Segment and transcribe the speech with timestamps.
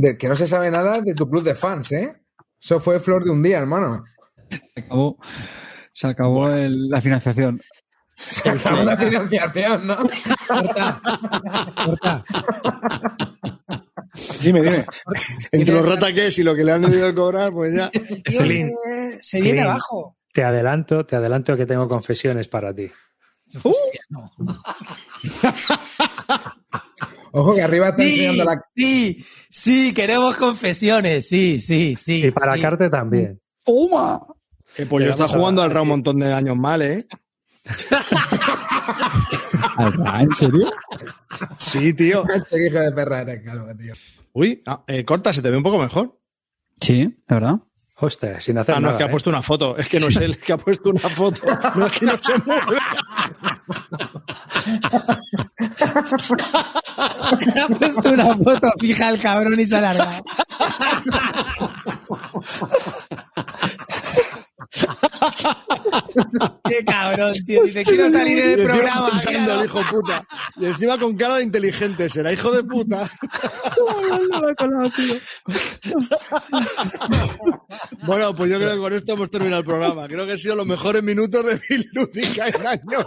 [0.00, 2.14] de que no se sabe nada de tu club de fans, ¿eh?
[2.60, 4.04] Eso fue flor de un día, hermano.
[4.74, 5.18] Se acabó,
[5.92, 7.60] se acabó el- la financiación.
[8.16, 9.96] Se acabó la financiación, ¿no?
[10.48, 11.00] Corta.
[11.84, 12.24] Corta.
[14.42, 14.84] Dime, dime.
[15.52, 17.90] Entre los rataques y lo que le han debido cobrar, pues ya.
[17.92, 19.68] El tío se, se viene Clean.
[19.70, 20.16] abajo.
[20.32, 22.90] Te adelanto, te adelanto que tengo confesiones para ti.
[23.62, 24.30] Hostia, no.
[27.32, 28.60] Ojo que arriba está Sí, enseñando la.
[28.74, 32.26] sí, sí, queremos confesiones, sí, sí, sí.
[32.26, 32.60] Y para sí.
[32.60, 33.40] Carte también.
[33.64, 34.20] ¡Toma!
[34.88, 37.06] Pollo Te está jugando al RAW un montón de años mal, ¿eh?
[39.76, 40.70] ¿Ah, ¿En serio?
[41.58, 42.24] Sí, tío.
[42.24, 43.94] Hijo de perra eres, calvo, tío.
[44.32, 46.18] Uy, ah, eh, corta, se te ve un poco mejor.
[46.80, 47.56] Sí, ¿de verdad?
[47.96, 48.94] Ostras, sin hacer Ah, no, nada.
[48.94, 49.10] es que ha ¿eh?
[49.10, 49.76] puesto una foto.
[49.76, 51.40] Es que no es él que ha puesto una foto.
[51.74, 52.78] No es que no se mueve.
[55.78, 60.24] Ha puesto una foto fija el cabrón y se ha alargado.
[66.64, 67.64] Qué cabrón, tío.
[67.64, 69.10] Dice, quiero salir Y en el encima programa.
[69.10, 70.24] pensando el hijo puta.
[70.56, 72.08] Y encima con cara de inteligente.
[72.10, 73.10] Será hijo de puta.
[78.02, 80.06] Bueno, pues yo creo que con esto hemos terminado el programa.
[80.08, 83.06] Creo que han sido los mejores minutos de Bill Lúdica en años.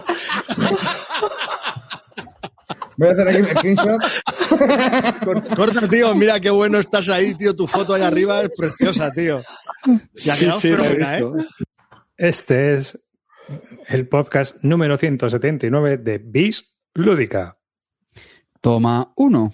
[2.97, 4.02] Voy a hacer aquí un screenshot.
[5.23, 6.13] Corta, corta, tío.
[6.16, 7.55] Mira qué bueno estás ahí, tío.
[7.55, 9.41] Tu foto ahí arriba es preciosa, tío.
[10.16, 11.45] Y ha Sí, sí, lo he fenomenal, ¿eh?
[12.17, 12.99] Este es
[13.88, 17.58] el podcast número 179 de Bis Lúdica.
[18.61, 19.53] Toma uno.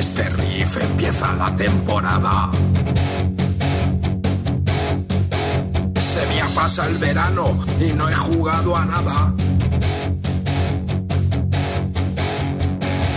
[0.00, 2.50] Este riff empieza la temporada.
[5.94, 9.34] Se me ha pasado el verano y no he jugado a nada.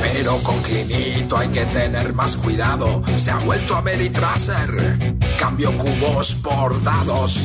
[0.02, 3.02] Pero con Clinito hay que tener más cuidado.
[3.16, 5.16] Se ha vuelto a Meritraser.
[5.40, 7.40] Cambio cubos por dados.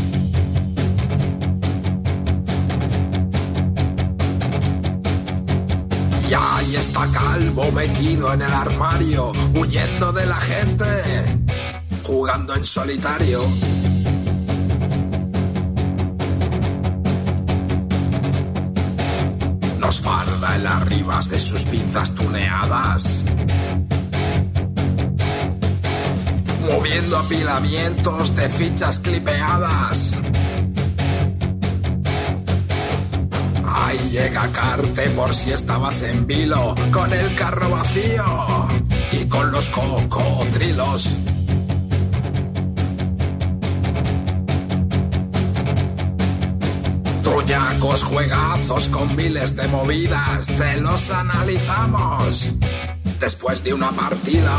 [6.68, 10.84] Y está Calvo metido en el armario, huyendo de la gente,
[12.02, 13.40] jugando en solitario.
[19.78, 23.24] Nos farda el arribas de sus pinzas tuneadas.
[26.70, 30.18] Moviendo apilamientos de fichas clipeadas.
[33.88, 38.68] Ahí llega Carte por si estabas en vilo, con el carro vacío
[39.12, 41.16] y con los cocodrilos.
[47.22, 52.58] Trullacos juegazos con miles de movidas, te los analizamos
[53.18, 54.52] después de una partida.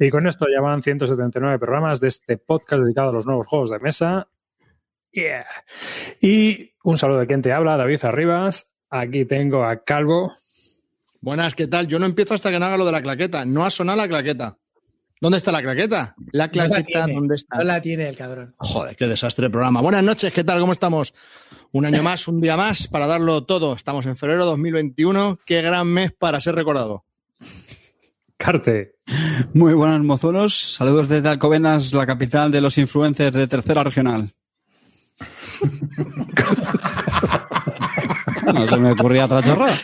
[0.00, 3.70] Y con esto ya van 179 programas de este podcast dedicado a los nuevos juegos
[3.70, 4.26] de mesa.
[5.14, 5.46] Yeah.
[6.20, 8.74] Y un saludo de quien te habla, David Arribas.
[8.90, 10.32] Aquí tengo a Calvo.
[11.20, 11.86] Buenas, ¿qué tal?
[11.86, 13.44] Yo no empiezo hasta que no haga lo de la claqueta.
[13.44, 14.58] No ha sonado la claqueta.
[15.20, 16.16] ¿Dónde está la claqueta?
[16.32, 17.56] La No la claqueta, tiene, ¿dónde está?
[17.56, 18.54] No la tiene el cabrón.
[18.58, 19.80] Joder, qué desastre de programa.
[19.80, 20.60] Buenas noches, ¿qué tal?
[20.60, 21.14] ¿Cómo estamos?
[21.70, 23.74] Un año más, un día más para darlo todo.
[23.74, 25.38] Estamos en febrero 2021.
[25.46, 27.04] Qué gran mes para ser recordado.
[28.36, 28.96] Carte.
[29.54, 30.74] Muy buenas, mozuelos.
[30.74, 34.30] Saludos desde Alcobendas, la capital de los influencers de tercera regional.
[38.52, 39.76] No se me ocurría otra chorrada.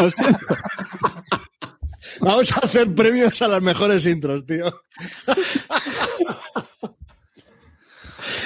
[0.00, 0.56] Lo siento.
[2.20, 4.72] Vamos a hacer premios a las mejores intros, tío.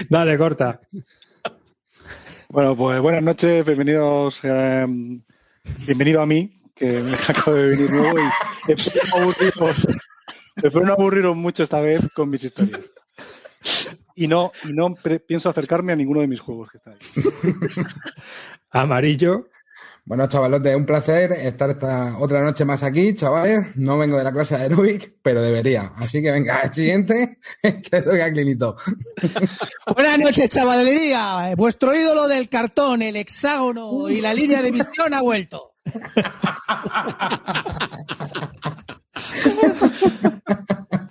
[0.08, 0.80] Dale, corta.
[2.48, 4.40] Bueno, pues buenas noches, bienvenidos.
[4.42, 4.86] eh,
[5.86, 8.18] bienvenido a mí, que me acabo de venir nuevo
[8.68, 9.88] y espero no aburriros,
[10.56, 12.94] espero no aburriros mucho esta vez con mis historias.
[14.20, 14.96] Y no, y no
[15.28, 16.98] pienso acercarme a ninguno de mis juegos que están ahí.
[18.70, 19.46] Amarillo.
[20.04, 23.76] Bueno, chavalotes, un placer estar esta otra noche más aquí, chavales.
[23.76, 25.92] No vengo de la clase de aeróbic, pero debería.
[25.94, 28.74] Así que venga, el siguiente, que toca Clinito.
[29.94, 31.54] Buenas noches, chavalería.
[31.56, 35.74] Vuestro ídolo del cartón, el hexágono y la línea de visión ha vuelto.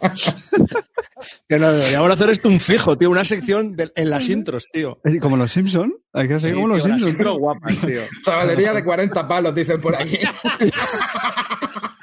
[1.49, 4.99] Que no, deberíamos hacer esto un fijo, tío, una sección de- en las intros, tío.
[5.03, 7.11] Eh, Como los Simpson, hay que hacer Sí, como los tío, las Simpson.
[7.19, 8.01] intros guapas, tío.
[8.23, 10.19] Chavalería de 40 palos, dicen por aquí.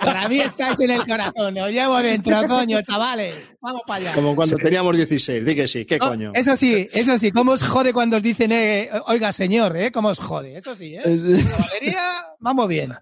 [0.00, 1.58] Para mí estáis en el corazón.
[1.58, 3.56] Os llevo dentro, coño, chavales.
[3.60, 4.14] Vamos para allá.
[4.14, 6.32] Como cuando teníamos 16, di que sí, qué No, coño.
[6.34, 9.90] Eso sí, eso sí, ¿cómo os jode cuando os dicen, eh, oiga, señor, eh?
[9.90, 10.56] ¿Cómo os jode?
[10.56, 11.02] Eso sí, ¿eh?
[12.40, 12.92] Vamos bien.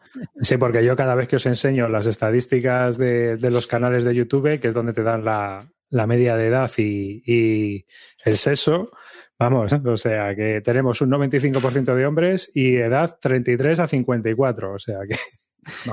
[0.40, 4.14] Sí, porque yo cada vez que os enseño las estadísticas de, de los canales de
[4.14, 7.86] YouTube, que es donde te dan la, la media de edad y, y
[8.24, 8.90] el sexo,
[9.38, 14.78] vamos, o sea que tenemos un 95% de hombres y edad 33 a 54, o
[14.78, 15.16] sea que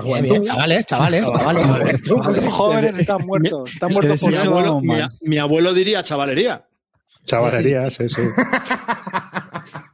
[0.04, 2.08] Bien, bien, chavales, chavales, chavales.
[2.08, 3.72] Los jóvenes están muertos.
[3.74, 4.82] Están muertos por Mi Eso, abuelo,
[5.22, 6.66] mi, abuelo diría chavalería.
[7.26, 8.22] chavalerías, sí, sí.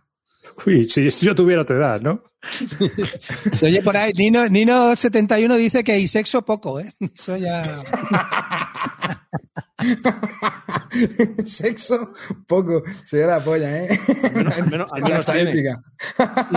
[0.69, 2.21] Uy, si yo tuviera tu edad, ¿no?
[3.53, 6.93] Se oye por ahí, Nino, Nino71 dice que hay sexo poco, ¿eh?
[6.99, 7.63] Eso ya...
[11.45, 12.13] Sexo,
[12.45, 12.83] poco.
[13.03, 13.99] Se la polla, ¿eh?
[14.23, 15.53] Al menos, al menos tiene.
[15.53, 15.63] Si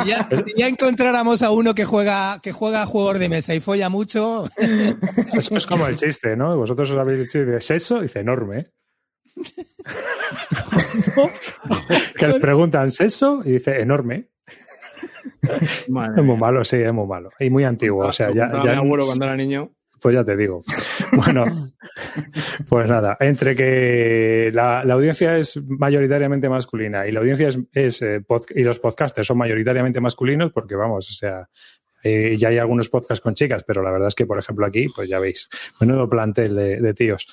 [0.06, 3.88] ya, si ya encontráramos a uno que juega, que juega juegos de mesa y folla
[3.88, 6.55] mucho, Eso es como el chiste, ¿no?
[6.56, 8.73] Vosotros os habéis dicho de sexo, dice enorme.
[12.19, 14.29] que les preguntan sexo y dice enorme.
[15.89, 17.31] Madre Es muy malo, sí, es muy malo.
[17.39, 18.06] Y muy antiguo.
[18.06, 19.71] O sea, ya, ya- mi abuelo cuando era niño.
[20.00, 20.62] pues ya te digo.
[21.15, 21.44] Bueno,
[22.71, 28.00] pues nada, entre que la, la audiencia es mayoritariamente masculina y la audiencia es, es,
[28.00, 31.50] eh, pod- y los podcasters son mayoritariamente masculinos, porque vamos, o sea,
[32.02, 34.88] eh, ya hay algunos podcasts con chicas, pero la verdad es que, por ejemplo, aquí,
[34.88, 35.49] pues ya veis,
[35.81, 37.26] menudo plantel de, de tíos.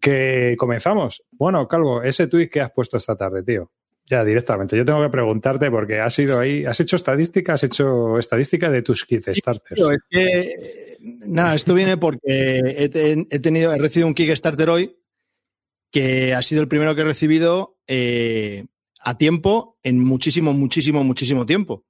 [0.00, 1.22] Que comenzamos.
[1.32, 3.70] Bueno, Calvo, ese tuit que has puesto esta tarde, tío.
[4.08, 4.76] Ya directamente.
[4.76, 8.82] Yo tengo que preguntarte porque has ido ahí, has hecho estadística, has hecho estadística de
[8.82, 9.74] tus kit starters.
[9.74, 10.96] Tío, es que,
[11.26, 14.96] nada, esto viene porque he tenido, he recibido un Kickstarter hoy
[15.90, 18.66] que ha sido el primero que he recibido eh,
[19.00, 21.84] a tiempo en muchísimo, muchísimo, muchísimo tiempo.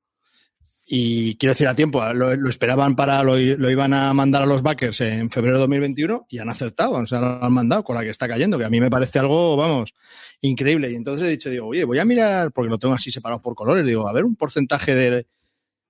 [0.89, 4.63] Y quiero decir a tiempo, lo, esperaban para, lo, lo iban a mandar a los
[4.63, 8.05] backers en febrero de 2021 y han acertado, o sea, lo han mandado con la
[8.05, 9.95] que está cayendo, que a mí me parece algo, vamos,
[10.43, 10.93] increíble.
[10.93, 13.57] Y entonces he dicho, digo, oye, voy a mirar, porque lo tengo así separado por
[13.57, 15.27] colores, digo, a ver un porcentaje de,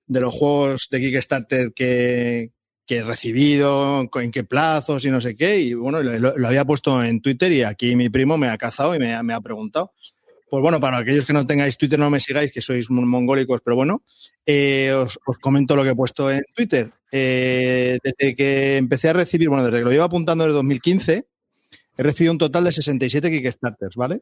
[0.07, 2.53] de los juegos de Kickstarter que,
[2.87, 5.59] que he recibido, en qué plazos y no sé qué.
[5.59, 8.95] Y bueno, lo, lo había puesto en Twitter y aquí mi primo me ha cazado
[8.95, 9.91] y me, me ha preguntado.
[10.49, 13.59] Pues bueno, para aquellos que no tengáis Twitter, no me sigáis, que sois mon- mongólicos,
[13.61, 14.03] pero bueno,
[14.45, 16.89] eh, os, os comento lo que he puesto en Twitter.
[17.11, 21.27] Eh, desde que empecé a recibir, bueno, desde que lo iba apuntando desde 2015,
[21.97, 24.21] he recibido un total de 67 Kickstarters, ¿vale?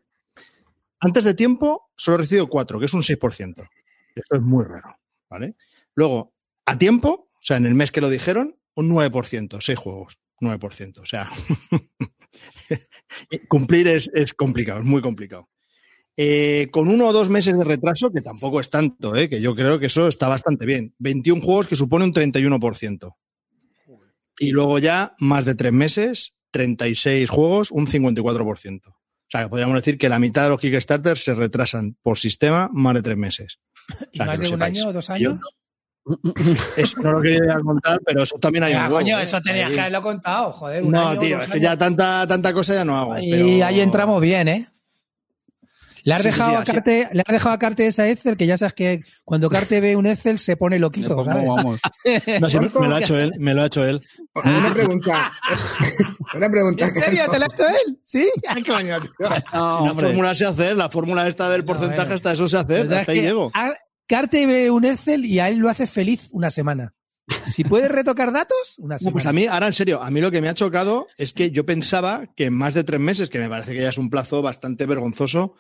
[1.00, 3.68] Antes de tiempo, solo he recibido 4, que es un 6%.
[4.16, 4.98] Esto es muy raro,
[5.30, 5.56] ¿vale?
[5.94, 6.34] Luego,
[6.66, 11.02] a tiempo, o sea, en el mes que lo dijeron, un 9%, 6 juegos, 9%.
[11.02, 11.30] O sea,
[13.50, 15.50] cumplir es, es complicado, es muy complicado.
[16.18, 19.28] Eh, con uno o dos meses de retraso, que tampoco es tanto, ¿eh?
[19.30, 20.94] que yo creo que eso está bastante bien.
[21.00, 23.16] 21 juegos que supone un 31%.
[24.40, 28.82] Y luego ya, más de tres meses, 36 juegos, un 54%.
[28.88, 28.94] O
[29.30, 32.94] sea, que podríamos decir que la mitad de los Kickstarters se retrasan por sistema más
[32.96, 33.60] de tres meses.
[34.14, 34.80] ¿y más de un sepáis.
[34.80, 35.40] año o dos años?
[36.78, 39.24] Eso no lo quería contar, pero eso también hay Ah, un coño, huevo, ¿eh?
[39.24, 40.84] eso tenías que haberlo contado, joder.
[40.84, 43.18] un No, año, tío, es que ya tanta, tanta cosa ya no hago.
[43.18, 44.68] Y pero- ahí entramos bien, ¿eh?
[46.06, 48.46] Le has, Sí, dejado sí, a Carte, le has dejado a Carte esa Excel, que
[48.46, 51.48] ya sabes que cuando Carte ve un Excel se pone loquito, pongo, ¿sabes?
[51.48, 51.82] vamos.
[52.40, 54.02] No, sí, me lo ha hecho él, me lo ha hecho él.
[54.36, 55.32] Una pregunta.
[56.36, 56.86] Una pregunta.
[56.86, 57.24] ¿En serio?
[57.32, 58.00] ¿Te lo ha hecho él?
[58.04, 58.30] ¿Sí?
[58.48, 59.12] Ay, coño, tío.
[59.54, 62.16] No, Si la fórmula se hace, la fórmula esta del No, porcentaje, bueno.
[62.16, 63.52] hasta eso se hace, Pues es hasta ahí llego.
[63.54, 63.74] a-
[64.08, 66.94] Carte ve un Excel y a él lo hace feliz una semana.
[67.52, 69.14] Si puedes retocar datos, una No, semana.
[69.14, 71.50] pues a mí, ahora en serio, a mí lo que me ha chocado es que
[71.50, 74.12] yo pensaba que en más de tres meses, que me parece que ya es un
[74.12, 75.56] plazo bastante vergonzoso,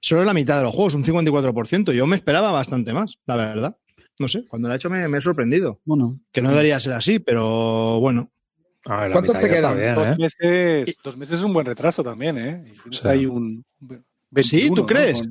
[0.00, 1.92] solo la mitad de los juegos, un 54%.
[1.92, 3.76] Yo me esperaba bastante más, la verdad.
[4.18, 5.80] No sé, cuando lo he hecho me, me he sorprendido.
[5.84, 8.30] Bueno, Que no debería ser así, pero bueno.
[8.86, 9.76] A ver, ¿Cuántos te quedan?
[9.76, 10.16] bien, Dos ¿eh?
[10.18, 12.74] meses, dos meses es un buen retraso también, ¿eh?
[12.90, 13.00] Sí.
[13.08, 13.96] ahí un Sí,
[14.30, 14.86] 21, ¿tú ¿no?
[14.86, 15.22] crees?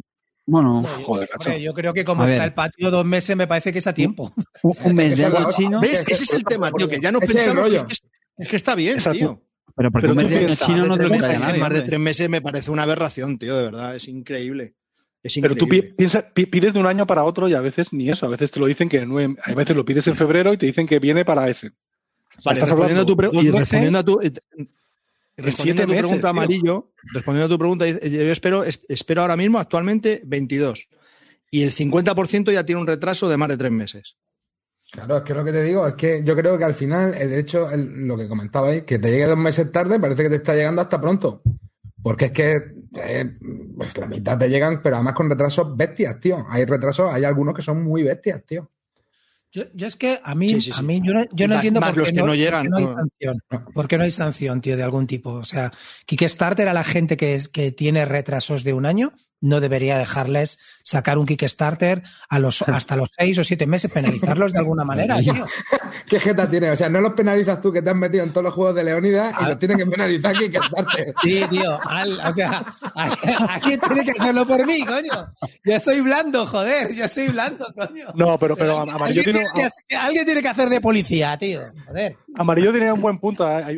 [0.48, 2.48] Bueno, Joder, Hombre, yo creo que como A está ver.
[2.50, 4.32] el patio dos meses, me parece que es a tiempo.
[4.62, 6.02] un, un mes de algo chino, ¿Ves?
[6.02, 7.94] Ese- Ese es el tema, tío, que ya no ese pensamos es, que,
[8.44, 9.18] es que está bien, Exacto.
[9.18, 9.42] tío.
[9.76, 11.60] Pero porque Pero un piensas, chino no te lo meses, nadie.
[11.60, 14.74] Más de tres meses me parece una aberración, tío, de verdad, es increíble.
[15.22, 18.28] Es Pero tú piensa- pides de un año para otro y a veces ni eso.
[18.28, 20.58] A veces te lo dicen que en nueve- a veces lo pides en febrero y
[20.58, 21.72] te dicen que viene para ese.
[22.44, 24.34] Vale, estás respondiendo a tu, y respondiendo a tu, y-
[25.38, 26.30] respondiendo siete a tu meses, pregunta, tío.
[26.30, 30.88] Amarillo, respondiendo a tu pregunta, yo espero, es- espero ahora mismo actualmente 22.
[31.50, 34.16] Y el 50% ya tiene un retraso de más de tres meses.
[34.96, 37.30] Claro, es que lo que te digo es que yo creo que al final el
[37.30, 40.56] derecho, el- lo que comentabais, que te llegue dos meses tarde, parece que te está
[40.56, 41.42] llegando hasta pronto.
[42.02, 42.56] Porque es que
[42.98, 43.38] eh,
[43.76, 46.38] pues la mitad te llegan, pero además con retrasos bestias, tío.
[46.50, 48.72] Hay retrasos, hay algunos que son muy bestias, tío.
[49.52, 50.80] Yo, yo es que a mí, Sí, sí, sí.
[50.80, 52.36] a mí yo no, yo no Más- entiendo más por los qué que no, no
[52.36, 53.42] llegan, por qué no hay sanción.
[53.74, 55.32] ¿Por qué no hay sanción, tío, de algún tipo?
[55.32, 55.72] O sea,
[56.06, 60.58] Kickstarter a la gente que, es, que tiene retrasos de un año no debería dejarles
[60.84, 65.18] sacar un Kickstarter a los, hasta los seis o siete meses, penalizarlos de alguna manera,
[65.20, 65.34] tío.
[66.08, 66.72] ¿Qué jeta tiene?
[66.72, 68.84] O sea, no los penalizas tú que te has metido en todos los juegos de
[68.84, 71.14] Leónidas y los tienen que penalizar Kickstarter.
[71.22, 71.78] Sí, tío.
[71.88, 72.64] al- o sea,
[72.96, 73.04] ¿a,
[73.56, 75.34] a quién tiene que hacerlo por mí, coño?
[75.64, 76.94] Yo soy blando, joder.
[76.94, 78.06] Yo soy blando, coño.
[78.16, 81.62] No, pero, pero Amarillo tiene, tiene que alguien tiene que hacer de policía, tío.
[81.88, 82.18] Joder.
[82.38, 83.46] Amarillo tenía un buen punto.
[83.46, 83.72] Ha, ha-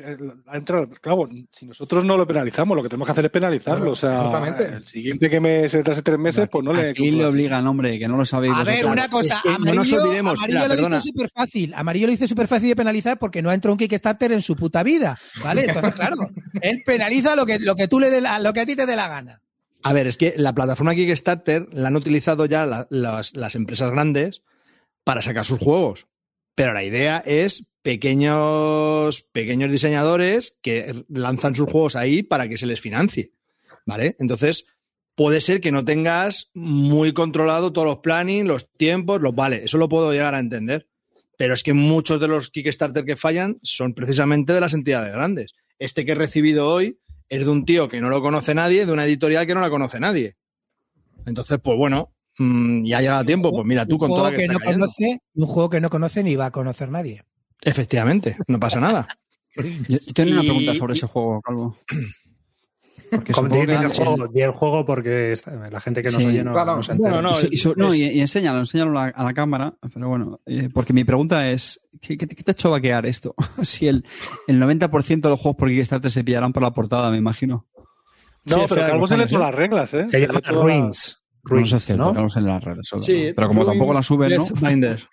[0.47, 3.91] ha entrado- claro, si nosotros no lo penalizamos, lo que tenemos que hacer es penalizarlo.
[3.91, 4.65] O sea, Exactamente.
[4.65, 6.89] el siguiente que me se retrase tres meses, pues no le.
[6.91, 9.35] Aquí le obligan, hombre, que no lo sabéis A ver, una cosa.
[9.35, 10.95] es que no Amarillo, nos olvidemos, Amarillo espera, lo perdona.
[10.97, 11.73] dice súper fácil.
[11.75, 14.55] Amarillo lo dice súper fácil de penalizar porque no ha entrado un Kickstarter en su
[14.55, 15.17] puta vida.
[15.43, 15.65] ¿Vale?
[15.65, 16.15] Entonces, claro,
[16.61, 18.95] él penaliza lo que, lo que tú le la- lo que a ti te dé
[18.95, 19.41] la gana.
[19.83, 23.91] A ver, es que la plataforma Kickstarter la han utilizado ya la- las, las empresas
[23.91, 24.41] grandes
[25.03, 26.07] para sacar sus juegos.
[26.55, 32.65] Pero la idea es pequeños, pequeños diseñadores que lanzan sus juegos ahí para que se
[32.65, 33.31] les financie.
[33.85, 34.15] ¿Vale?
[34.19, 34.65] Entonces,
[35.17, 39.77] puede ser que no tengas muy controlado todos los planning, los tiempos, los vale, eso
[39.77, 40.87] lo puedo llegar a entender.
[41.37, 45.53] Pero es que muchos de los Kickstarter que fallan son precisamente de las entidades grandes.
[45.79, 48.91] Este que he recibido hoy es de un tío que no lo conoce nadie, de
[48.93, 50.35] una editorial que no la conoce nadie.
[51.25, 54.43] Entonces, pues bueno, mm, ya llega tiempo, pues mira, tú un con la que, que
[54.45, 57.23] está no conoce, un juego que no conoce ni va a conocer nadie.
[57.61, 59.07] Efectivamente, no pasa nada.
[59.89, 61.75] Yo, yo tenía una Y- pregunta sobre ese juego, Calvo.
[63.09, 66.43] Porque di el juego, di el juego porque está- la gente que nos Sí, oye
[66.43, 66.75] no, claro.
[66.77, 67.13] no se entera.
[67.15, 69.73] Bueno, no, y, no, es- y- y enséñalo, enséñalo a, a la cámara.
[69.93, 73.05] Pero bueno, eh, porque mi pregunta es: ¿qué, qué, te- qué te ha hecho vaquear
[73.05, 73.33] esto?
[73.61, 74.05] si el,
[74.47, 77.65] el 90% de los juegos por Kickstarter se pillarán por la portada, me imagino.
[78.45, 79.39] No, Sí, pero de Calvo se le hecho ¿eh?
[79.39, 80.03] las reglas, ¿eh?
[80.09, 81.23] Se Se llama la- Ruins.
[81.43, 82.29] No Ruins, sé, cierto, ¿no?
[82.29, 83.01] sé en las solo.
[83.03, 84.45] Sí, pero como Ruins tampoco la suben, ¿no?
[84.45, 85.03] Deathbinder.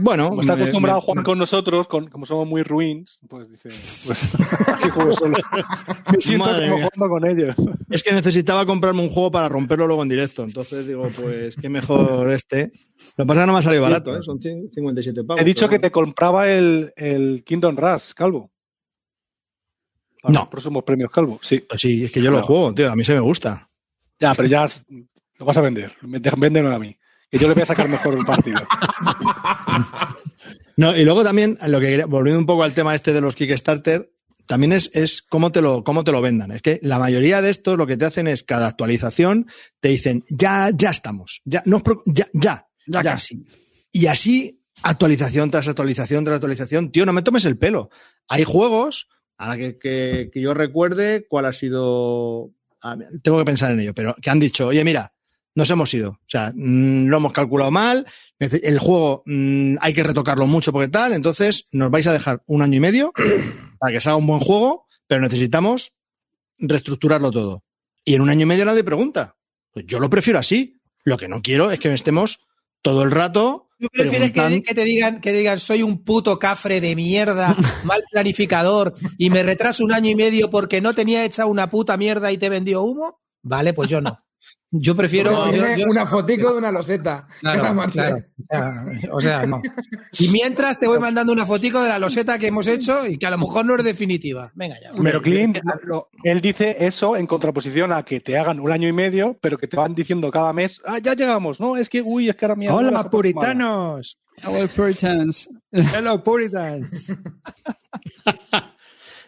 [0.00, 3.48] Bueno, Como está me- acostumbrado a jugar con nosotros, con, como somos muy ruins, pues
[3.50, 3.68] dice,
[4.06, 4.20] pues
[4.68, 5.36] así juego solo.
[6.12, 6.88] Me siento Madre como mía.
[6.94, 7.54] jugando con ellos.
[7.90, 10.42] Es que necesitaba comprarme un juego para romperlo luego en directo.
[10.44, 12.72] Entonces digo, pues qué mejor este.
[13.16, 14.22] Lo que pasa es que no me ha salido barato, ¿eh?
[14.22, 15.40] son 100 57 pavos.
[15.40, 18.50] He dicho que te compraba el, el Kingdom Rush, Calvo.
[20.22, 20.40] Para No.
[20.40, 21.38] los próximos premios, Calvo.
[21.42, 21.58] Sí.
[21.68, 21.78] bueno.
[21.78, 22.90] Sí, es que yo lo juego, tío.
[22.90, 23.68] A mí se me gusta.
[24.18, 24.68] Ya, pero ya
[25.38, 25.92] lo vas a vender.
[26.02, 26.96] Véndemelo a mí.
[27.32, 28.60] Que yo le voy a sacar mejor el partido.
[30.76, 33.34] No, y luego también, lo que quería- volviendo un poco al tema este de los
[33.34, 34.10] Kickstarter,
[34.46, 36.50] también es, es cómo, te lo, cómo te lo vendan.
[36.50, 39.46] Es que la mayoría de estos lo que te hacen es cada actualización
[39.80, 43.12] te dicen, ya, ya estamos, ya, no, ya, ya, Ya ya.
[43.12, 43.44] casi.
[43.92, 46.90] Y así, actualización tras actualización tras actualización.
[46.90, 47.90] Tío, no me tomes el pelo.
[48.26, 52.50] Hay juegos, ahora que, que, que yo recuerde cuál ha sido.
[52.80, 55.12] ah, tengo que pensar en ello, pero que han dicho, oye, mira,
[55.54, 56.10] nos hemos ido.
[56.10, 58.06] O sea, mm, lo hemos calculado mal.
[58.38, 61.12] El juego mm, hay que retocarlo mucho porque tal.
[61.12, 63.12] Entonces, nos vais a dejar un año y medio
[63.78, 65.92] para que salga un buen juego, pero necesitamos
[66.58, 67.64] reestructurarlo todo.
[68.04, 69.36] Y en un año y medio nadie pregunta.
[69.72, 70.80] Pues yo lo prefiero así.
[71.04, 72.40] Lo que no quiero es que estemos
[72.82, 76.80] todo el rato ¿Tú prefieres preguntan- que te digan que digan soy un puto cafre
[76.80, 81.46] de mierda, mal planificador y me retraso un año y medio porque no tenía hecha
[81.46, 83.20] una puta mierda y te vendió humo?
[83.42, 84.24] Vale, pues yo no.
[84.74, 85.52] Yo prefiero.
[85.52, 87.26] Yo- yo- una fotico de una loseta.
[87.40, 88.24] Claro, claro.
[89.10, 89.60] O sea, no.
[90.18, 93.26] Y mientras te voy mandando una fotico de la loseta que hemos hecho y que
[93.26, 94.50] a lo mejor no es definitiva.
[94.54, 94.90] Venga ya.
[95.02, 95.58] Pero Clint,
[96.24, 99.68] él dice eso en contraposición a que te hagan un año y medio, pero que
[99.68, 101.76] te van diciendo cada mes, ah, ya llegamos, ¿no?
[101.76, 103.10] Es que, uy, es que ahora mi Hola, puesto mala".
[103.10, 104.18] puritanos.
[104.42, 105.48] Hello, Puritans.
[105.70, 107.12] Hello, puritans.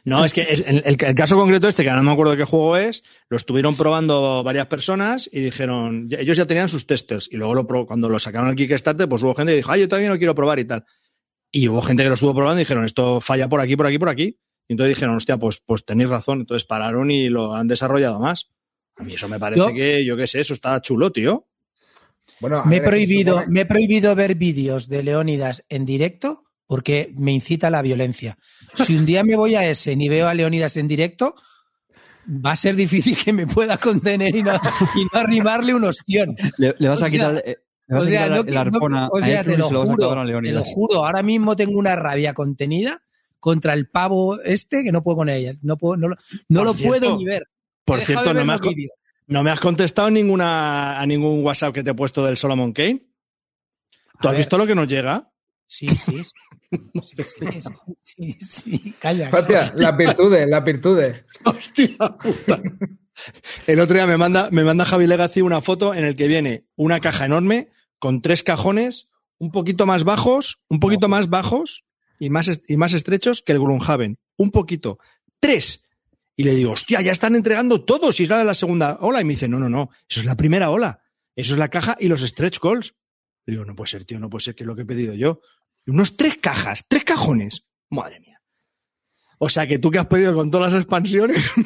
[0.05, 2.45] No, es que es- el, caso concreto este, que ahora no me acuerdo de qué
[2.45, 7.29] juego es, lo estuvieron probando varias personas y dijeron, ya- ellos ya tenían sus testers
[7.33, 9.89] y luego lo cuando lo sacaron al Kickstarter, pues hubo gente que dijo, ay, yo
[9.89, 10.85] todavía no quiero probar y tal.
[11.51, 13.99] Y hubo gente que lo estuvo probando y dijeron, esto falla por aquí, por aquí,
[13.99, 14.39] por aquí.
[14.69, 16.41] Y entonces dijeron, hostia, pues, pues tenéis razón.
[16.41, 18.51] Entonces pararon y lo han desarrollado más.
[18.97, 21.47] A mí eso me parece Yo- que, yo qué sé, eso está chulo, tío.
[22.41, 25.65] Bueno, a Me he ver, que prohibido, supone- me he prohibido ver vídeos de Leónidas
[25.69, 26.44] en directo
[26.75, 28.37] porque me incita a la violencia.
[28.75, 31.37] Si un día me voy a ese y veo a Leónidas en directo,
[32.29, 34.55] va a ser difícil que me pueda contener y no,
[34.97, 36.35] y no arrimarle un ostión.
[36.59, 38.45] Le, le vas O a sea, quitar, le vas O a sea, quitar no, la-
[38.45, 40.65] que- la no- arpona o sea, te lo juro, a te lo Leonidas.
[40.67, 41.05] juro.
[41.07, 43.01] Ahora mismo tengo una rabia contenida
[43.39, 45.55] contra el pavo este que no puedo con ella.
[45.63, 46.17] No, puedo, no, lo-
[46.49, 47.45] no lo cierto, puedo ni ver.
[47.85, 48.61] Por cierto, no me, has,
[49.29, 53.07] no me has contestado ninguna, a ningún WhatsApp que te he puesto del Solomon Kane.
[54.21, 54.39] ¿Tú A has ver.
[54.39, 55.31] visto lo que nos llega?
[55.67, 56.33] Sí, sí, sí.
[57.03, 58.95] Sí, sí, sí, sí, sí.
[58.99, 59.31] Calla.
[59.33, 61.25] Hostia, las virtudes, las virtudes.
[61.45, 62.61] Hostia puta.
[63.67, 66.67] El otro día me manda, me manda Javi Legacy una foto en el que viene
[66.75, 67.69] una caja enorme
[67.99, 71.85] con tres cajones un poquito más bajos, un poquito más bajos
[72.19, 74.19] y más, y más estrechos que el Grunhaven.
[74.37, 74.99] Un poquito.
[75.39, 75.85] Tres.
[76.37, 79.21] Y le digo, hostia, ya están entregando todos y es la, la segunda ola.
[79.21, 81.03] Y me dice, no, no, no, eso es la primera ola.
[81.37, 82.95] Eso es la caja y los stretch goals.
[83.47, 85.15] Le digo, no puede ser, tío, no puede ser que es lo que he pedido
[85.15, 85.41] yo.
[85.87, 87.67] Y unos tres cajas, tres cajones.
[87.91, 88.41] Madre mía.
[89.39, 91.51] O sea que tú que has pedido con todas las expansiones,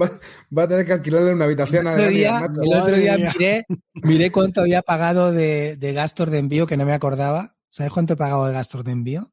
[0.00, 0.10] Va,
[0.56, 2.62] va a tener que alquilarle una habitación a El otro día, macho.
[2.62, 3.64] el otro día miré,
[3.94, 7.56] miré cuánto había pagado de, de gastos de envío que no me acordaba.
[7.68, 9.32] ¿Sabes cuánto he pagado de gastos de envío?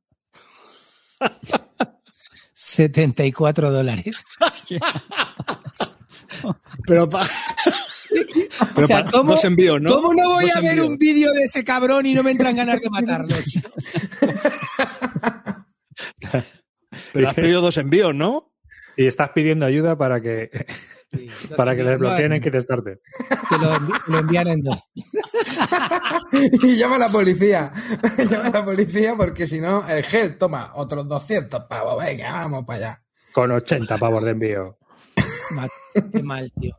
[2.53, 4.23] 74 dólares.
[6.87, 7.09] pero,
[8.75, 9.93] pero O sea, pa- ¿cómo- dos envíos, ¿no?
[9.95, 10.87] ¿Cómo no voy Dos a ver envíos.
[10.87, 13.35] un vídeo de ese cabrón y no me entran ganas de matarlo?
[17.13, 18.53] Pero has pedido dos envíos, ¿no?
[18.95, 20.49] Y estás pidiendo ayuda para que,
[21.57, 22.99] para que les bloqueen en Kickstarter.
[23.49, 24.79] Que lo, envi- lo envían en dos.
[26.63, 27.71] y llama a la policía.
[28.29, 32.03] llama a la policía porque si no, el gel toma otros 200 pavos.
[32.03, 33.03] Venga, vamos para allá.
[33.33, 34.77] Con 80 pavos de envío.
[36.11, 36.75] Qué mal, tío.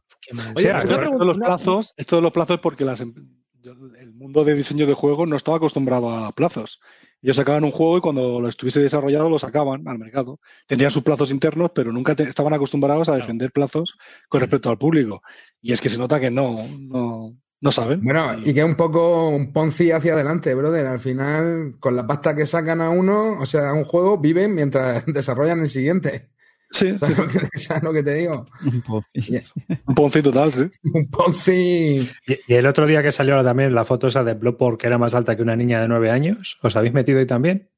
[0.57, 3.15] Oye, esto, de los plazos, esto de los plazos es porque las em-
[3.61, 6.81] yo- el mundo de diseño de juegos no estaba acostumbrado a plazos.
[7.21, 10.39] Ellos sacaban un juego y cuando lo estuviese desarrollado lo sacaban al mercado.
[10.67, 13.97] Tendrían sus plazos internos, pero nunca te- estaban acostumbrados a defender plazos
[14.29, 15.23] con respecto al público.
[15.61, 18.01] Y es que se nota que no, no, no saben.
[18.05, 20.87] Bueno, y que es un poco un Ponzi hacia adelante, brother.
[20.87, 24.55] Al final, con la pasta que sacan a uno, o sea, a un juego, viven
[24.55, 26.31] mientras desarrollan el siguiente.
[26.71, 27.23] Sí, ¿Sabes sí.
[27.23, 28.47] lo que, sabes lo que te digo?
[28.65, 30.69] un Ponzi total, sí.
[30.93, 32.09] Un Ponzi.
[32.27, 34.99] Y, y el otro día que salió también la foto esa de Bloodborne que era
[34.99, 37.71] más alta que una niña de 9 años, ¿os habéis metido ahí también?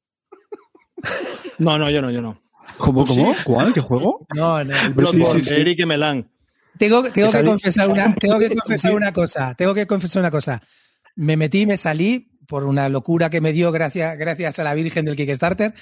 [1.57, 2.41] No, no, yo no, yo no.
[2.77, 3.35] ¿Cómo, cómo?
[3.43, 3.71] ¿Cuál?
[3.71, 4.25] ¿Qué juego?
[4.35, 4.73] No, no.
[4.95, 5.53] Bloodborne, sí, sí.
[5.53, 6.31] de Eric y Melan.
[6.79, 9.53] Tengo, tengo que confesar una, tengo que confesar una cosa.
[9.55, 10.59] Tengo que confesar una cosa.
[11.15, 15.05] Me metí, me salí por una locura que me dio gracias, gracias a la Virgen
[15.05, 15.73] del Kickstarter,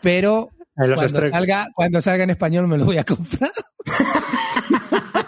[0.00, 3.50] pero En los cuando salga, cuando salga en español me lo voy a comprar.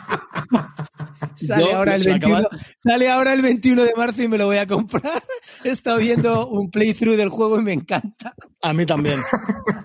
[1.35, 4.39] sale, Yo, ahora el se 21, acaba- sale ahora el 21 de marzo y me
[4.39, 5.23] lo voy a comprar.
[5.65, 8.35] He estado viendo un playthrough del juego y me encanta.
[8.63, 9.19] A mí también.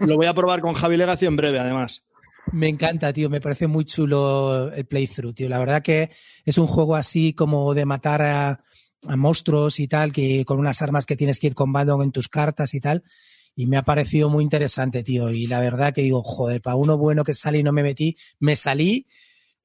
[0.02, 2.04] Lo voy a probar con Javi Legacy en breve, además.
[2.52, 3.30] Me encanta, tío.
[3.30, 5.50] Me parece muy chulo el playthrough, tío.
[5.50, 6.12] La verdad que
[6.46, 8.60] es un juego así como de matar a,
[9.08, 12.28] a monstruos y tal, que con unas armas que tienes que ir combando en tus
[12.30, 13.04] cartas y tal.
[13.56, 15.30] Y me ha parecido muy interesante, tío.
[15.32, 18.18] Y la verdad que digo, joder, para uno bueno que sale y no me metí,
[18.40, 19.08] me salí.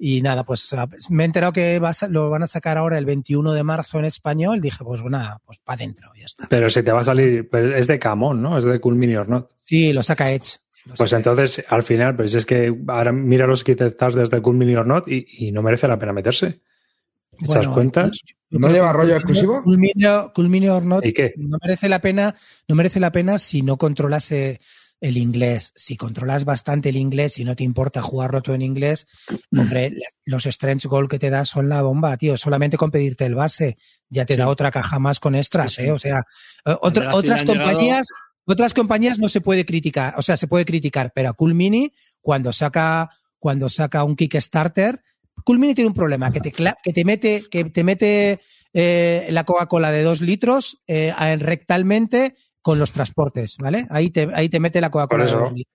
[0.02, 2.96] Y nada, pues a- me he enterado que va a lo van a sacar ahora
[2.96, 4.60] el 21 de marzo en español.
[4.62, 6.46] Dije, pues nada, pues para adentro, ya está.
[6.48, 8.56] Pero si te va a salir, pues es de Camón, ¿no?
[8.56, 9.50] Es de Cool Mini or Not.
[9.58, 10.56] Sí, lo saca Edge.
[10.86, 14.56] Lo Pues saca entonces, al final, pues es que ahora mira los Kickstarters desde Cool
[14.56, 16.62] Mini or Not y, y no merece la pena meterse.
[17.42, 18.18] Esas Bueno, cuentas.
[18.50, 19.62] ¿No lleva rollo exclusivo?
[19.62, 21.32] Culminio, Culminio or not, ¿Y qué?
[21.36, 22.34] no merece la pena,
[22.68, 25.72] no merece la pena si no controlas el inglés.
[25.76, 29.06] Si controlas bastante el inglés y no te importa jugarlo todo en inglés,
[29.56, 32.36] hombre, los stretch goal que te da son la bomba, tío.
[32.36, 34.38] Solamente con pedirte el base ya te Sí.
[34.40, 35.88] da otra caja más con extras, Sí, sí.
[35.88, 35.92] eh.
[35.92, 36.26] O sea,
[36.66, 38.08] eh, otra- otras llegado- compañías,
[38.44, 41.92] otras compañías no se puede criticar, o sea, se puede criticar, pero a Cool Mini,
[42.20, 45.00] cuando saca, cuando saca un Kickstarter,
[45.44, 48.40] Cool Mini tiene un problema, que te, que te mete, que te mete
[48.72, 53.86] eh, la Coca-Cola de dos litros eh, rectalmente con los transportes, ¿vale?
[53.90, 55.74] Ahí te, ahí te mete la Coca-Cola de dos litros.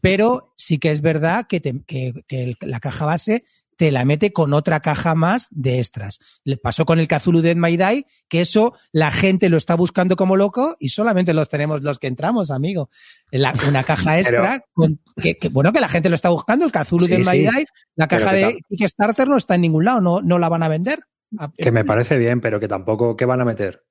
[0.00, 3.44] Pero sí que es verdad que, te- que- que la caja base
[3.78, 6.18] te la mete con otra caja más de extras.
[6.44, 10.16] Le pasó con el Cthulhu Dead My Die, que eso la gente lo está buscando
[10.16, 12.90] como loco y solamente los tenemos los que entramos, amigo.
[13.30, 16.72] La- una caja extra, con- que, que, bueno, que la gente lo está buscando, el
[16.72, 17.38] Cthulhu Sí, Dead My sí.
[17.38, 20.68] Die, la caja de Kickstarter no está en ningún lado, no, no la van a
[20.68, 20.98] vender.
[21.38, 23.84] A- Que me parece bien, pero que tampoco, ¿qué van a meter?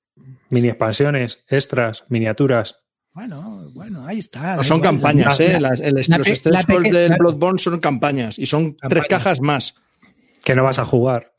[0.50, 2.76] Mini expansiones, extras, miniaturas.
[3.18, 4.58] Bueno, bueno, ahí está.
[4.58, 4.92] No son igual.
[4.92, 5.54] campañas, La- ¿eh?
[5.54, 9.42] la- Las- el- la los stretch goals del Bloodborne son campañas y son tres cajas
[9.42, 9.74] más.
[10.44, 11.34] Que no vas a jugar.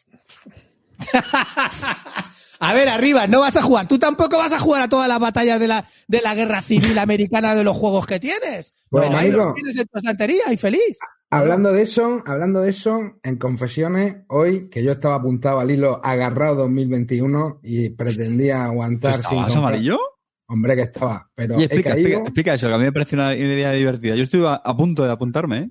[2.60, 3.86] A ver, arriba, no vas a jugar.
[3.86, 6.98] Tú tampoco vas a jugar a todas las batallas de la, de la guerra civil
[6.98, 8.74] americana de los juegos que tienes.
[8.90, 10.98] Bueno, ahí los tienes en tu estantería y feliz.
[11.30, 16.00] Hablando de eso, hablando de eso, en confesiones, hoy que yo estaba apuntado al hilo
[16.02, 19.98] agarrado 2021 y pretendía aguantar sin ¿Estabas comprar- amarillo?
[20.48, 22.08] Hombre que estaba, pero he explica, caído.
[22.08, 24.16] explica, explica eso, que a mí me parece una idea divertida.
[24.16, 25.70] Yo estuve a, a punto de apuntarme, ¿eh?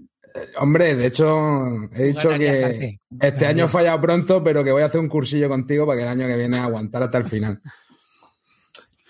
[0.59, 4.85] Hombre, de hecho, he dicho que este año he fallado pronto, pero que voy a
[4.85, 7.59] hacer un cursillo contigo para que el año que viene aguantar hasta el final.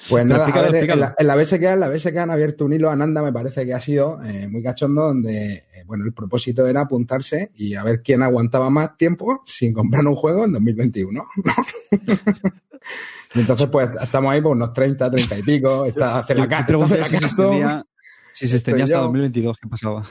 [0.08, 1.02] Pues Pero nada, a explícalo, ver, en explícalo.
[1.02, 3.66] la, en la BSK, en la BSK han abierto un hilo a Nanda, me parece
[3.66, 7.84] que ha sido eh, muy cachondo, donde, eh, bueno, el propósito era apuntarse y a
[7.84, 11.28] ver quién aguantaba más tiempo sin comprar un juego en 2021.
[13.34, 17.18] entonces, pues, estamos ahí por unos 30, 30 y pico, está hace la está si
[17.18, 17.86] se extendía,
[18.34, 19.02] si se extendía hasta yo.
[19.04, 20.04] 2022, ¿qué pasaba?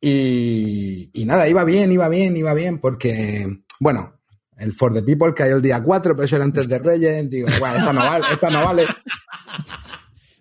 [0.00, 4.14] Y, y nada, iba bien, iba bien, iba bien, porque, bueno,
[4.56, 7.28] el For the People cayó el día 4, pero eso era antes de Reyes.
[7.30, 8.86] Digo, bueno, esta no vale, esta no vale.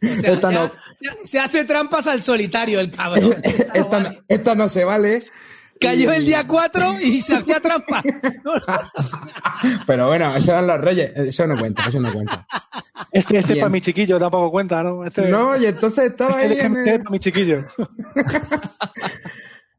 [0.02, 3.36] O sea, Esta ya- no- ya se hace trampas al solitario el cabrón.
[3.44, 4.22] Esta no Esta, no- vale.
[4.30, 5.24] esta no se vale.
[5.80, 8.04] Cayó el día 4 y se hacía trampa.
[9.88, 11.12] Pero bueno, eso eran los Reyes.
[11.16, 12.46] Eso no cuenta, eso no cuenta.
[13.12, 13.64] Este, este Bien.
[13.64, 15.06] para mi chiquillo tampoco cuenta, ¿no?
[15.06, 17.58] Este, No, y entonces estaba este ahí en DMT el, para mi chiquillo.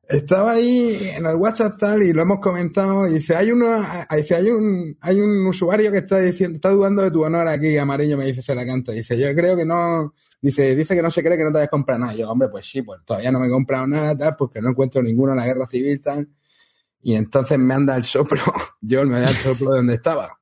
[0.09, 4.35] estaba ahí en el WhatsApp tal y lo hemos comentado y dice, hay uno, dice,
[4.35, 8.17] hay un, hay un usuario que está diciendo, está dudando de tu honor aquí, amarillo,
[8.17, 8.91] me dice se la canto.
[8.91, 11.71] Dice, yo creo que no, dice, dice que no se cree que no te hayas
[11.71, 12.15] comprado nada.
[12.15, 14.71] Y yo, hombre, pues sí, pues todavía no me he comprado nada, tal, porque no
[14.71, 16.29] encuentro ninguno en la guerra civil, tal.
[17.03, 18.43] Y entonces me anda el soplo,
[18.81, 20.37] yo me da el soplo de donde estaba.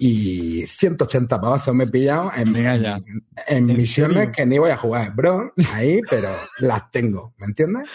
[0.00, 3.04] Y 180 pavazos me he pillado en, en, en
[3.48, 4.32] ¿En misiones serio?
[4.32, 7.88] que ni voy a jugar, bro, ahí, pero las tengo, ¿me entiendes?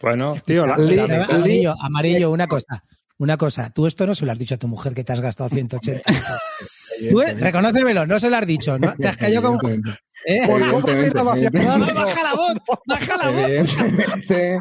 [0.00, 2.82] Bueno, tío, la, la amarillo, una cosa.
[3.20, 5.20] Una cosa, tú esto no se lo has dicho a tu mujer que te has
[5.20, 6.02] gastado 180.
[7.10, 8.94] Tú, eh, reconócemelo, no se lo has dicho, ¿no?
[8.94, 9.68] Te has callado como...
[9.68, 10.46] ¿Eh?
[11.14, 12.54] Baja la voz,
[12.86, 13.40] baja la voz.
[13.40, 14.60] Evidentemente,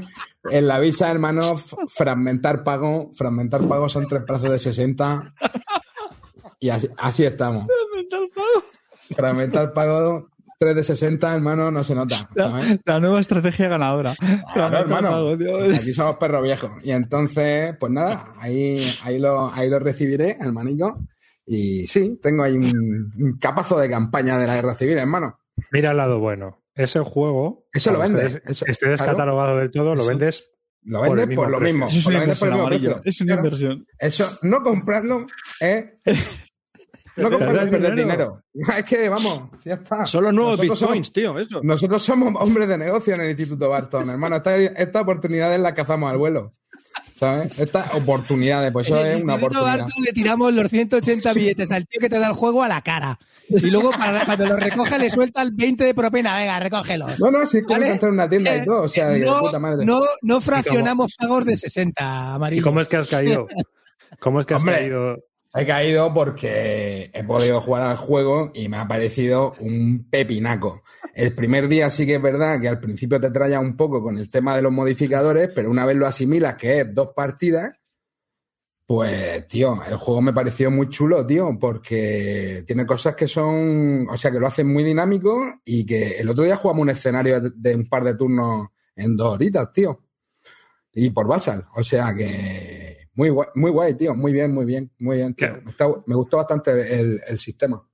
[0.49, 1.55] en la visa, hermano,
[1.87, 5.33] fragmentar pago, fragmentar pago son tres plazos de 60.
[6.59, 7.65] Y así, así estamos.
[9.15, 12.27] Fragmentar pago, tres de 60, hermano, no se nota.
[12.85, 14.13] La nueva estrategia ganadora.
[14.53, 15.09] Claro, hermano.
[15.09, 15.57] Pago, tío.
[15.73, 16.69] Aquí somos perros viejos.
[16.83, 20.99] Y entonces, pues nada, ahí, ahí, lo, ahí lo recibiré, hermanico.
[21.45, 25.39] Y sí, tengo ahí un, un capazo de campaña de la guerra civil, hermano.
[25.71, 26.61] mira el lado bueno.
[26.75, 28.91] Ese juego, Eso lo vendes, esté- eso, esté claro.
[28.91, 30.09] descatalogado del todo, lo Eso.
[30.09, 30.51] vendes.
[30.83, 31.87] Lo vendes por, lo mismo.
[31.87, 33.01] Eso es una amarillo.
[33.03, 33.85] Es inversión.
[33.97, 35.25] Eso, no comprarlo
[35.59, 35.85] es.
[37.23, 38.43] No comprarlo es perder dinero.
[38.77, 40.05] Es que, vamos, ya está.
[40.05, 41.61] Son los nuevos Nosotros bitcoins, somos- tío, eso.
[41.63, 44.37] Nosotros somos hombres de negocio en el Instituto Barton, hermano.
[44.37, 46.51] Esta, esta oportunidad la cazamos al vuelo.
[47.13, 47.57] ¿Sabes?
[47.59, 49.85] Estas oportunidades, pues En eso el es una Instituto oportunidad.
[49.85, 52.81] Barton le tiramos los 180 billetes al tío que te da el juego a la
[52.81, 53.19] cara.
[53.49, 56.37] Y luego para, cuando lo recoge le suelta el 20 de propina.
[56.37, 57.19] Venga, recógelos.
[57.19, 57.91] No, no, sí, como ¿Vale?
[57.91, 58.83] entrar en una tienda y Eh, todo.
[58.83, 59.85] O sea, de no, puta madre.
[59.85, 62.63] no, no fraccionamos pagos de 60, ¿Y amarillo.
[62.63, 63.47] cómo es que has caído?
[64.19, 64.77] ¿Cómo es que has Hombre.
[64.77, 65.17] caído?
[65.53, 70.83] He caído porque he podido jugar al juego y me ha parecido un pepinaco.
[71.13, 74.17] El primer día sí que es verdad que al principio te traya un poco con
[74.17, 77.71] el tema de los modificadores, pero una vez lo asimilas, que es dos partidas,
[78.89, 84.17] pues, tío, el juego me pareció muy chulo, tío, porque tiene cosas que son, o
[84.17, 87.75] sea, que lo hacen muy dinámico y que el otro día jugamos un escenario de,
[87.75, 90.05] un par de turnos en dos horitas, tío.
[90.91, 92.78] Y por Basal, o sea que
[93.19, 95.59] muy guay, muy guay, tío, muy bien, muy bien, muy bien, tío.
[95.65, 97.85] Me, está- me gustó bastante el, el sistema.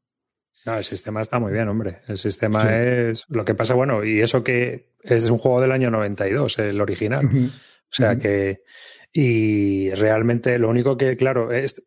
[0.67, 1.99] No, el sistema está muy bien, hombre.
[2.07, 2.67] El sistema Sí.
[2.71, 3.25] es.
[3.29, 7.25] Lo que pasa, bueno, y eso que es un juego del año 92, el original.
[7.27, 7.49] O
[7.89, 8.61] sea que.
[9.11, 11.81] Y realmente lo único que, claro, es,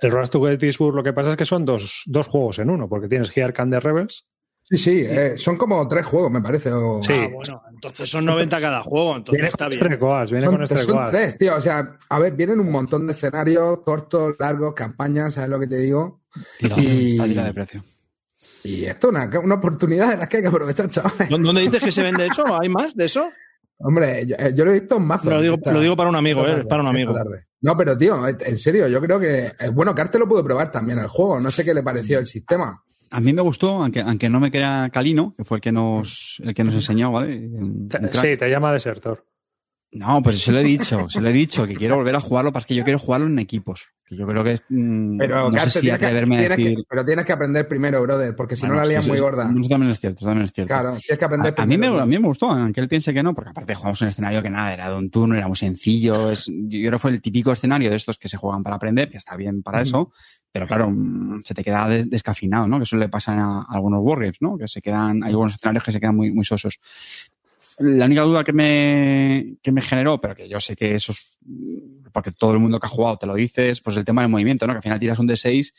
[0.00, 2.88] el Rise to Gettysburg lo que pasa es que son dos, dos juegos en uno,
[2.88, 4.28] porque tienes Here Can the Rebels.
[4.70, 6.70] Sí, sí, eh, son como tres juegos, me parece.
[6.70, 7.14] o- Sí.
[7.16, 9.82] Ah, bueno, entonces son 90 cada juego, entonces Viene está con bien.
[9.82, 11.56] Estrecoas, viene Son, con son tres, tío.
[11.56, 15.66] O sea, a ver, vienen un montón de escenarios cortos, largos, campañas, ¿sabes lo que
[15.68, 16.20] te digo?
[16.58, 17.84] Tira, Y- está de precio.
[18.64, 21.30] Y esto es una, una oportunidad de las que hay que aprovechar, chavales.
[21.30, 22.44] ¿Dó- ¿Dónde dices que se vende eso?
[22.60, 23.30] ¿Hay más de eso?
[23.78, 25.30] Hombre, yo, eh, yo lo he visto en mazo.
[25.30, 26.46] Lo digo, esta- lo digo para un amigo, ¿eh?
[26.48, 27.14] tarde, Es para un amigo.
[27.14, 27.46] tarde.
[27.62, 29.46] No, pero tío, en serio, yo creo que.
[29.58, 31.40] eh, Bueno, Carte lo pudo probar también el juego.
[31.40, 32.82] No sé qué le pareció el sistema.
[33.10, 36.40] A mí me gustó, aunque, aunque no me crea Calino, que fue el que nos,
[36.44, 37.48] el que nos enseñó, ¿vale?
[38.12, 39.27] Sí, te llama Desertor.
[39.90, 42.52] No, pues se lo he dicho, se lo he dicho, que quiero volver a jugarlo
[42.52, 43.88] para que yo quiero jugarlo en equipos.
[44.04, 44.62] Que yo creo que es.
[44.68, 46.78] mm, Pero, no sé si tienes que- atreverme a que- decir.
[46.88, 49.50] pero tienes que aprender primero, brother, porque si no la lías muy gorda.
[49.50, 50.72] Eso también es cierto, eso también es cierto.
[50.72, 52.02] Claro, tienes que aprender A, a mí me, primero.
[52.02, 54.50] a mí me gustó, aunque él piense que no, porque aparte jugamos un escenario que
[54.50, 56.30] nada, era de un turno, era muy sencillo.
[56.30, 59.10] Es, yo creo que fue el típico escenario de estos que se juegan para aprender,
[59.10, 60.12] que está bien para eso,
[60.52, 62.76] pero claro, mm, se te queda des- descafinado, ¿no?
[62.78, 64.56] Que eso le pasa a, algunos wargames, ¿no?
[64.58, 66.78] Que se quedan, hay algunos escenarios que se quedan muy, muy sosos.
[67.78, 71.38] La única duda que me, que me generó, pero que yo sé que eso es,
[72.12, 74.66] porque todo el mundo que ha jugado te lo dices, pues el tema del movimiento,
[74.66, 74.72] ¿no?
[74.72, 75.72] Que al final tiras un D6,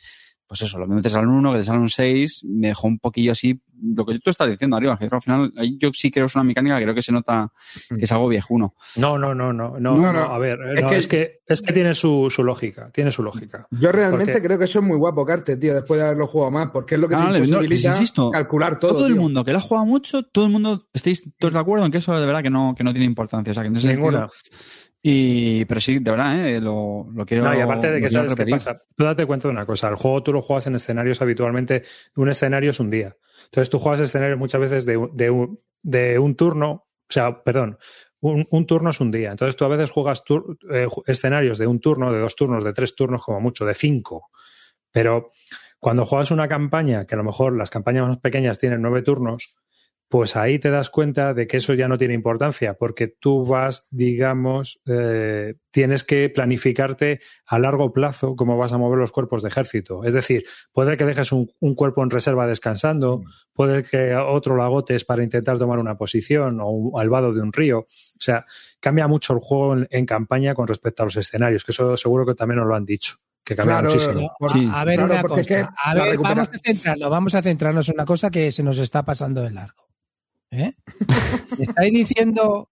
[0.50, 2.88] pues eso, lo mismo te sale un 1, que te sale un 6, me dejó
[2.88, 3.60] un poquillo así,
[3.94, 6.42] lo que tú estás diciendo arriba, que al final, yo sí creo que es una
[6.42, 7.52] mecánica que creo que se nota
[7.88, 8.74] que es algo viejuno.
[8.96, 10.20] No, no, no, no, no, No, no, no.
[10.24, 13.22] A ver, Es no, que- es que es que tiene su, su lógica, tiene su
[13.22, 13.66] lógica.
[13.70, 16.50] Yo realmente Porque- creo que eso es muy guapo, Carte, tío, después de haberlo jugado
[16.50, 18.92] más, porque es lo que Ah, te imposibilita insisto, calcular todo.
[18.94, 19.22] Todo, el tío.
[19.22, 21.98] mundo que lo ha jugado mucho, todo el mundo, estáis todos de acuerdo en que
[21.98, 23.52] eso de verdad que no, que no tiene importancia.
[23.52, 24.28] O sea, que en ese Ninguna.
[24.28, 24.60] sentido-
[25.02, 26.60] y, pero sí, de verdad, ¿eh?
[26.60, 27.44] lo, lo quiero.
[27.44, 28.82] No, y aparte de que sabes qué pasa.
[28.94, 29.88] Tú date cuenta de una cosa.
[29.88, 31.82] El juego tú lo juegas en escenarios habitualmente.
[32.16, 33.16] Un escenario es un día.
[33.44, 35.48] Entonces tú juegas escenarios muchas veces de, un- de,
[35.82, 36.70] de un turno.
[36.70, 37.78] O sea, perdón.
[38.22, 39.30] Un, un turno es un día.
[39.30, 42.74] Entonces tú a veces juegas tur- eh, escenarios de un turno, de dos turnos, de
[42.74, 44.28] tres turnos, como mucho, de cinco.
[44.92, 45.30] Pero
[45.78, 49.56] cuando juegas una campaña, que a lo mejor las campañas más pequeñas tienen nueve turnos,
[50.10, 53.86] pues ahí te das cuenta de que eso ya no tiene importancia, porque tú vas,
[53.90, 59.48] digamos, eh, tienes que planificarte a largo plazo cómo vas a mover los cuerpos de
[59.50, 60.02] ejército.
[60.04, 64.64] Es decir, puede que dejes un, un cuerpo en reserva descansando, puede que otro lo
[64.64, 67.78] agotes para intentar tomar una posición o un- al vado de un río.
[67.78, 67.86] O
[68.18, 68.44] sea,
[68.80, 72.26] cambia mucho el juego en, en campaña con respecto a los escenarios, que eso seguro
[72.26, 74.34] que también nos lo han dicho, que cambia Claro, muchísimo.
[74.40, 75.40] por- Sí, a ver, claro, una porque cosa.
[75.42, 78.64] es que a ver, vamos a centrarnos, vamos a centrarnos en una cosa que se
[78.64, 79.88] nos está pasando de largo.
[80.50, 80.72] ¿Eh?
[81.58, 82.68] ¿Me ¿Estáis diciendo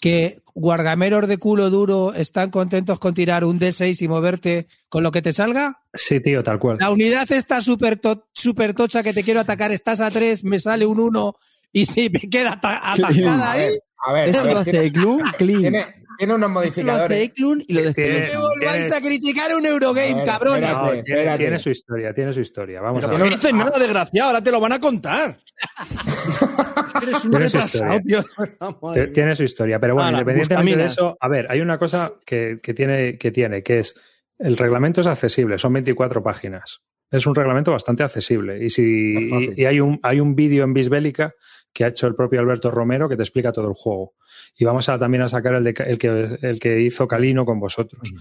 [0.00, 5.10] que guargameros de culo duro están contentos con tirar un D6 y moverte con lo
[5.10, 5.80] que te salga?
[5.94, 6.78] Sí, tío, tal cual.
[6.80, 10.60] La unidad está súper to- súper tocha que te quiero atacar, estás a 3, me
[10.60, 11.34] sale un 1
[11.72, 14.86] y si me queda ata- atascada ahí, a ver, a Esto ver, lo hace tiene,
[14.86, 15.60] Eklund, clean.
[15.60, 15.86] tiene,
[16.18, 17.22] tiene unos Esto lo hace modificadores.
[17.24, 20.60] Eklund y lo me volváis a criticar un Eurogame, ver, cabrón.
[20.60, 21.38] No, tiene, espérate.
[21.38, 22.80] tiene su historia, tiene su historia.
[22.80, 23.30] Vamos Pero a ¿por ver.
[23.30, 24.28] no dices nada, desgraciado?
[24.28, 25.36] Ahora te lo van a contar.
[27.02, 27.58] Eres un Tiene su
[28.04, 29.12] tío.
[29.12, 32.58] Tiene su historia, pero bueno, Ala, independientemente de eso, a ver, hay una cosa que,
[32.62, 33.94] que tiene, que tiene, que es
[34.38, 36.80] el reglamento es accesible, son 24 páginas.
[37.10, 38.62] Es un reglamento bastante accesible.
[38.62, 41.32] Y si y hay un hay un vídeo en Bisbélica
[41.78, 44.14] que ha hecho el propio Alberto Romero que te explica todo el juego.
[44.56, 46.08] Y vamos a también a sacar el, de, el que
[46.42, 48.12] el que hizo Calino con vosotros.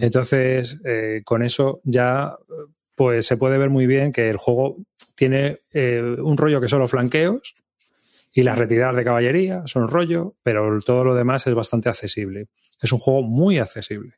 [0.00, 2.36] Entonces, eh, con eso ya
[2.96, 4.78] pues se puede ver muy bien que el juego
[5.14, 7.54] tiene eh, un rollo que solo flanqueos
[8.32, 12.48] y las retiradas de caballería son rollo, pero todo lo demás es bastante accesible.
[12.82, 14.14] Es un juego muy accesible.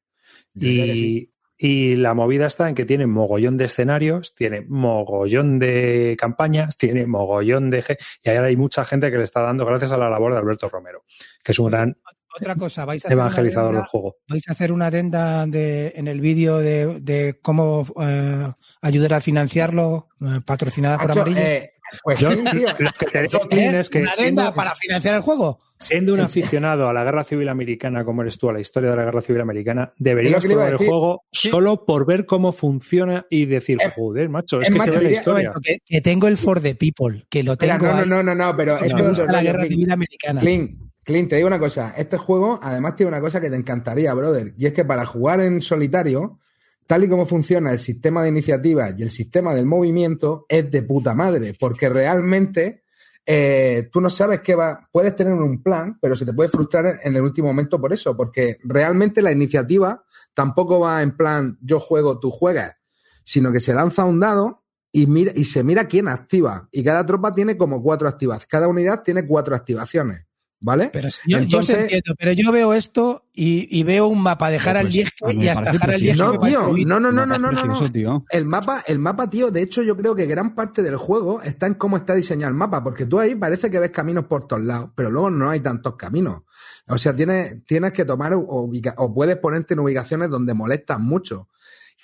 [0.54, 1.32] Yo Y, sí.
[1.58, 7.06] Y la movida está en que tiene mogollón de escenarios, tiene mogollón de campañas, tiene
[7.06, 7.82] mogollón de...
[8.22, 10.68] Y ahora hay mucha gente que le está dando gracias a la labor de Alberto
[10.68, 11.04] Romero,
[11.42, 11.96] que es un gran
[12.38, 14.16] Otra cosa, vais a hacer una evangelizador adenda- del juego.
[14.28, 19.20] vais a hacer una adenda de, en el vídeo de, de cómo eh, ayudar a
[19.22, 21.38] financiarlo, eh, patrocinada por Amarillo.
[21.40, 22.30] eh, pues Yo-.
[22.30, 25.60] Lo que te digo, es que una siendo- para financiar el juego.
[25.78, 28.96] Siendo un aficionado a la guerra civil americana, como eres tú, a la historia de
[28.96, 31.50] la guerra civil americana, deberías probar el juego Sí.
[31.50, 35.10] solo por ver cómo funciona y decir, joder, macho, es, es que se ve la
[35.10, 35.52] historia.
[35.62, 38.34] Que, que tengo el for the people, que lo tengo no, no, ahí, no, no,
[38.34, 39.72] no, pero esto me es la guerra Clint.
[39.72, 40.40] civil americana.
[40.40, 41.92] Clint, Clint, te digo una cosa.
[41.96, 44.54] Este juego, además, tiene una cosa que te encantaría, brother.
[44.58, 46.38] Y es que para jugar en solitario,
[46.86, 50.82] tal y como funciona el sistema de iniciativa y el sistema del movimiento, es de
[50.82, 51.54] puta madre.
[51.58, 52.84] Porque realmente
[53.24, 54.88] eh, tú no sabes qué va.
[54.92, 58.16] Puedes tener un plan, pero se te puede frustrar en el último momento por eso.
[58.16, 62.76] Porque realmente la iniciativa tampoco va en plan yo juego, tú juegas.
[63.24, 66.68] Sino que se lanza un dado y, mira, y se mira quién activa.
[66.70, 68.46] Y cada tropa tiene como cuatro activaciones.
[68.46, 70.25] Cada unidad tiene cuatro activaciones.
[70.58, 70.88] ¿Vale?
[70.90, 74.56] Pero si yo, Entonces- entiendo, pero yo veo esto y, y veo un mapa de
[74.58, 74.90] Harald
[75.20, 76.32] Pues, y hasta Harald Liege precioso.
[76.32, 78.24] No, tío, no, no, no, no, no, no.
[78.30, 81.66] El mapa, el mapa, tío, de hecho, yo creo que gran parte del juego está
[81.66, 84.62] en cómo está diseñado el mapa, porque tú ahí parece que ves caminos por todos
[84.62, 86.42] lados, pero luego no hay tantos caminos.
[86.88, 91.48] O sea, tienes, tienes que tomar ubica- o puedes ponerte en ubicaciones donde molestan mucho.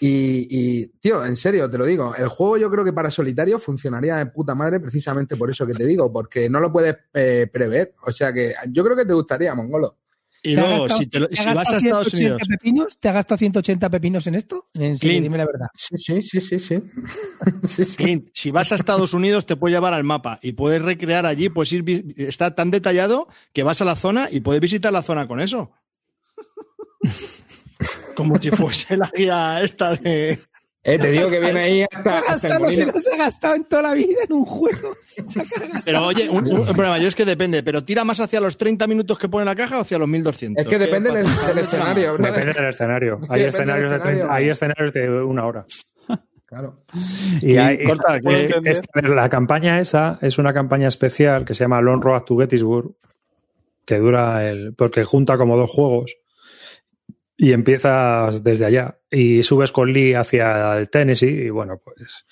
[0.00, 3.58] Y, y, tío, en serio, te lo digo, el juego yo creo que para solitario
[3.60, 7.48] funcionaría de puta madre precisamente por eso que te digo, porque no lo puedes eh,
[7.52, 7.94] prever.
[8.04, 9.98] O sea que yo creo que te gustaría, Mongolo.
[10.44, 12.42] Y ¿Te ha luego, gastado- si, te lo- te si vas a Estados 180 Unidos,
[12.48, 12.98] Pepinos?
[12.98, 14.66] ¿Te ha gastado 180 pepinos en esto?
[14.74, 15.22] En Clint.
[15.22, 15.66] dime la verdad.
[15.76, 16.82] Sí, sí, sí, sí, sí.
[17.68, 17.96] Sí, sí.
[17.96, 21.48] Clint, si vas a Estados Unidos, te puedes llevar al mapa y puedes recrear allí,
[21.48, 25.28] puedes ir, está tan detallado que vas a la zona y puedes visitar la zona
[25.28, 25.70] con eso.
[28.14, 30.38] Como si fuese la guía esta de.
[30.84, 31.82] Eh, te digo que viene ahí
[32.26, 34.96] hasta, el lo que no se ha gastado en toda la vida en un juego.
[35.28, 35.40] Se.
[35.84, 38.88] Pero oye, un, un problema, yo es que depende, pero tira más hacia los 30
[38.88, 40.64] minutos que pone la caja o hacia los 1200.
[40.64, 42.26] Es que depende del, del escenario, bro.
[42.26, 43.20] Depende del escenario.
[43.22, 44.32] Es que Hay depende escenarios, del de 30 escenario.
[44.32, 45.66] hay escenarios de una hora.
[46.52, 46.82] Claro.
[47.40, 51.64] Y hay- corta, es- que- es la campaña esa es una campaña especial que se
[51.64, 52.90] llama Long Road to Gettysburg,
[53.86, 54.74] que dura el.
[54.74, 56.14] porque junta como dos juegos.
[57.42, 59.00] Y empiezas desde allá.
[59.10, 61.46] Y subes con Lee hacia el Tennessee.
[61.46, 62.24] Y bueno, pues.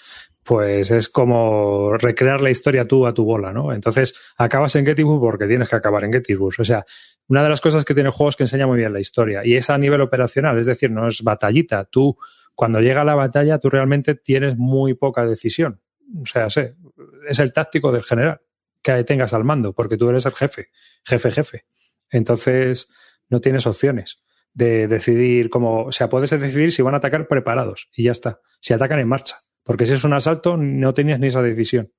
[0.44, 3.73] Pues es como recrear la historia tú a tu bola, ¿no?
[3.73, 6.55] Entonces acabas en Gettysburg porque tienes que acabar en Gettysburg.
[6.61, 6.87] O sea,
[7.27, 9.44] una de las cosas que tiene el juego es que enseña muy bien la historia.
[9.44, 11.87] Y es a nivel operacional, es decir, no es batallita.
[11.87, 12.16] Tú,
[12.55, 15.81] cuando llega la batalla, tú realmente tienes muy poca decisión.
[16.23, 16.77] O sea, sé,
[17.29, 18.40] es el táctico del general
[18.81, 20.68] que tengas al mando, porque tú eres el jefe,
[21.05, 21.64] jefe, jefe.
[22.11, 22.88] Entonces,
[23.29, 27.89] no tienes opciones de decidir cómo, o sea, puedes decidir si van a atacar preparados
[27.95, 28.41] y ya está.
[28.61, 31.93] Si atacan en marcha, porque si es un asalto, no tenías ni esa decisión.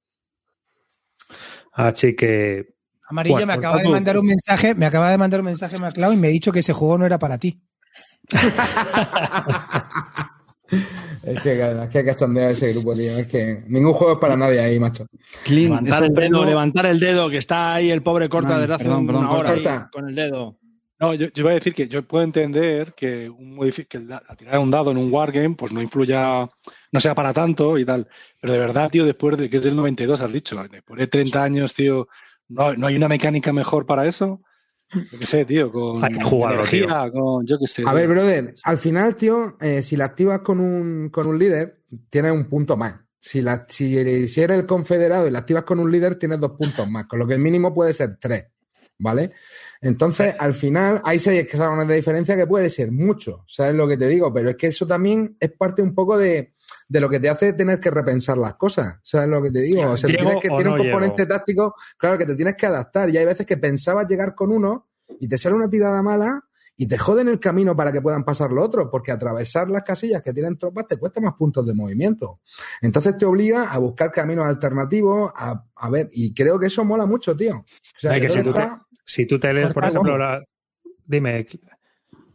[1.74, 2.76] Así que,
[3.08, 6.14] Amarillo Bueno, me acaba de mandar un mensaje, me acaba de mandar un mensaje MacLeod
[6.14, 7.62] y me ha dicho que ese juego no era para ti.
[11.24, 13.18] Es que, es que cachondea ese grupo, tío.
[13.18, 15.06] Es que ningún juego es para nadie ahí, macho.
[15.44, 18.86] Clean, Levantar el dedo, levantar el dedo, que está ahí el pobre corta desde hace
[18.86, 19.90] perdón, perdón, una hora ahí, Corta.
[19.92, 20.58] con el dedo.
[21.02, 23.58] No, yo, yo iba a decir que yo puedo entender que, un
[23.90, 26.48] que la, la tirada de un dado en un wargame pues no influya,
[26.92, 28.08] no sea para tanto y tal.
[28.40, 31.44] Pero de verdad, tío, después de que es del 92, has dicho, después de 30
[31.44, 32.08] años, tío,
[32.50, 34.44] no, no hay una mecánica mejor para eso.
[34.94, 37.84] Yo qué sé, tío, con Hay que jugarlo, energía, con yo qué sé.
[37.88, 41.82] A ver, brother, al final, tío, eh, si la activas con un, con un líder,
[42.12, 43.00] tienes un punto más.
[43.20, 46.52] Si, la, si, si eres el confederado y la activas con un líder, tienes dos
[46.52, 48.48] puntos más, con lo que el mínimo puede ser tres,
[49.00, 49.32] ¿vale?
[49.82, 53.98] Entonces, al final, hay seis escalones de diferencia que puede ser mucho, ¿sabes lo que
[53.98, 54.32] te digo?
[54.34, 56.54] Pero es que eso también es parte un poco de,
[56.88, 59.82] de lo que te hace tener que repensar las cosas, ¿sabes lo que te digo?
[59.92, 61.34] O sea, ¿Llego tienes que tiene un componente llego?
[61.36, 63.10] táctico, claro, que te tienes que adaptar.
[63.10, 64.88] Y hay veces que pensabas llegar con uno
[65.20, 66.40] y te sale una tirada mala
[66.78, 70.22] y te joden el camino para que puedan pasar los otros, porque atravesar las casillas
[70.22, 72.40] que tienen tropas te cuesta más puntos de movimiento.
[72.82, 77.06] Entonces te obliga a buscar caminos alternativos, a, a ver, y creo que eso mola
[77.06, 77.58] mucho, tío.
[77.58, 77.66] O
[78.00, 80.42] sea, que si tú que está- si tú te lees, por ejemplo, la...
[81.06, 81.48] Dime,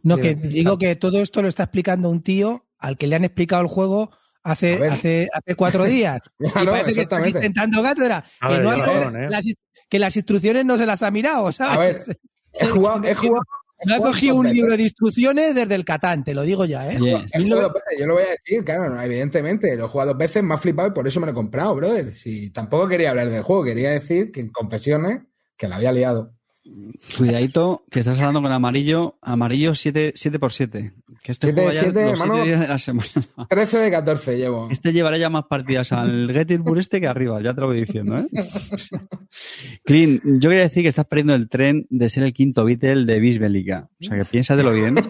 [0.03, 3.23] No, que digo que todo esto lo está explicando un tío al que le han
[3.23, 4.11] explicado el juego
[4.43, 6.21] hace, hace, hace cuatro días.
[6.39, 8.23] y parece que está intentando cátedra.
[8.39, 9.27] A Que, ver, no lleva hace- razón, ¿eh?
[9.29, 9.45] las,
[9.89, 11.75] que las instrucciones no se las ha mirado, ¿sabes?
[11.75, 12.17] A ver,
[12.53, 13.43] he jugado, he jugado.
[13.89, 16.97] Ha he cogido un libro de instrucciones desde el Catán, te lo digo ya, ¿eh?
[16.99, 17.55] Yo
[18.07, 20.87] lo voy a decir, claro, no, evidentemente, lo he jugado dos veces, me ha flipado
[20.87, 22.13] y por eso me lo he comprado, brother.
[22.15, 25.21] Si tampoco quería hablar del juego, quería decir que en confesiones
[25.55, 26.33] que la había liado.
[27.17, 31.71] Cuidadito, que estás hablando con amarillo, amarillo 7, 7 por 7 Que este Siete, juego
[31.75, 32.45] ya siete, los siete hermano.
[32.45, 33.09] días de la semana.
[33.49, 34.67] 13 de 14 llevo.
[34.71, 38.17] Este llevará ya más partidas al Gettysburg este que arriba, ya te lo voy diciendo,
[38.17, 38.27] ¿eh?
[39.85, 43.19] Clean, yo quería decir que estás perdiendo el tren de ser el quinto Beatle de
[43.19, 43.89] Bisbélica.
[44.01, 44.95] O sea, que piénsatelo bien.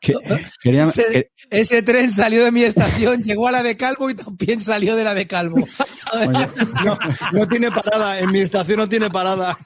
[0.00, 0.14] Que-
[0.62, 4.14] quería- Ese, que- ese tren salió de mi estación, llegó a la de Calvo y
[4.14, 5.66] también salió de la de Calvo.
[5.66, 6.28] ¿sabes?
[6.28, 6.46] oye,
[6.84, 6.98] No,
[7.32, 9.56] no tiene parada, en mi estación no tiene parada.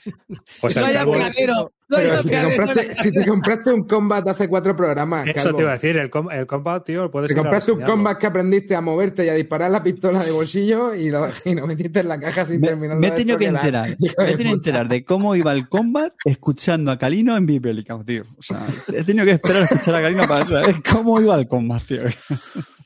[0.61, 1.73] Pues pegadero.
[1.91, 5.63] Si te, compraste, la- si te compraste un combat hace cuatro programas, Eso Calvo, te
[5.63, 8.77] iba a decir, el, com- el combat, tío, puedes te compraste un combat que aprendiste
[8.77, 12.09] a moverte y a disparar la pistola de bolsillo y lo, y lo metiste en
[12.09, 12.99] la caja sin me, terminar.
[12.99, 13.89] me he tenido que enterar.
[14.19, 17.47] Me de he tenido que enterar de cómo iba el combat escuchando a Calino en
[17.47, 18.25] Bisbélica, tío.
[18.37, 21.49] O sea, he tenido que esperar a escuchar a Calino para saber cómo iba el
[21.49, 22.03] combat, tío.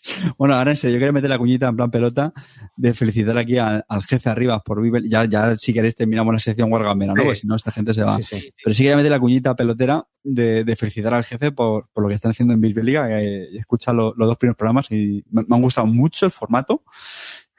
[0.39, 2.33] Bueno, ahora en serio, yo quería meter la cuñita en plan pelota
[2.77, 5.09] de felicitar aquí al, al jefe arriba por Bibel.
[5.09, 7.23] Ya, ya si queréis terminamos la sección Wargamera, ¿no?
[7.23, 7.25] Sí.
[7.27, 8.17] Porque si no, esta gente se va.
[8.17, 8.53] Sí, sí.
[8.65, 12.09] Pero sí quería meter la cuñita pelotera de, de felicitar al jefe por, por lo
[12.09, 13.15] que están haciendo en Bisbélica, que
[13.53, 16.83] he escuchado lo- los dos primeros programas y me, me han gustado mucho el formato.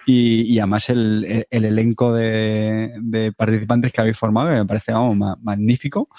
[0.06, 4.66] Y, y además el, el- el elenco de, de participantes que habéis formado, que me
[4.66, 6.10] parece vamos, ma- magnífico.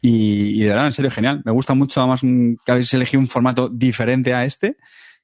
[0.00, 1.42] Y, y de verdad, en serio, genial.
[1.44, 4.76] Me gusta mucho además que habéis elegido un formato diferente a este,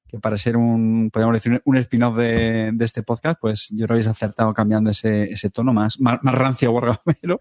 [0.09, 3.89] que para ser un, podríamos decir, un spin-off de, de este podcast, pues yo creo
[3.89, 7.41] que habéis acertado cambiando ese, ese tono más, más, más rancio wargamero,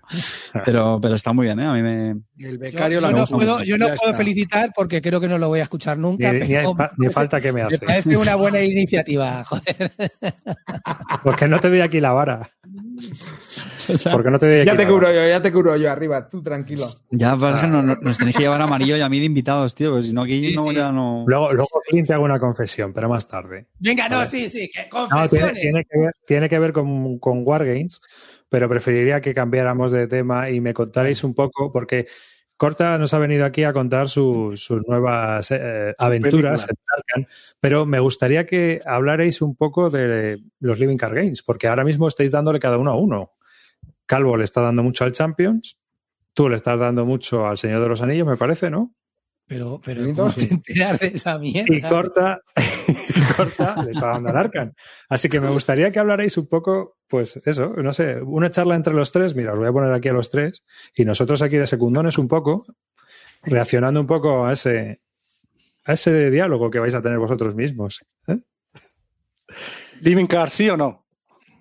[0.65, 1.65] pero, pero está muy bien, ¿eh?
[1.65, 5.01] A mí me, El Yo, becario yo la no puedo, yo no puedo felicitar porque
[5.01, 6.32] creo que no lo voy a escuchar nunca.
[6.34, 7.80] Ni, ni- pero fa- ni falta que me me hace.
[7.80, 9.93] parece una buena iniciativa, joder.
[11.23, 12.49] Porque no te doy aquí la vara.
[14.12, 16.88] Porque no te Ya te la cubro yo, ya te cubro yo arriba, tú tranquilo.
[17.12, 19.19] Ya, pero es que no- no- nos tenéis que llevar a amarillo y a mí
[19.19, 20.76] de invitados, tío, porque si no aquí Sí, no, sí.
[20.76, 21.23] ya no.
[21.28, 23.67] Luego, luego Clint te hago una confesión, pero más tarde.
[23.80, 25.62] Venga, no, sí, sí, que No, tiene, confesiones.
[25.62, 28.02] tiene que ver, tiene que ver con, con Wargames,
[28.50, 32.08] pero preferiría que cambiáramos de tema y me contarais un poco, porque
[32.60, 37.86] Corta nos ha venido aquí a contar su- sus nuevas eh, aventuras en Arkham, pero
[37.86, 42.32] me gustaría que hablarais un poco de los Living Card Games, porque ahora mismo estáis
[42.32, 43.34] dándole cada uno a uno.
[44.08, 45.78] Calvo le está dando mucho al Champions,
[46.34, 48.95] tú le estás dando mucho al Señor de los Anillos, me parece, ¿no?
[49.47, 50.47] Pero, pero ¿cómo sí.
[50.47, 51.74] te enteras de esa mierda?
[51.74, 54.74] Y Corta, y Corta le está dando al Arkham.
[55.08, 58.93] Así que me gustaría que hablarais un poco, pues eso, no sé, una charla entre
[58.93, 59.36] los tres.
[59.36, 62.28] Mira, os voy a poner aquí a los tres y nosotros aquí de secundones un
[62.28, 62.66] poco,
[63.43, 64.99] reaccionando un poco a ese,
[65.86, 68.01] a ese diálogo que vais a tener vosotros mismos.
[68.28, 68.39] ¿eh?
[70.01, 71.07] Living Car, ¿sí o no?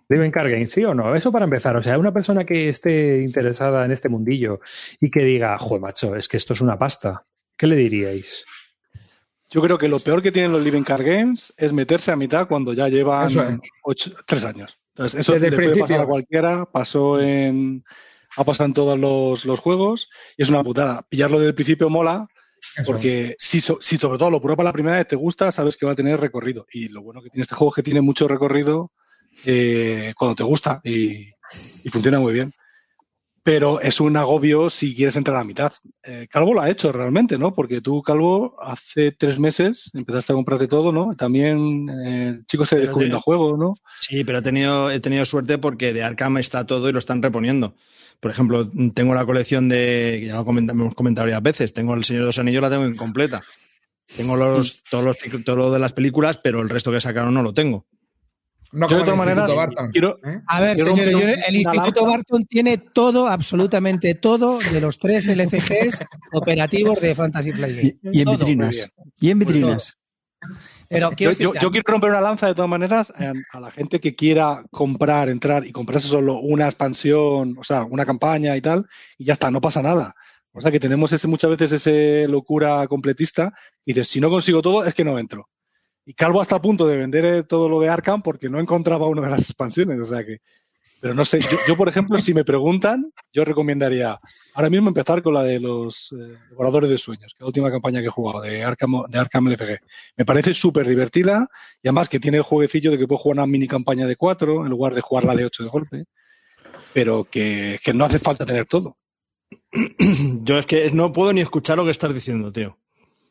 [0.09, 1.14] Living Card Game, ¿sí o no?
[1.14, 1.76] Eso para empezar.
[1.76, 4.61] O sea, una persona que esté interesada en este mundillo
[5.00, 7.24] y que diga, joder, macho, es que esto es una pasta.
[7.57, 8.44] ¿Qué le diríais?
[9.50, 12.48] Yo creo que lo peor que tienen los Living Car Games es meterse a mitad
[12.48, 13.59] cuando ya llevan Eso es.
[13.84, 14.78] ocho- tres años.
[14.94, 16.02] Entonces, eso Desde le el puede pasar principio.
[16.02, 17.84] a cualquiera, pasó en.
[18.36, 21.07] Ha pasado en todos los, los juegos y es una putada.
[21.09, 22.26] Pillarlo desde el principio mola
[22.76, 22.90] Eso.
[22.92, 25.86] porque si, so- si sobre todo lo pruebas la primera vez te gusta, sabes que
[25.86, 26.66] va a tener recorrido.
[26.72, 28.90] Y lo bueno que tiene este juego es que tiene mucho recorrido
[29.45, 31.28] eh, cuando te gusta y,
[31.84, 32.53] y funciona muy bien.
[33.43, 35.72] Pero es un agobio si quieres entrar a mitad.
[36.03, 37.55] Eh, Calvo lo ha hecho realmente, ¿no?
[37.55, 41.14] Porque tú, Calvo, hace tres meses empezaste a comprarte todo, ¿no?
[41.14, 43.74] También eh, el chico se descubriendo de- juego, ¿no?
[44.01, 47.22] Sí, pero he tenido, he tenido suerte porque de Arkham está todo y lo están
[47.22, 47.76] reponiendo.
[48.18, 52.22] Por ejemplo, tengo la colección de, ya lo hemos comentado varias veces, tengo El Señor
[52.22, 53.43] de los Anillos, la tengo incompleta.
[54.16, 57.43] Tengo los, todos los, todo lo de las películas, pero el resto que sacaron no
[57.43, 57.87] lo tengo.
[58.72, 59.50] No Yo de todas maneras,
[59.92, 60.40] quiero, ¿eh?
[60.46, 62.16] A ver, Quiero señores, yo- el Instituto lanza.
[62.16, 66.00] Barton tiene todo, absolutamente todo, de los tres LCGs
[66.32, 67.96] operativos de Fantasy Flight Game.
[68.12, 68.90] Y, y en vitrinas.
[69.20, 69.98] Y en vitrinas.
[70.88, 73.98] Pero Yo, quiero yo- quiero romper una lanza de todas maneras eh, a la gente
[74.00, 78.86] que quiera comprar, entrar y comprarse solo una expansión, o sea, una campaña y tal,
[79.18, 80.14] y ya está, no pasa nada.
[80.52, 83.52] O sea que tenemos ese, muchas veces ese locura completista
[83.84, 85.48] y dices, si no consigo todo, es que no entro.
[86.09, 89.09] Y Calvo está a punto de vender eh, todo lo de Arkham porque no encontraba
[89.09, 89.98] una de las expansiones.
[89.98, 90.38] O sea que.
[90.98, 94.18] Pero no sé, yo, por ejemplo, si me preguntan, yo recomendaría
[94.54, 97.70] ahora mismo empezar con la de los eh, devoradores de sueños, que es la última
[97.70, 99.78] campaña que he jugado de Arkham, de Arkham LFG.
[100.16, 101.48] Me parece súper divertida
[101.82, 104.64] y además que tiene el jueguecillo de que puedo jugar una mini campaña de cuatro
[104.64, 106.04] en lugar de jugar la de ocho de golpe,
[106.94, 108.96] pero que, que no hace falta tener todo.
[110.42, 112.78] Yo es que no puedo ni escuchar lo que estás diciendo, tío.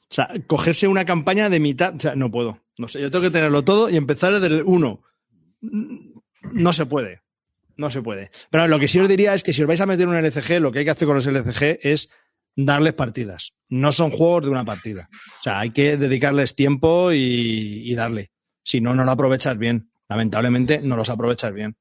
[0.03, 2.59] O sea, cogerse una campaña de mitad, o sea, no puedo.
[2.77, 5.01] No sé, yo tengo que tenerlo todo y empezar desde el uno.
[5.61, 7.21] No se puede.
[7.77, 8.31] No se puede.
[8.49, 10.59] Pero lo que sí os diría es que si os vais a meter un LCG,
[10.61, 12.09] lo que hay que hacer con los LCG es
[12.55, 13.53] darles partidas.
[13.69, 15.09] No son juegos de una partida.
[15.39, 18.31] O sea, hay que dedicarles tiempo y, darle.
[18.63, 19.89] Si no, no lo aprovechas bien.
[20.07, 21.75] Lamentablemente, no los aprovechas bien.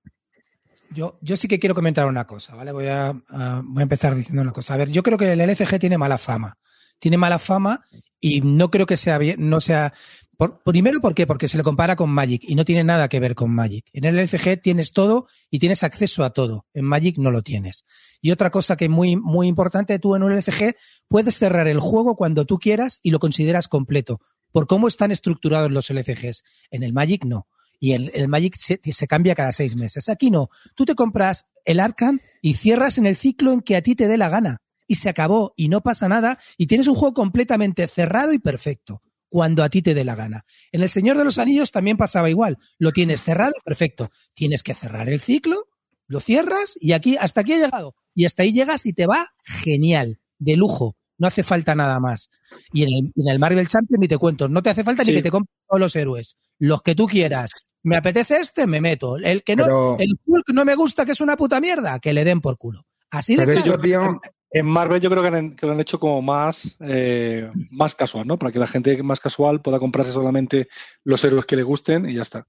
[0.91, 2.73] Yo, yo sí que quiero comentar una cosa, ¿vale?
[2.73, 4.75] Voy a, a- voy a empezar diciendo una cosa.
[4.75, 6.57] A ver, yo creo que el LCG tiene mala fama.
[6.99, 7.85] Tiene mala fama
[8.21, 9.93] y no creo que sea bien, no sea.
[10.37, 11.27] Por- primero, ¿por qué?
[11.27, 13.87] Porque se le compara con Magic y no tiene nada que ver con Magic.
[13.93, 16.67] En el LCG tienes todo y tienes acceso a todo.
[16.75, 17.85] En Magic no lo tienes.
[18.21, 20.77] Y otra cosa que es muy, muy importante, tú en un LCG
[21.09, 24.21] puedes cerrar el juego cuando tú quieras y lo consideras completo.
[24.53, 26.45] Por cómo están estructurados los LCGs.
[26.71, 27.49] En el Magic no.
[27.81, 30.09] Y el, el Magic se, cambia cada seis meses.
[30.09, 30.49] Aquí no.
[30.75, 34.07] Tú te compras el Arkham y cierras en el ciclo en que a ti te
[34.07, 34.63] dé la gana.
[34.87, 39.03] Y se acabó y no pasa nada y tienes un juego completamente cerrado y perfecto
[39.29, 40.45] cuando a ti te dé la gana.
[40.73, 42.59] En El Señor de los Anillos también pasaba igual.
[42.79, 44.11] Lo tienes cerrado, perfecto.
[44.35, 45.69] Tienes que cerrar el ciclo,
[46.07, 47.95] lo cierras y aquí hasta aquí he llegado.
[48.15, 50.97] Y hasta ahí llegas y te va genial, de lujo.
[51.19, 52.29] No hace falta nada más.
[52.73, 55.11] Y en el, en el Marvel Champions ni te cuento, no te hace falta Sí.
[55.11, 57.51] ni que te compres todos los héroes, los que tú quieras.
[57.83, 59.17] Me apetece este, me meto.
[59.17, 62.13] El que no, Pero- el Hulk no me gusta, que es una puta mierda, que
[62.13, 62.87] le den por culo.
[63.11, 63.77] Así de Pero claro.
[63.77, 64.21] yo, tío,
[64.55, 68.27] En Marvel yo creo que, han- que lo han hecho como más, eh, más casual,
[68.27, 68.39] ¿no?
[68.39, 70.69] Para que la gente más casual pueda comprarse solamente
[71.05, 72.47] los héroes que le gusten y ya está.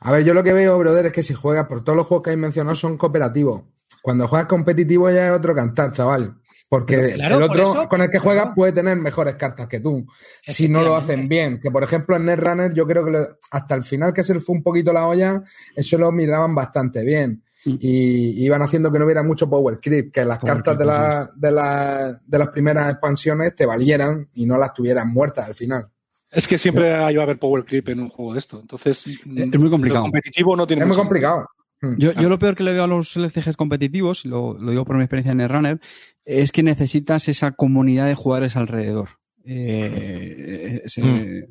[0.00, 2.24] A ver, yo lo que veo, brother, es que si juegas por todos los juegos
[2.24, 3.62] que hay mencionado son cooperativos.
[4.02, 6.34] Cuando juegas competitivo ya es otro cantar, chaval.
[6.68, 8.54] Porque claro, el por otro eso- con el que juegas claro.
[8.56, 10.06] puede tener mejores cartas que tú.
[10.42, 11.60] Si no lo hacen bien.
[11.60, 14.40] Que por ejemplo en Netrunner yo creo que lo- hasta el final que se le
[14.40, 15.42] fue un poquito la olla,
[15.76, 17.43] eso lo miraban bastante bien.
[17.64, 17.76] Mm.
[17.80, 20.84] Y iban haciendo que no hubiera mucho power creep, que las Power cartas creep, de,
[20.86, 25.54] la- de, la- de las primeras expansiones te valieran y no las tuvieran muertas al
[25.54, 25.88] final.
[26.30, 28.60] Es que siempre hay- va a haber power creep en un juego de esto.
[28.60, 30.00] Entonces, es muy complicado.
[30.00, 31.48] Lo competitivo no tiene Es muy complicado.
[31.80, 31.96] Mm.
[31.98, 34.84] Yo, yo lo peor que le veo a los LCGs competitivos, y lo, lo digo
[34.84, 35.80] por mi experiencia en Netrunner,
[36.24, 39.08] es que necesitas esa comunidad de jugadores alrededor.
[39.46, 41.48] Eh, ese-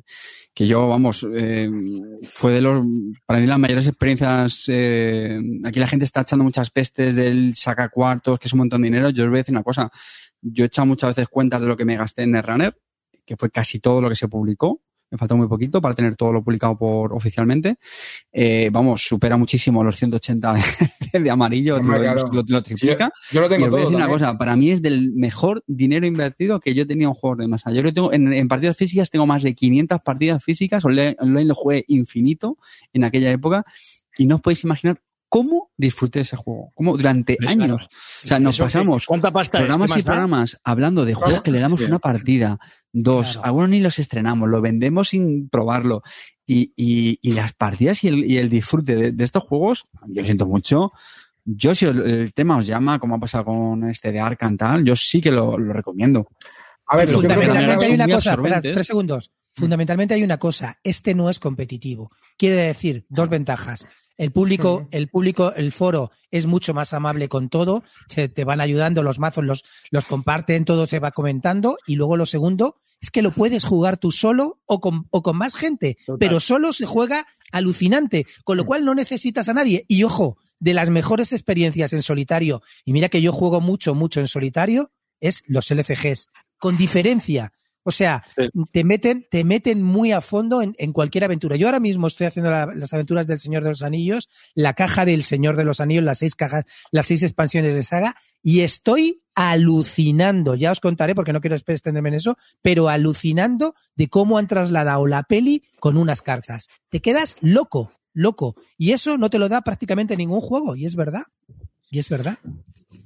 [0.54, 1.68] que yo, vamos, eh,
[2.22, 2.86] fue de los,
[3.26, 7.88] para mí las mayores experiencias, eh, aquí la gente está echando muchas pestes del saca
[7.88, 9.90] cuartos, que es un montón de dinero, yo os voy a decir una cosa,
[10.40, 12.78] yo he echado muchas veces cuentas de lo que me gasté en Netrunner,
[13.26, 16.32] que fue casi todo lo que se publicó, me falta muy poquito para tener todo
[16.32, 17.76] lo publicado por oficialmente.
[18.32, 20.54] Eh, vamos, supera muchísimo los 180
[21.12, 22.28] de, de amarillo, lo, claro.
[22.32, 23.12] lo- lo triplica.
[23.30, 25.62] Yo lo Y tengo os voy a decir una cosa, para mí es del mejor
[25.66, 27.70] dinero invertido que yo tenido en juegos de mesa.
[27.70, 31.16] Yo creo que tengo, en, en partidas físicas tengo más de 500 partidas físicas, online,
[31.20, 32.58] online lo jugué infinito
[32.92, 33.64] en aquella época
[34.18, 35.00] y no os podéis imaginar
[35.34, 37.88] cómo disfruté ese juego, cómo durante Pues años.
[38.22, 40.06] O sea, nos Eso, pasamos ¿Cuánta pasta programas ¿Qué y da?
[40.12, 42.60] programas hablando de juegos que le damos una partida,
[42.92, 43.46] dos, Claro.
[43.46, 46.02] algunos ni los estrenamos, lo vendemos sin probarlo.
[46.46, 50.24] Y, y, y las partidas y el, y el disfrute de, de estos juegos, yo
[50.24, 50.92] siento mucho.
[51.44, 54.94] Yo, si el, tema os llama, como ha pasado con este de Arkham tal, yo
[54.94, 56.28] sí que lo, lo recomiendo.
[56.86, 59.32] A ver, Fundamentalmente hay una cosa, espera, tres segundos.
[59.52, 62.10] Fundamentalmente hay una cosa, este no es competitivo.
[62.36, 63.88] Quiere decir dos ventajas.
[64.16, 68.60] El público, el público, el foro es mucho más amable con todo, se te van
[68.60, 71.78] ayudando, los mazos los, los comparten, todo se va comentando.
[71.86, 75.36] Y luego lo segundo es que lo puedes jugar tú solo o con, o con
[75.36, 76.18] más gente, Total.
[76.18, 79.84] pero solo se juega alucinante, con lo cual no necesitas a nadie.
[79.88, 84.20] Y ojo, de las mejores experiencias en solitario, y mira que yo juego mucho, mucho
[84.20, 87.52] en solitario, es los LCGs, con diferencia.
[87.84, 88.42] O sea, Sí.
[88.72, 91.56] te meten, te meten muy a fondo en, en cualquier aventura.
[91.56, 95.04] Yo ahora mismo estoy haciendo la- las aventuras del Señor de los Anillos, la caja
[95.04, 99.22] del Señor de los Anillos, las seis cajas, las seis expansiones de saga, y estoy
[99.34, 100.54] alucinando.
[100.54, 105.06] Ya os contaré porque no quiero extenderme en eso, pero alucinando de cómo han trasladado
[105.06, 106.68] la peli con unas cartas.
[106.88, 108.54] Te quedas loco, loco.
[108.78, 111.24] Y eso no te lo da prácticamente ningún juego, y es verdad.
[111.94, 112.36] Y es verdad.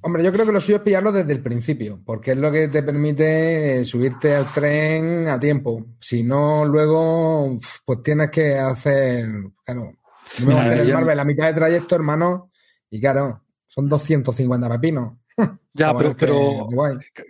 [0.01, 2.69] Hombre, yo creo que lo suyo es pillarlo desde el principio, porque es lo que
[2.69, 5.85] te permite eh, subirte al tren a tiempo.
[6.01, 9.27] Si no, luego, pues tienes que hacer,
[9.63, 9.93] claro,
[10.41, 12.51] no me voy a Mira, hacer el yo- Marvel a mitad de trayecto, hermano,
[12.89, 15.13] y claro, son 250 pepinos.
[15.75, 16.67] Ya, pero, pero.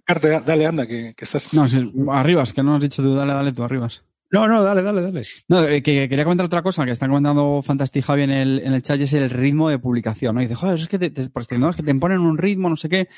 [0.06, 1.52] Carte, dale, anda, que, que estás.
[1.52, 4.04] No, sí, Arribas, que no has dicho tú, dale, dale tú, Arribas.
[4.30, 5.22] No, no, dale, dale, dale.
[5.48, 8.74] No, eh, que quería comentar otra cosa que está comentando Fantastic Javi en el, en
[8.74, 10.42] el chat y es el ritmo de publicación, ¿no?
[10.42, 12.68] Y dice, joder, es que te, te, pues, no, es que te imponen un ritmo,
[12.68, 13.08] no sé qué.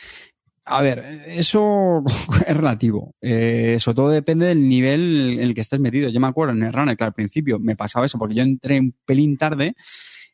[0.67, 2.05] A ver, eso
[2.47, 3.15] es relativo.
[3.21, 6.09] Eh, sobre todo depende del nivel en el que estés metido.
[6.11, 8.79] Yo me acuerdo en el runner que al principio me pasaba eso porque yo entré
[8.79, 9.75] un pelín tarde,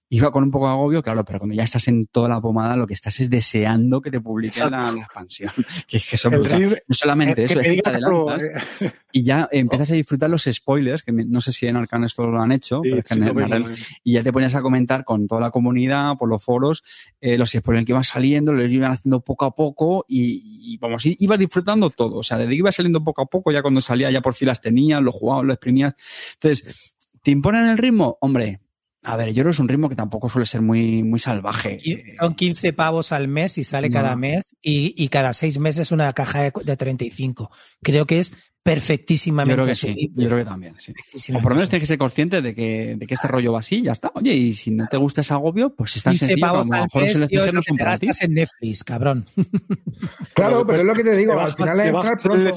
[0.09, 2.77] iba con un poco de agobio, claro, pero cuando ya estás en toda la pomada,
[2.77, 5.51] lo que estás es deseando que te publiquen la, la expansión.
[5.89, 8.43] Que es que ritmo- No solamente eso, que es que te adelantas
[8.83, 12.27] eh, y ya empiezas a disfrutar los spoilers, que no sé si en Arcane esto
[12.27, 15.27] lo han hecho, sí, pero sí, en- en y ya te ponías a comentar con
[15.27, 16.85] toda la comunidad, por los foros,
[17.21, 21.03] eh, los spoilers que iban saliendo, los iban haciendo poco a poco y, y, vamos,
[21.05, 22.17] ibas disfrutando todo.
[22.19, 24.47] O sea, desde que iba saliendo poco a poco, ya cuando salía ya por fin
[24.49, 25.95] las tenías, lo jugabas, lo exprimías.
[26.35, 28.19] Entonces, ¿te imponen el ritmo?
[28.21, 28.61] Hombre,
[29.07, 31.79] a ver, yo creo que es un ritmo que tampoco suele ser muy, muy salvaje.
[32.21, 33.95] Son 15 pavos al mes y sale No.
[33.95, 37.51] cada mes y, y cada seis meses una caja de, de 35.
[37.83, 40.93] Creo que es Yo perfectísimamente creo que sí, yo creo que también, sí.
[41.33, 43.61] O por lo menos tienes que ser consciente de que, de que este rollo va
[43.61, 44.11] así, ya está.
[44.15, 46.45] Oye, y si no te gusta ese agobio, pues si es tan 15 sencillo, que
[46.45, 48.07] a pavos lo al mejor es te para ti.
[48.07, 49.27] gastas en Netflix, cabrón.
[50.35, 52.55] Claro, pero es lo que te digo, Te al bajas- final entrar pronto.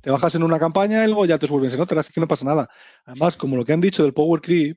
[0.00, 2.28] Te bajas en una campaña y luego ya te vuelves en otra, así que no
[2.28, 2.68] pasa nada.
[3.06, 4.76] Además, como lo que han dicho del Power Creep,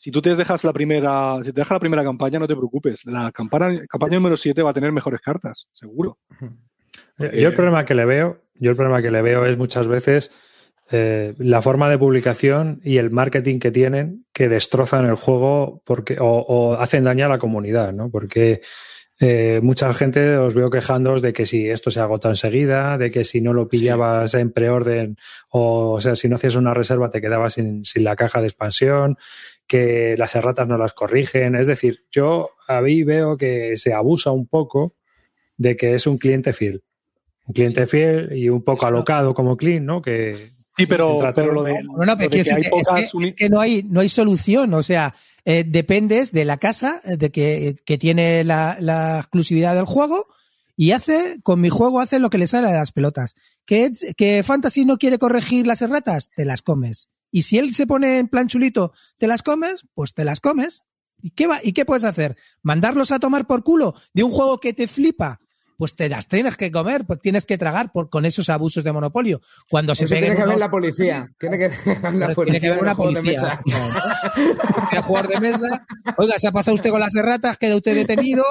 [0.00, 3.04] si tú te dejas la primera, si te dejas la primera campaña, no te preocupes.
[3.04, 6.16] La campaña, campaña número 7 va a tener mejores cartas, seguro.
[7.18, 10.32] Yo el problema que le veo, yo el problema que le veo es muchas veces
[10.90, 16.16] eh, la forma de publicación y el marketing que tienen que destrozan el juego porque
[16.18, 18.10] o, o hacen daño a la comunidad, ¿no?
[18.10, 18.62] Porque
[19.22, 23.22] eh, mucha gente os veo quejándoos de que si esto se agota enseguida, de que
[23.22, 25.18] si no lo pillabas en preorden
[25.50, 28.46] o, o sea, si no hacías una reserva te quedabas sin, sin la caja de
[28.46, 29.18] expansión,
[29.70, 31.54] que las erratas no las corrigen.
[31.54, 34.96] Es decir, yo ahí veo que se abusa un poco
[35.56, 36.82] de que es un cliente fiel.
[37.46, 40.02] Un cliente fiel y un poco alocado como clean, ¿no?
[40.02, 42.52] Que Sí, pero, entra pero todo, lo de, No, no, lo pero de quiero que
[42.54, 44.74] hay es, que, uni- es que no hay, no hay solución.
[44.74, 45.14] O sea,
[45.44, 50.26] eh, dependes de la casa eh, de que, que tiene la, la exclusividad del juego
[50.76, 53.36] y hace, con mi juego hace lo que le sale a las pelotas.
[53.66, 57.08] Que, es- que Fantasy no quiere corregir las erratas, te las comes.
[57.30, 60.82] Y si él se pone en plan chulito, te las comes, pues te las comes.
[61.22, 62.36] ¿Y qué, va, ¿Y qué puedes hacer?
[62.62, 65.40] ¿Mandarlos a tomar por culo de un juego que te flipa?
[65.76, 68.92] Pues te las tienes que comer, pues tienes que tragar por, con esos abusos de
[68.92, 69.40] monopolio.
[69.70, 71.30] Cuando se tiene que haber unos- la policía.
[71.38, 72.60] Tiene que haber la policía.
[72.60, 73.60] tiene que una de policía.
[75.02, 75.86] jugador de mesa.
[76.18, 78.44] Oiga, se ha pasado usted con las erratas, queda usted detenido.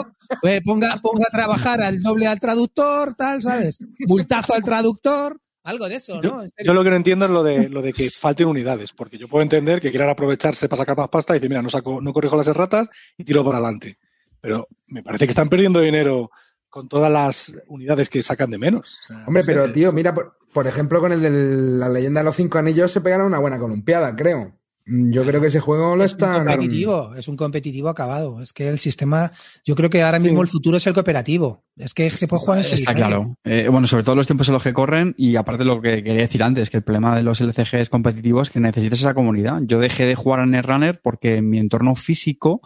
[0.43, 3.77] Eh, ponga, ponga a trabajar al doble al traductor, tal, ¿sabes?
[4.07, 5.39] Multazo al traductor.
[5.70, 6.43] Algo de eso, Yo, ¿no?
[6.43, 6.65] En serio.
[6.65, 9.28] yo lo que no entiendo es lo de, lo de que falten unidades, porque yo
[9.28, 12.11] puedo entender que quieran aprovecharse para sacar más pasta y decir, mira, no, saco, no
[12.11, 13.97] corrijo las erratas y tiro para adelante.
[14.41, 16.32] Pero me parece que están perdiendo dinero
[16.70, 18.99] con todas las unidades que sacan de menos.
[19.03, 19.53] O sea, Hombre, no sé.
[19.53, 22.91] pero tío, mira, por, por ejemplo, con el de la leyenda de los cinco anillos
[22.91, 24.59] se pegaron una buena columpiada, creo.
[24.89, 28.41] Mm, Yo creo que ese juego lo es un competitivo, es un competitivo acabado.
[28.41, 29.31] Es que el sistema,
[29.63, 31.63] yo creo que ahora mismo el futuro es el cooperativo.
[31.77, 33.05] Es que se puede jugar en Está solitario.
[33.05, 33.35] claro.
[33.43, 36.21] Eh, bueno, sobre todo los tiempos en los que corren y aparte lo que quería
[36.21, 39.59] decir antes, que el problema de los LCGs competitivos es que necesitas esa comunidad.
[39.63, 42.61] Yo dejé de jugar a Netrunner porque en mi entorno físico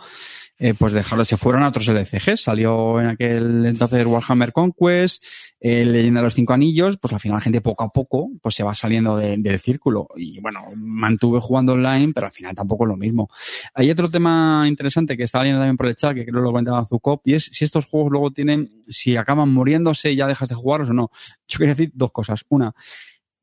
[0.59, 2.41] eh, pues dejaron, se fueron a otros LCGs.
[2.41, 5.23] Salió en aquel entonces Warhammer Conquest,
[5.59, 8.55] eh, Leyenda de los Cinco Anillos, pues al final la gente poco a poco pues
[8.55, 10.07] se va saliendo de- del círculo.
[10.15, 13.29] Y bueno, mantuve jugando online, pero al final tampoco es lo mismo.
[13.73, 16.85] Hay otro tema interesante que estaba viendo también por el chat, que creo lo comentaba
[16.85, 20.55] Zucop, y es si estos juegos luego tienen, si acaban muriéndose y ya dejas de
[20.55, 21.09] jugarlos o no.
[21.47, 22.45] Yo quería decir dos cosas.
[22.49, 22.73] Una,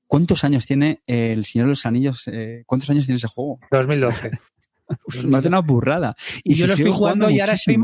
[0.07, 2.29] ¿cuántos años tiene El Señor de los Anillos?
[2.29, 3.59] eh, ¿Cuántos años tiene ese juego?
[3.71, 4.31] 2012.
[5.05, 6.17] Pues me hace una burrada.
[6.45, 7.75] Y yo lo estoy jugando y ahora estoy,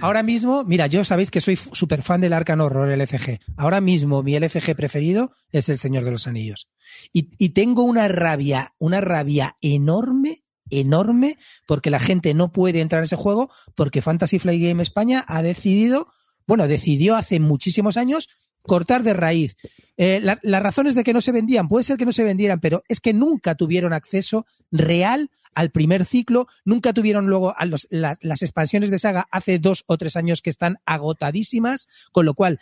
[0.00, 3.38] ahora mismo, mira, yo sabéis que soy súper fan del Arcan Horror LCG.
[3.56, 6.68] Ahora mismo mi LCG preferido es El Señor de los Anillos.
[7.12, 13.00] Y, y tengo una rabia, una rabia enorme, enorme, porque la gente no puede entrar
[13.00, 16.08] en ese juego, porque Fantasy Flight Game España ha decidido,
[16.46, 18.28] bueno, decidió hace muchísimos años
[18.62, 19.56] cortar de raíz.
[19.96, 22.60] Eh, la- las razones de que no se vendían, puede ser que no se vendieran,
[22.60, 27.86] pero es que nunca tuvieron acceso real al primer ciclo, nunca tuvieron luego a los-
[27.90, 32.34] la- las expansiones de saga hace dos o tres años que están agotadísimas, con lo
[32.34, 32.60] cual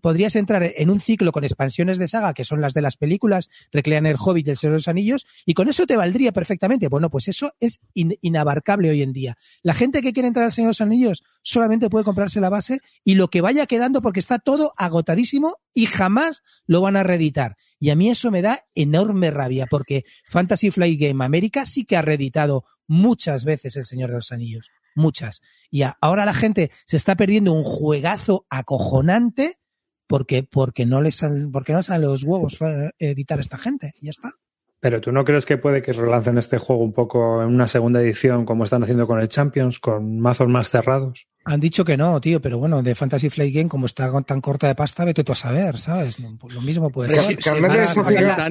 [0.00, 3.48] podrías entrar en un ciclo con expansiones de saga, que son las de las películas,
[3.72, 6.88] Recrean el Hobbit y el Señor de los Anillos, y con eso te valdría perfectamente.
[6.88, 9.36] Bueno, pues eso es in- inabarcable hoy en día.
[9.62, 12.80] La gente que quiere entrar al Señor de los Anillos solamente puede comprarse la base
[13.04, 17.56] y lo que vaya quedando porque está todo agotadísimo y jamás lo van a reeditar.
[17.80, 21.96] Y a mí eso me da enorme rabia porque Fantasy Flight Game América sí que
[21.96, 24.70] ha reeditado muchas veces El Señor de los Anillos.
[24.94, 25.40] Muchas.
[25.70, 29.60] Y ahora la gente se está perdiendo un juegazo acojonante
[30.06, 33.94] porque, porque no les porque no salen los huevos eh, editar a esta gente.
[34.00, 34.34] Ya está.
[34.80, 38.00] Pero tú no crees que puede que relancen este juego un poco en una segunda
[38.00, 41.26] edición como están haciendo con el Champions, con mazos más cerrados?
[41.44, 44.68] Han dicho que no, tío, pero bueno, de Fantasy Flight Game, como está tan corta
[44.68, 46.18] de pasta, vete tú a saber, ¿sabes?
[46.20, 47.36] Lo mismo puede ser.
[47.42, 48.38] Sacan Sociedad-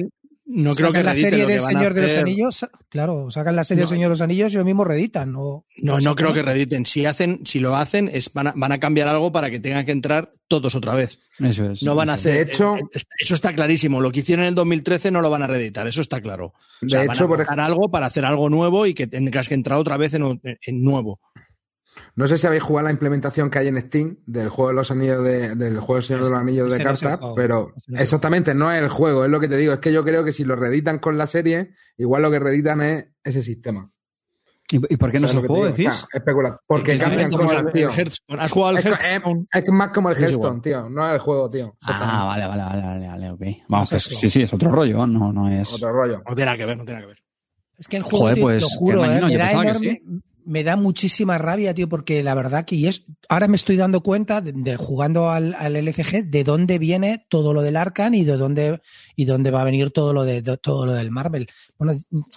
[0.52, 3.54] No creo que sacan la reediten, serie que del Señor de los Anillos, claro, sacan
[3.56, 3.88] la serie No.
[3.90, 5.34] del Señor de los Anillos y lo mismo reeditan.
[5.36, 6.86] O, No, no creo que reediten.
[6.86, 9.86] Si hacen, si lo hacen, es, van, a, van a cambiar algo para que tengan
[9.86, 11.20] que entrar todos otra vez.
[11.38, 11.82] Eso es.
[11.82, 12.34] No van a hacer.
[12.46, 14.00] De hecho- eh, eh, eso está clarísimo.
[14.00, 15.86] Lo que hicieron en el 2013 no lo van a reeditar.
[15.86, 16.46] Eso está claro.
[16.46, 19.48] O De sea, van hecho, a por algo para hacer algo nuevo y que tengas
[19.48, 20.40] que entrar otra vez en
[20.82, 21.20] nuevo.
[22.14, 24.90] No sé si habéis jugado la implementación que hay en Steam del juego de los
[24.90, 28.80] anillos de, del juego del Señor de los Anillos de cartas, pero exactamente no es
[28.80, 29.72] el juego, es lo que te digo.
[29.72, 32.80] Es que yo creo que si lo reeditan con la serie, igual lo que reeditan
[32.82, 33.90] es ese sistema.
[34.72, 35.66] ¿Y, y por qué no ¿Sabes se lo?
[35.66, 36.60] Está especulativo.
[36.66, 37.88] Porque Es cambian como cosas, el- tío.
[38.38, 39.46] ¿Has jugado al Hearthstone?
[39.52, 40.16] es- es más como el.
[40.16, 40.88] Hearthstone, tío.
[40.88, 41.74] No es el juego, tío.
[41.86, 43.42] Ah, vale, vale, vale, vale, vale, ok.
[43.68, 44.16] Vamos, que es- eso.
[44.16, 45.72] sí, sí, es otro rollo, no, no es.
[45.74, 46.18] Otro rollo.
[46.18, 47.24] No tiene nada que ver, no tiene nada que ver.
[47.78, 50.02] Es que el juego, Joder, tío, pues, lo juro, eh, yo da pensaba que enorme-
[50.50, 54.40] me da muchísima rabia, tío, porque la verdad que es, ahora me estoy dando cuenta
[54.40, 58.80] de, jugando al, al LCG de dónde viene todo lo del Arcan y de dónde
[59.14, 61.46] y dónde va a venir todo lo de, todo lo del Marvel.
[61.78, 61.92] Bueno,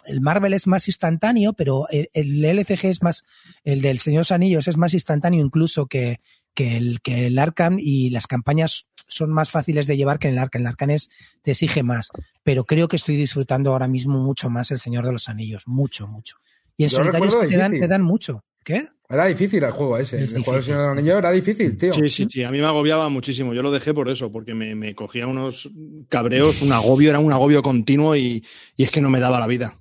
[0.05, 3.23] el Marvel es más instantáneo, pero el, LCG es más,
[3.63, 6.19] el del Señor de los Anillos es más instantáneo incluso que,
[6.53, 10.35] que el, que el Arcan y las campañas son más fáciles de llevar que en
[10.35, 10.61] el Arcan.
[10.61, 11.09] El Arcan es,
[11.41, 12.09] te exige más,
[12.43, 16.07] pero creo que estoy disfrutando ahora mismo mucho más el Señor de los Anillos, mucho,
[16.07, 16.37] mucho.
[16.77, 18.43] Y en Yo solitario recuerdo te dan, te dan mucho.
[18.63, 18.87] ¿Qué?
[19.09, 20.23] Era difícil el juego ese.
[20.23, 20.63] Es el juego del.
[20.63, 21.93] Señor de los Anillos era difícil, tío.
[21.93, 22.43] Sí, sí, sí.
[22.43, 23.53] A mí me agobiaba muchísimo.
[23.53, 25.69] Yo lo dejé por eso, porque me, me cogía unos
[26.09, 28.43] cabreos, un agobio, era un agobio continuo y,
[28.75, 29.77] y es que no me daba la vida.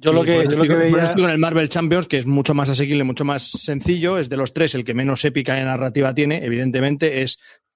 [0.00, 1.12] Yo lo que, yo lo que veía.
[1.14, 4.52] con el Marvel Champions, que es mucho más asequible, mucho más sencillo, es de los
[4.52, 7.67] tres el que menos épica y narrativa tiene, evidentemente, es, mm,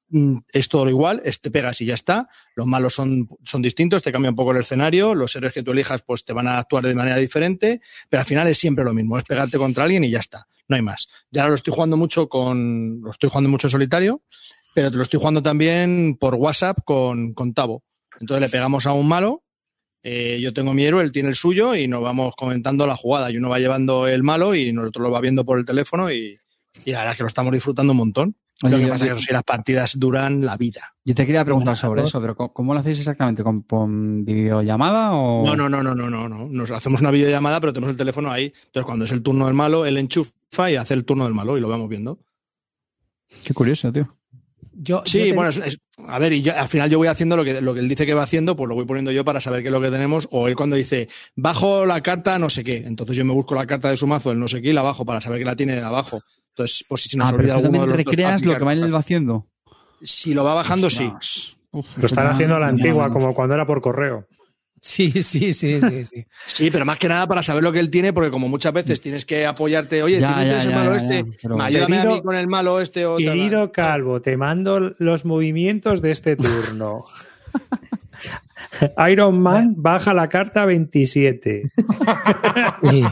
[0.53, 4.31] es todo igual, te pegas y ya está, los malos son, son distintos, te cambia
[4.31, 6.95] un poco el escenario, los héroes que tú elijas pues te van a actuar de
[6.95, 10.21] manera diferente, pero al final es siempre lo mismo, es pegarte contra alguien y ya
[10.21, 11.09] está, no hay más.
[11.31, 14.23] Y ahora lo estoy jugando mucho con, lo estoy jugando mucho en solitario,
[14.75, 17.83] pero te lo estoy jugando también por WhatsApp con, con Tavo.
[18.21, 19.43] Entonces le pegamos a un malo,
[20.03, 23.31] eh, yo tengo mi héroe, él tiene el suyo y nos vamos comentando la jugada.
[23.31, 26.39] Y uno va llevando el malo y nosotros lo va viendo por el teléfono y,
[26.85, 28.37] y la verdad es que lo estamos disfrutando un montón.
[28.65, 30.95] Oye, lo que yo- pasa es que eso sí, las partidas duran la vida.
[31.05, 33.43] Yo te quería preguntar sobre eso, pero ¿cómo, cómo lo hacéis exactamente?
[33.43, 35.45] ¿Con, con videollamada o...?
[35.45, 36.47] No, no, no, no, no, no, no.
[36.47, 38.47] Nos hacemos una videollamada, pero tenemos el teléfono ahí.
[38.67, 41.59] Entonces, cuando es el turno del malo, él enchufa y hace el turno del malo
[41.59, 42.21] y lo vamos viendo.
[43.45, 44.17] Qué curioso, tío.
[44.75, 47.09] Yo, Sí, yo te- bueno, es- es- a ver, y yo- al final yo voy
[47.09, 49.25] haciendo lo que, lo que él dice que va haciendo, pues lo voy poniendo yo
[49.25, 50.29] para saber qué es lo que tenemos.
[50.31, 52.79] O él cuando dice, bajo la carta no sé qué.
[52.87, 54.83] Entonces yo me busco la carta de su mazo, el no sé qué, y la
[54.83, 56.23] bajo para saber que la tiene de abajo.
[56.55, 58.45] Entonces, pues si se nos Ah, pero olvida tú alguno de también los dos recreas
[58.45, 59.47] lo que va él va haciendo.
[60.03, 61.11] Si lo va bajando, sí.
[61.71, 64.27] Uf, Lo están haciendo a la antigua, como cuando era por correo.
[64.85, 66.27] Sí, sí, sí, sí, sí.
[66.47, 69.01] Sí, pero más que nada para saber lo que él tiene, porque como muchas veces
[69.01, 71.17] tienes que apoyarte, oye, Ya, ¿tienes ya, el ya, malo ya, este?
[71.31, 73.25] ya, pero- Ayúdame a mí con el malo este o tal.
[73.25, 77.05] Querido Calvo, te mando los movimientos de este turno.
[79.11, 81.63] Iron Man baja la carta 27.
[82.91, 83.03] Sí.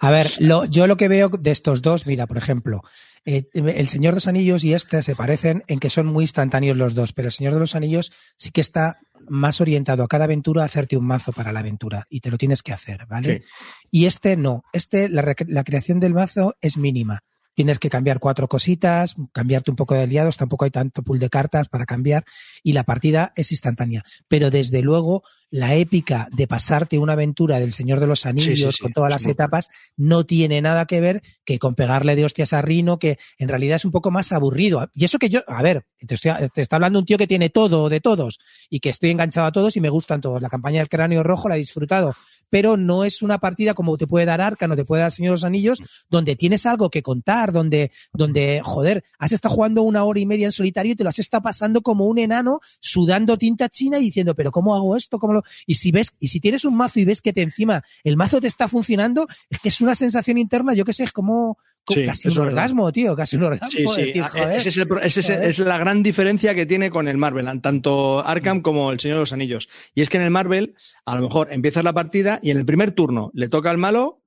[0.00, 2.82] A ver, lo- yo lo que veo de estos dos, mira, por ejemplo,
[3.24, 6.76] eh, El Señor de los Anillos y este se parecen en que son muy instantáneos
[6.76, 10.24] los dos, pero El Señor de los Anillos sí que está más orientado a cada
[10.24, 13.42] aventura a hacerte un mazo para la aventura y te lo tienes que hacer, ¿vale?
[13.90, 17.20] Y este no, este la creación del mazo es mínima.
[17.58, 21.28] Tienes que cambiar cuatro cositas, cambiarte un poco de aliados, tampoco hay tanto pool de
[21.28, 22.24] cartas para cambiar
[22.62, 24.04] y la partida es instantánea.
[24.28, 28.64] Pero desde luego la épica de pasarte una aventura del Señor de los Anillos Sí,
[28.64, 32.26] sí, sí, con todas las etapas no tiene nada que ver que con pegarle de
[32.26, 34.88] hostias a Rino, que en realidad es un poco más aburrido.
[34.94, 37.50] Y eso que yo, a ver, te, estoy- te está hablando un tío que tiene
[37.50, 38.38] todo de todos
[38.70, 40.40] y que estoy enganchado a todos y me gustan todos.
[40.40, 42.14] La campaña del cráneo rojo la he disfrutado,
[42.50, 45.32] pero no es una partida como te puede dar Arca, no te puede dar Señor
[45.32, 50.04] de los Anillos, donde tienes algo que contar, donde, donde, joder, has estado jugando una
[50.04, 53.36] hora y media en solitario y te lo has estado pasando como un enano, sudando
[53.38, 55.18] tinta china y diciendo, pero ¿cómo hago esto?
[55.18, 55.42] ¿Cómo lo...?
[55.66, 58.40] Y si ves, y si tienes un mazo y ves que te encima el mazo
[58.40, 62.04] te está funcionando, es que es una sensación interna, yo qué sé, es como, Sí,
[62.04, 62.48] casi un verdad.
[62.48, 63.70] orgasmo, tío, casi un orgasmo.
[63.70, 64.02] Sí, sí.
[64.02, 64.56] decir, Ah, joder.
[64.58, 68.22] Ese es, el ese es- es la gran diferencia que tiene con el Marvel, tanto.
[68.26, 69.68] Arkham como el Señor de los Anillos.
[69.94, 70.74] Y es que en el Marvel,
[71.06, 74.17] a lo mejor empiezas la partida y en el primer turno le toca al malo,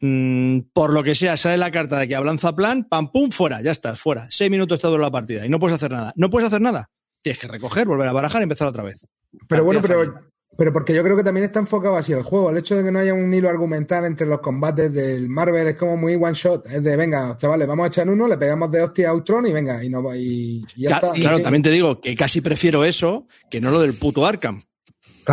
[0.00, 3.60] mm, por lo que sea, sale la carta de que ablanza plan, pam, pum, fuera,
[3.62, 4.26] ya estás, fuera.
[4.30, 6.12] Seis minutos está dura la partida y no puedes hacer nada.
[6.16, 6.90] No puedes hacer nada.
[7.22, 9.04] Tienes que recoger, volver a barajar y empezar otra vez.
[9.48, 10.14] Pero bueno, pero,
[10.56, 12.50] pero porque yo creo que también está enfocado así el juego.
[12.50, 15.74] El hecho de que no haya un hilo argumental entre los combates del Marvel es
[15.76, 16.66] como muy one shot.
[16.66, 19.52] Es de, venga, chavales, vamos a echar uno, le pegamos de hostia a Ultron y
[19.52, 21.20] venga, y, no, y, y ya Claro, está.
[21.20, 24.62] claro, también te digo que casi prefiero eso que no lo del puto Arkham.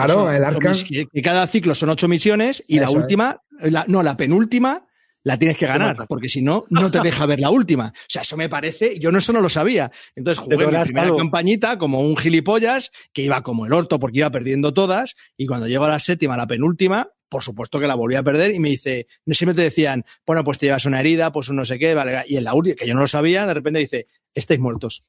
[0.05, 0.73] Claro, Son el Arkham.
[0.87, 4.85] Que, que cada ciclo son ocho misiones y la Eso última, la- no, la penúltima
[5.23, 7.87] la tienes que ganar, porque si no, no te deja ver la última.
[7.87, 9.91] O sea, eso me parece, yo no eso no lo sabía.
[10.15, 14.29] Entonces jugué mi primera campañita como un gilipollas que iba como el orto porque iba
[14.29, 18.13] perdiendo todas y cuando llego a la séptima, la penúltima, por supuesto que la volví
[18.15, 21.49] a perder y me dice, siempre te decían, bueno, pues te llevas una herida, pues
[21.49, 23.53] un no sé qué, vale, y en la última, que yo no lo sabía, de
[23.55, 25.03] repente dice, estáis muertos.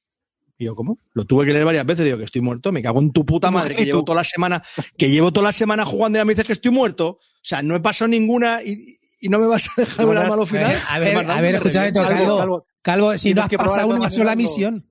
[0.59, 0.99] Y yo, ¿cómo?
[1.13, 3.51] Lo tuve que leer varias veces, digo que estoy muerto, me cago en tu puta
[3.51, 4.63] madre, que llevo toda la semana,
[4.97, 7.09] que llevo toda la semana jugando y ya me dices que estoy muerto.
[7.09, 10.29] O sea, no he pasado ninguna y, y no me vas a dejar ver al
[10.29, 10.75] malo final.
[10.89, 11.93] A ver, a ver, me escúchame.
[11.93, 14.87] Calvo, Calvo, si no has pasado una sola misión.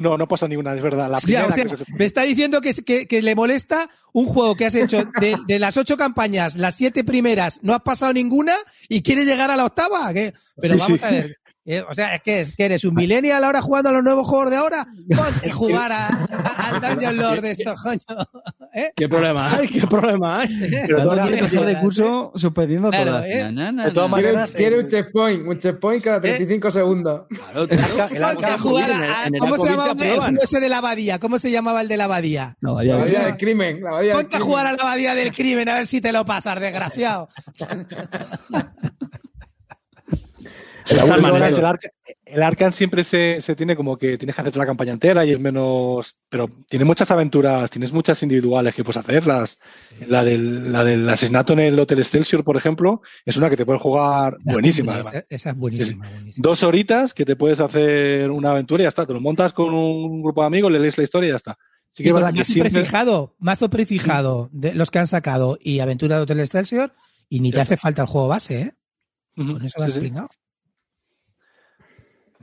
[0.00, 1.10] No, no pasa ninguna, es verdad.
[1.10, 3.34] La O sea, primera o sea, que se- me está diciendo que, que- que le
[3.34, 7.74] molesta un juego que has hecho de, de las ocho campañas, las siete primeras, no
[7.74, 8.52] has pasado ninguna
[8.88, 10.12] y quiere llegar a la octava.
[10.12, 10.34] ¿qué?
[10.60, 11.06] Pero Sí, vamos sí.
[11.06, 11.36] a ver.
[11.68, 14.26] Eh, O sea, es que, es que eres un millennial ahora jugando a los nuevos
[14.26, 14.86] juegos de ahora.
[15.14, 18.00] Ponte a jugar a- a- al Dungeon Lord de estos, coño.
[18.74, 18.90] ¿Eh?
[18.96, 19.68] ¿Qué problema hay?
[19.68, 20.48] ¿Qué problema hay?
[20.60, 23.26] Pero Quiere maneras- pasar de curso suspendiendo Claro, todas.
[23.26, 23.52] ¿eh?
[23.84, 27.22] De todas maneras, quiere el- un checkpoint, un checkpoint cada 35 segundos.
[27.28, 28.14] Claro, claro.
[28.14, 30.60] el Ponte a jugar en el- a- en el ¿Cómo se llamaba te el ese
[30.60, 31.18] de la abadía?
[31.18, 32.56] ¿Cómo se llamaba el de la abadía?
[32.60, 34.46] No, ya La abadía del crimen, la abadía del Ponte a crimen.
[34.48, 37.28] jugar a la abadía del crimen a ver si te lo pasas, desgraciado.
[40.90, 41.90] El, Arca-
[42.24, 45.32] el Arkham siempre se, se tiene como que tienes que hacer la campaña entera y
[45.32, 46.18] es menos.
[46.28, 49.58] Pero tiene muchas aventuras, tienes muchas individuales que puedes hacerlas.
[50.06, 53.66] La del, la del asesinato en el Hotel Excelsior, por ejemplo, es una que te
[53.66, 55.00] puedes jugar buenísima.
[55.00, 56.08] Esa, esa es buenísima.
[56.10, 56.42] buenísima.
[56.42, 59.06] Dos horitas que te puedes hacer una aventura y ya está.
[59.06, 61.58] Te lo montas con un grupo de amigos, le lees la historia y ya está.
[61.90, 62.70] Sí que Y es con verdad que mazo siempre.
[62.72, 66.92] prefijado, mazo prefijado de los que han sacado y Aventura de Hotel Excelsior
[67.30, 68.72] y ni te hace falta el juego base, ¿eh?
[69.34, 70.12] Con eso sí, vas sí.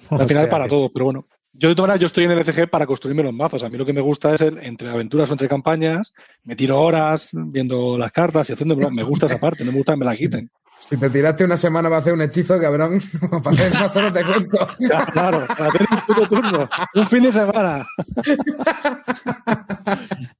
[0.10, 1.24] Al O final para que- todo, pero bueno.
[1.58, 3.64] Yo de todas maneras, yo estoy en el ECG para construirme los mazos.
[3.64, 6.82] A mí lo que me gusta es el, entre aventuras o entre campañas, me tiro
[6.82, 8.76] horas viendo las cartas y haciendo.
[8.91, 10.50] Me gusta esa parte, no me gusta que me la quiten.
[10.90, 13.02] Si te tiraste una semana para hacer un hechizo, cabrón,
[13.44, 14.68] para hacer mazo no te cuento.
[14.80, 17.86] Ya, claro, para tener un puto turno, un fin de semana.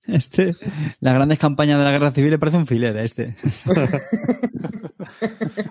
[0.08, 0.56] Este,
[1.00, 3.36] las grandes campañas de la guerra civil le parece un filler a este.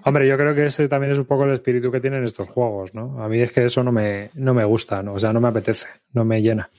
[0.05, 2.95] Hombre, yo creo que ese también es un poco el espíritu que tienen estos juegos,
[2.95, 3.23] ¿no?
[3.23, 5.15] A mí es que eso no me, no me gusta, ¿no?
[5.15, 6.71] O sea, no me apetece, no me llena.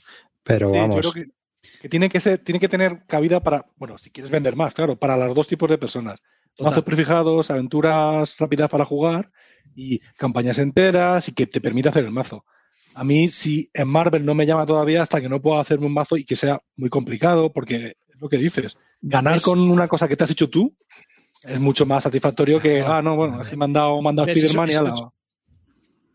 [0.43, 0.99] Pero Sí, yo vamos.
[0.99, 1.25] creo que,
[1.81, 4.97] que tiene que ser, tiene que tener cabida para, bueno, si quieres vender más, claro,
[4.97, 6.19] para los dos tipos de personas.
[6.59, 9.31] Mazos prefijados, aventuras rápidas para jugar
[9.75, 12.45] y campañas enteras y que te permita hacer el mazo.
[12.93, 15.93] A mí, si en Marvel no me llama todavía hasta que no pueda hacerme un
[15.93, 18.77] mazo y que sea muy complicado, porque es lo que dices.
[19.01, 20.73] Ganar Es- con una cosa que te has hecho tú
[21.43, 24.15] es mucho más satisfactorio que, ah, no, bueno, es que me han dado, me han
[24.15, 24.89] dado Spider-Man y eso- ala.
[24.93, 25.13] eso-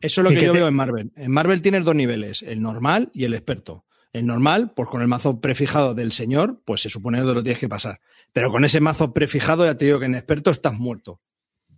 [0.00, 1.12] es lo que que yo te- veo en Marvel.
[1.16, 3.84] En Marvel tienes dos niveles, el normal y el experto.
[4.12, 7.60] El normal, pues con el mazo prefijado del señor, pues se supone que lo tienes
[7.60, 8.00] que pasar.
[8.32, 11.20] Pero con ese mazo prefijado, ya te digo que en experto estás muerto.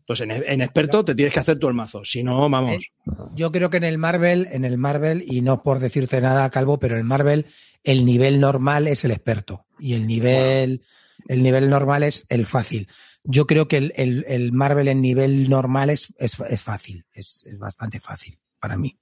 [0.01, 2.05] Entonces, en, experto te tienes que hacer tú el mazo.
[2.05, 2.91] Si no, vamos.
[3.35, 6.79] Yo creo que en el Marvel, en el Marvel, y no por decirte nada, Calvo,
[6.81, 7.47] pero en Marvel
[7.85, 9.65] el nivel normal es el experto.
[9.79, 10.83] Y el nivel,
[11.29, 12.89] el nivel normal es el fácil.
[13.25, 17.05] Yo creo que el, el- el Marvel en nivel normal es, es, es fácil.
[17.13, 18.97] Es, es bastante fácil para mí.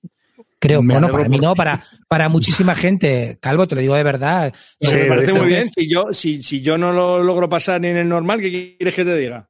[0.60, 3.38] Creo, Me bueno, para mí no, para, para muchísima gente.
[3.40, 4.52] Calvo, te lo digo de verdad.
[4.78, 5.68] Pero Sí, me parece muy bien.
[5.74, 8.94] Si yo, si, si yo no lo logro pasar ni en el normal, ¿qué quieres
[8.94, 9.48] que te diga?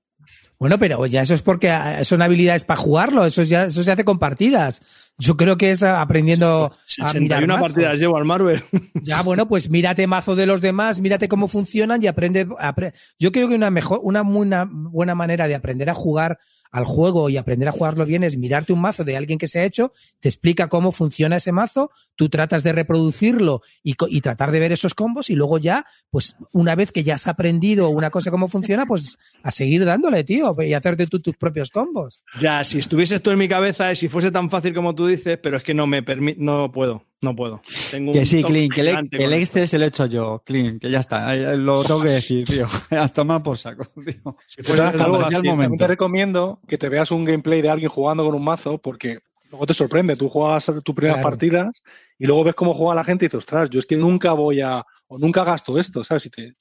[0.59, 3.91] Bueno, pero ya eso es porque ah, son habilidades para jugarlo, eso ya eso se
[3.91, 4.83] hace con partidas.
[5.19, 7.61] Yo creo que es aprendiendo a mirar 61 mazos.
[7.73, 8.63] partidas llevo al Marvel.
[9.03, 12.47] Ya, bueno, pues mírate mazo de los demás, mírate cómo funcionan y aprende.
[12.47, 16.39] apre- Yo creo que una mejor, una muy una buena manera de aprender a jugar
[16.71, 19.61] al juego y aprender a jugarlo bien es mirarte un mazo de alguien que se
[19.61, 24.51] ha hecho, te explica cómo funciona ese mazo, tú tratas de reproducirlo y, y tratar
[24.51, 28.11] de ver esos combos y luego ya, pues una vez que ya has aprendido una
[28.11, 32.23] cosa cómo funciona, pues a seguir dándole, tío, y hacerte tú tus propios combos.
[32.39, 35.57] Ya, si estuvieses tú en mi cabeza, si fuese tan fácil como tú dices, pero
[35.57, 36.05] es que no me
[36.37, 37.61] no puedo, no puedo.
[37.91, 39.33] Tengo Que un sí, Clint, que el, el.
[39.35, 42.67] Excel se lo he hecho yo, Clint, que ya está, lo tengo que decir, tío.
[42.91, 44.37] A tomar por saco, tío.
[44.47, 45.29] Si Pues momento.
[45.31, 49.19] también te recomiendo que te veas un gameplay de alguien jugando con un mazo porque
[49.51, 50.17] luego te sorprende.
[50.17, 51.29] Tú juegas tus primeras Claro.
[51.31, 51.83] partidas
[52.19, 54.61] y luego ves cómo juega la gente y dices, ostras, yo es que nunca voy
[54.61, 56.27] a, o nunca gasto esto, ¿sabes?
[56.27, 56.55] Y te, yo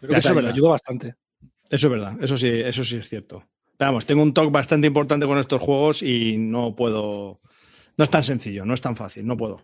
[0.00, 0.50] creo que eso te es verdad.
[0.52, 1.14] ayuda bastante.
[1.70, 3.44] Eso es verdad, eso sí, eso sí es cierto.
[3.78, 7.40] Pero vamos, tengo un talk bastante importante con estos juegos y no puedo.
[7.96, 9.62] No es tan sencillo, no es tan fácil, no puedo.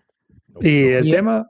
[0.62, 1.48] Y el tema.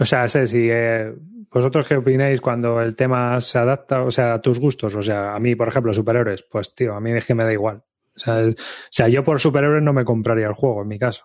[0.00, 0.68] O sea, sé si.
[0.70, 1.12] eh,
[1.50, 4.94] ¿Vosotros qué opináis cuando el tema se adapta, o sea, a tus gustos?
[4.94, 7.52] O sea, a mí, por ejemplo, superhéroes, pues tío, a mí es que me da
[7.52, 7.82] igual.
[8.14, 10.98] O sea, es- o sea, yo por superhéroes no me compraría el juego, en mi
[10.98, 11.24] caso.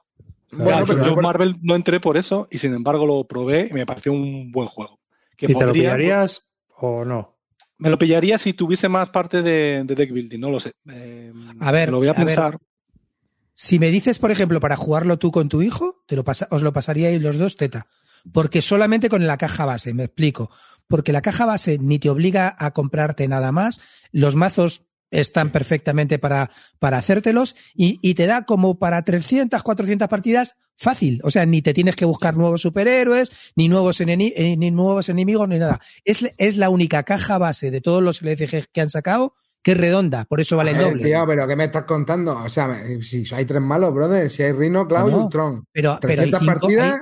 [0.51, 3.67] Bueno, Claro, pero yo por- Marvel no entré por eso y sin embargo lo probé
[3.69, 4.99] y me pareció un buen juego.
[5.35, 7.35] Que ¿Y te lo pillarías o no?
[7.79, 10.71] Me lo pillaría si tuviese más parte de, de deck building, no lo sé.
[10.89, 12.35] Eh, A ver, lo voy a a ver.
[13.53, 16.61] Si me dices, por ejemplo, para jugarlo tú con tu hijo, te lo pasa, os
[16.63, 17.87] lo pasaríais los dos teta.
[18.31, 20.49] Porque solamente con la caja base, me explico.
[20.87, 23.81] Porque la caja base ni te obliga a comprarte nada más.
[24.11, 26.49] Los mazos están perfectamente para,
[26.79, 31.19] para hacértelos y, y te da como para 300, 400 partidas fácil.
[31.23, 35.09] O sea, ni te tienes que buscar nuevos superhéroes, ni nuevos, eneni- eh, ni nuevos
[35.09, 35.79] enemigos, ni nada.
[36.03, 39.77] Es, es la única caja base de todos los LCG que han sacado que es
[39.77, 40.25] redonda.
[40.25, 41.03] Por eso vale el Eh, doble.
[41.03, 42.37] tío, pero ¿qué me estás contando?
[42.37, 45.65] O sea, si hay tres malos, brother, si hay Rhino, Cloud y No, Ultron.
[45.71, 46.93] Pero, pero hay 300 cinco- partidas.
[46.93, 46.99] hay-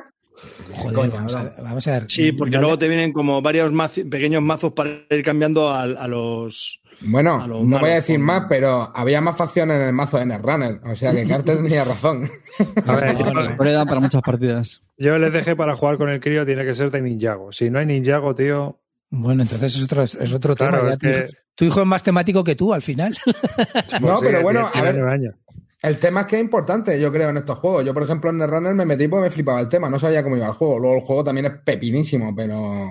[0.74, 1.52] Joder, Coño, vamos, a, no.
[1.64, 2.06] vamos a ver.
[2.08, 5.84] Sí, porque No- luego te vienen como varios mazi- pequeños mazos para ir cambiando a,
[5.84, 6.80] a los.
[7.04, 10.18] Bueno, A no voy a decir con- más, pero había más facciones en el mazo
[10.20, 10.80] de Netrunner.
[10.86, 12.30] O sea que Carter tenía razón.
[12.86, 14.82] A ver, yo, Le dan para muchas partidas.
[14.98, 17.52] yo les dejé para jugar con el crío, tiene que ser de Ninjago.
[17.52, 18.80] Si no hay Ninjago, tío.
[19.14, 20.90] Bueno, entonces es otro, es otro Claro, tema.
[20.92, 23.16] es tu, que- hijo, tu hijo es más temático que tú al final.
[24.02, 25.36] No, pues sí, pero bueno, a ver, años.
[25.84, 27.86] el tema es que es importante, yo creo, en estos juegos.
[27.86, 29.90] Yo, por ejemplo, en Netrunner me metí porque me flipaba el tema.
[29.90, 30.80] No sabía cómo iba el juego.
[30.80, 32.90] Luego el juego también es pepinísimo, pero...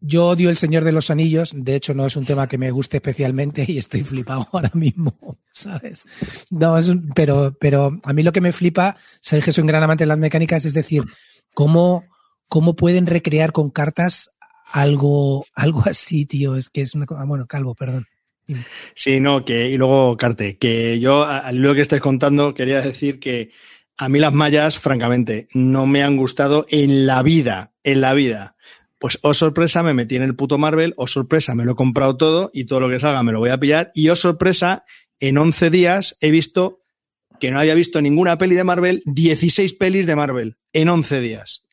[0.00, 1.52] Yo odio El Señor de los Anillos.
[1.54, 5.14] De hecho, no es un tema que me guste especialmente y estoy flipado ahora mismo,
[5.52, 6.04] ¿sabes?
[6.50, 9.68] No, es un- pero, pero a mí lo que me flipa, sabéis que soy un
[9.68, 11.04] gran amante de las mecánicas, es decir,
[11.52, 12.04] cómo,
[12.48, 14.30] cómo pueden recrear con cartas
[14.72, 16.56] algo, algo así, tío.
[16.56, 17.24] Es que es una cosa.
[17.24, 18.06] Bueno, Calvo, perdón.
[18.94, 19.70] Sí, no, que.
[19.70, 23.50] Y luego, Carte, que yo, al lo que estáis contando, quería decir que
[23.96, 28.56] a mí las mallas, francamente, no me han gustado en la vida, en la vida.
[28.98, 32.16] Pues, oh sorpresa, me metí en el puto Marvel, oh sorpresa, me lo he comprado
[32.16, 33.90] todo y todo lo que salga me lo voy a pillar.
[33.94, 34.84] Y oh sorpresa,
[35.20, 36.82] en 11 días he visto
[37.40, 41.63] que no había visto ninguna peli de Marvel, 16 pelis de Marvel en 11 días.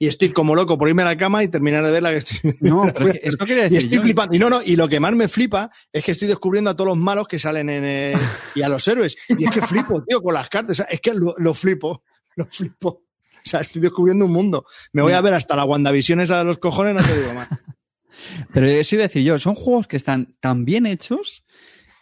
[0.00, 2.18] Y estoy como loco por irme a la cama y terminar de ver la que
[2.18, 2.56] estoy.
[2.60, 4.02] No, pero es que esto quería Y decir estoy yo.
[4.02, 4.36] flipando.
[4.36, 6.88] Y no, no, y lo que más me flipa es que estoy descubriendo a todos
[6.88, 8.14] los malos que salen en eh,
[8.54, 9.16] y a los héroes.
[9.28, 10.72] Y es que flipo, tío, con las cartas.
[10.72, 12.04] O sea, es que lo, lo flipo,
[12.36, 12.88] lo flipo.
[12.88, 14.66] O sea, estoy descubriendo un mundo.
[14.92, 17.48] Me voy a ver hasta la WandaVision esa de los cojones, no te digo más.
[18.52, 21.44] Pero eso iba a decir yo, son juegos que están tan bien hechos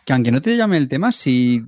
[0.06, 1.64] que aunque no te llame el tema, si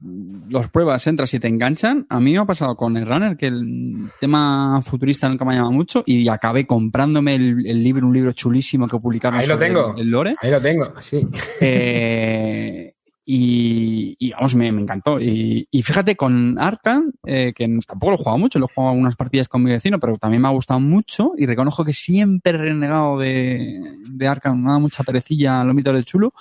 [0.49, 3.49] los pruebas, entras y te enganchan, a mí me ha pasado con el Runner que
[3.49, 8.14] el tema futurista nunca me ha llamado mucho y acabé comprándome el, el libro, un
[8.14, 9.97] libro chulísimo que publicaron Ahí lo tengo.
[9.99, 10.36] el lore.
[10.41, 11.26] Ahí lo tengo, sí.
[11.61, 12.95] Eh,
[13.30, 15.20] Y, y vamos, me, me encantó.
[15.20, 18.95] Y, y fíjate, con Arkham, eh, que tampoco lo he jugado mucho, lo he jugado
[18.95, 22.53] unas partidas con mi vecino, pero también me ha gustado mucho y reconozco que siempre
[22.53, 26.32] he renegado de, de Arkham, me da mucha perecilla lo mito del chulo.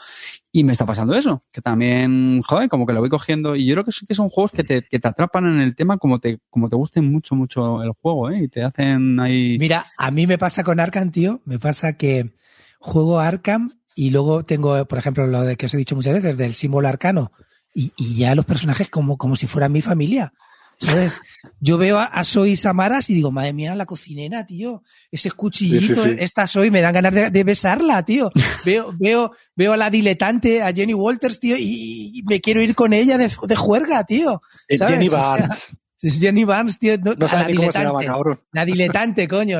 [0.52, 3.56] Y me está pasando eso, que también, joder, como que lo voy cogiendo.
[3.56, 5.76] Y yo creo que sí que son juegos que te, que te atrapan en el
[5.76, 8.44] tema como te, como te gusten mucho, mucho el juego, ¿eh?
[8.44, 9.58] Y te hacen ahí.
[9.60, 11.42] Mira, a mí me pasa con Arkham, tío.
[11.46, 12.34] Me pasa que
[12.80, 16.38] juego Arkham y luego tengo, por ejemplo, lo de que os he dicho muchas veces,
[16.38, 17.32] del símbolo arcano.
[17.76, 20.34] Y, y ya los personajes como, como si fueran mi familia.
[20.80, 21.22] ¿Sabes?
[21.60, 24.84] Yo veo a, a Soy Samaras y digo, madre mía, la cocinera, tío.
[25.12, 26.16] Ese cuchillito, Sí, sí, sí.
[26.20, 28.32] esta Soy, me dan ganas de, de besarla, tío.
[28.66, 32.76] Veo, veo, veo a la diletante, a Jenny Walters, tío, y, y me quiero ir
[32.76, 34.42] con ella de, de juerga, tío.
[34.68, 34.96] Eh, ¿sabes?
[34.96, 35.72] Jenny O sea, Barnes.
[36.20, 36.96] Jenny Barnes, tío.
[36.98, 38.06] No, No la llama, diletante.
[38.06, 38.40] cabrón.
[38.52, 39.60] La diletante, coño.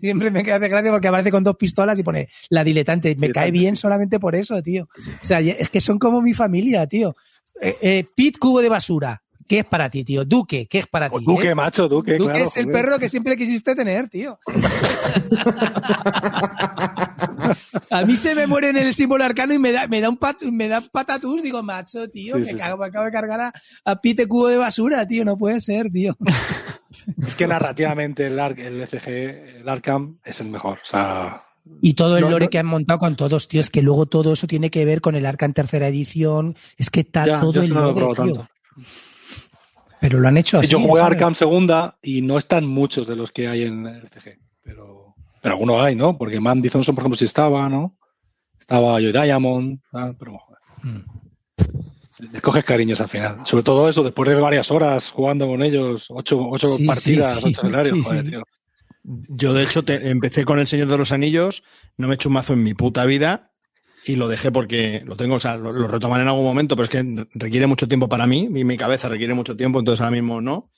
[0.00, 3.16] Siempre me hace gracia porque aparece con dos pistolas y pone la diletante.
[3.16, 3.80] Me cae bien sí.
[3.82, 4.88] solamente por eso, tío.
[5.22, 7.16] O sea, es que son como mi familia, tío.
[7.60, 9.22] Eh, eh, Pete Cubo de Basura.
[9.48, 10.24] ¿Qué es para ti, tío?
[10.26, 11.24] Duque, ¿qué es para O ti?
[11.24, 11.54] Duque, eh?
[11.54, 12.44] macho, Duque, Duque claro.
[12.44, 12.82] es el joder.
[12.82, 14.38] perro que siempre quisiste tener, tío.
[17.90, 20.16] A mí se me muere en el símbolo arcano y me da, me da un
[20.18, 21.42] pat, me da patatús.
[21.42, 22.58] Digo, macho, tío, Sí, me, sí, sí.
[22.58, 23.52] cago, me acabo de cargar a,
[23.84, 25.24] a Pete Cubo de Basura, tío.
[25.24, 26.16] No puede ser, tío.
[27.26, 29.08] Es que narrativamente el, Ark, el FG,
[29.60, 30.78] el Arkham es el mejor.
[30.82, 31.42] O sea,
[31.80, 34.06] Y todo el No, lore no- que han montado con todos, tío, es que luego
[34.06, 36.56] todo eso tiene que ver con el arca en tercera edición.
[36.76, 38.34] Es que está todo el no lo lore, probado tío.
[38.34, 38.48] tanto.
[40.00, 40.72] Pero lo han hecho Sí, así.
[40.72, 41.02] yo jugué.
[41.02, 44.38] Arkham segunda y no están muchos de los que hay en el FG.
[44.62, 46.16] Pero, pero alguno hay, ¿no?
[46.16, 47.96] Porque Mandy Thompson, por ejemplo, sí estaba, ¿no?
[48.60, 49.80] Estaba Joe Diamond,
[50.18, 50.58] pero joder.
[50.82, 51.04] Mm.
[52.12, 53.38] Sí, Les coges cariños al final.
[53.44, 57.40] Sobre todo eso, después de varias horas jugando con ellos, ocho, ocho Sí, partidas, sí,
[57.40, 58.30] sí, ocho escenarios, sí, joder, sí.
[58.30, 58.42] tío.
[59.04, 61.62] Yo, de hecho, te- empecé con El Señor de los Anillos,
[61.96, 63.52] no me he hecho un mazo en mi puta vida
[64.08, 66.90] y lo dejé porque lo tengo, o sea, lo, retomaré en algún momento, pero es
[66.90, 70.40] que requiere mucho tiempo para mí, y mi cabeza requiere mucho tiempo, entonces ahora mismo
[70.40, 70.70] no.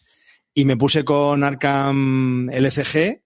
[0.52, 3.22] Y me puse con Arkham LCG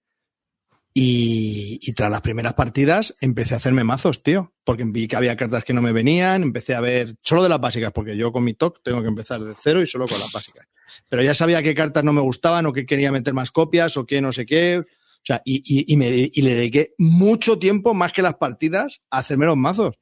[0.92, 5.36] y, y tras las primeras partidas empecé a hacerme mazos, tío, porque vi que había
[5.36, 8.44] cartas que no me venían, empecé a ver solo de las básicas, porque yo con
[8.44, 10.66] mi TOC tengo que empezar de cero y solo con las básicas.
[11.09, 14.05] Pero ya sabía qué cartas no me gustaban o que quería meter más copias o
[14.05, 14.84] qué no sé qué.
[15.25, 19.01] O sea, y, y, y me, y le dediqué mucho tiempo, más que las partidas,
[19.11, 19.95] a hacerme los mazos.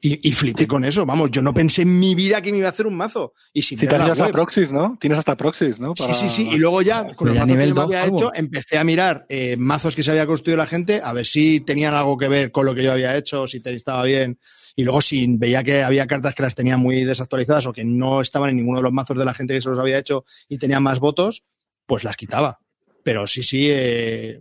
[0.00, 2.68] Y, y flipé con eso, vamos, yo no pensé en mi vida que me iba
[2.68, 3.34] a hacer un mazo.
[3.52, 4.32] Y sin Si la tienes hasta web.
[4.32, 4.96] proxies, ¿no?
[4.98, 5.92] Tienes hasta proxies, ¿no?
[5.94, 6.48] Sí, Para- sí, sí.
[6.50, 8.78] Y luego ya, con los ya mazos que nivel yo me dos, había hecho, empecé
[8.78, 12.16] a mirar eh, mazos que se había construido la gente, a ver si tenían algo
[12.16, 14.38] que ver con lo que yo había hecho, si te estaba bien.
[14.74, 18.22] Y luego, si veía que había cartas que las tenía muy desactualizadas o que no
[18.22, 20.56] estaban en ninguno de los mazos de la gente que se los había hecho y
[20.56, 21.44] tenían más votos,
[21.84, 22.58] pues las quitaba.
[23.02, 23.66] Pero sí, sí.
[23.70, 24.40] eh,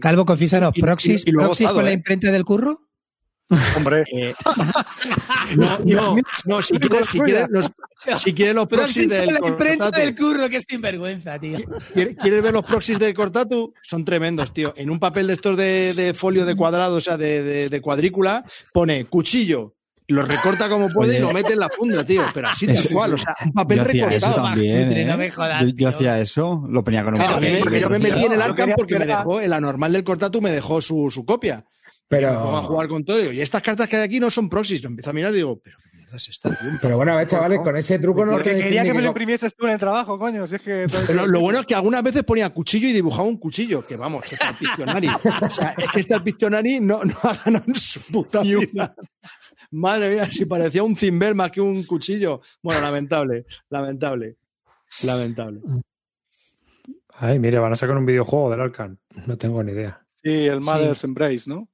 [0.00, 2.86] Calvo, confísanos, ¿proxys, y- proxys con la imprenta del curro?
[3.76, 4.32] Hombre, eh,
[5.56, 7.70] no, no, no, si quieres, si quieres los,
[8.20, 11.58] si quieres los proxies Proxys del la imprenta Cortatu, del curro, que sinvergüenza, tío.
[11.92, 13.74] ¿Quieres quieres ver los proxies del Cortatu?
[13.82, 14.72] Son tremendos, tío.
[14.76, 17.80] En un papel de estos de, de folio de cuadrado, o sea, de, de- de
[17.80, 19.74] cuadrícula, pone cuchillo.
[20.10, 22.22] Y Lo recorta como puede y lo mete en la funda, tío.
[22.34, 24.42] Pero así tal cual, o sea, un papel yo hacía eso recortado.
[24.48, 25.04] también, ¿eh?
[25.04, 27.60] no me jodas, yo, hacía eso, lo ponía con un Claro, me- papel.
[27.62, 30.50] porque yo me metí en el Arkham porque me dejó, el anormal del Cortatu me
[30.50, 31.64] dejó su, su copia.
[32.10, 34.18] Me pongo a Pero, jugar con todo y digo, y estas cartas que hay aquí
[34.18, 34.82] no son proxies.
[34.82, 36.70] Lo empiezo a mirar y digo, pero qué mierda es esta, tío?
[36.82, 39.54] pero bueno, a ver, chavales, con ese truco no porque quería que me lo imprimieses
[39.54, 40.44] tú en el trabajo, coño.
[40.48, 40.86] Si es que.
[41.06, 44.24] Pero lo bueno es que algunas veces ponía cuchillo y dibujaba un cuchillo, que vamos,
[44.32, 45.06] está el Pictionary.
[45.08, 48.92] O sea, es que este el Pictionary no, no ha ganado en su puta vida.
[49.70, 52.40] Madre mía, si parecía un cimbel más que un cuchillo.
[52.62, 54.36] Bueno, lamentable, lamentable,
[55.04, 55.60] lamentable.
[57.14, 58.96] Ay, mire, van a sacar un videojuego del Arkham.
[59.26, 60.04] No tengo ni idea.
[60.14, 61.68] Sí, el Mother's Embrace, ¿no?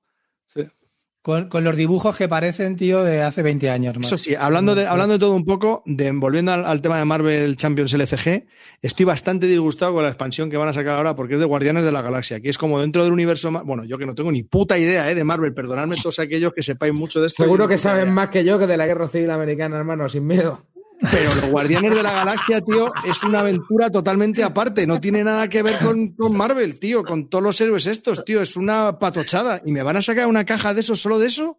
[1.26, 3.96] Con, con los dibujos que parecen, tío, de hace 20 años.
[3.98, 4.16] Eso macho.
[4.16, 7.56] sí, hablando de, hablando de todo un poco, de, volviendo al, al tema de Marvel
[7.56, 8.46] Champions LCG,
[8.80, 11.84] estoy bastante disgustado con la expansión que van a sacar ahora porque es de Guardianes
[11.84, 14.44] de la Galaxia, que es como dentro del universo, bueno, yo que no tengo ni
[14.44, 17.42] puta idea eh, de Marvel, perdonadme todos aquellos que sepáis mucho de esto.
[17.42, 18.12] Seguro que saben idea.
[18.12, 20.64] más que yo que de la guerra civil americana, hermano, sin miedo.
[20.98, 24.86] Pero los Guardianes de la Galaxia, tío, es una aventura totalmente aparte.
[24.86, 28.40] No tiene nada que ver con, con Marvel, tío, con todos los héroes estos, tío.
[28.40, 29.60] Es una patochada.
[29.64, 31.58] ¿Y me van a sacar una caja de eso, solo de eso?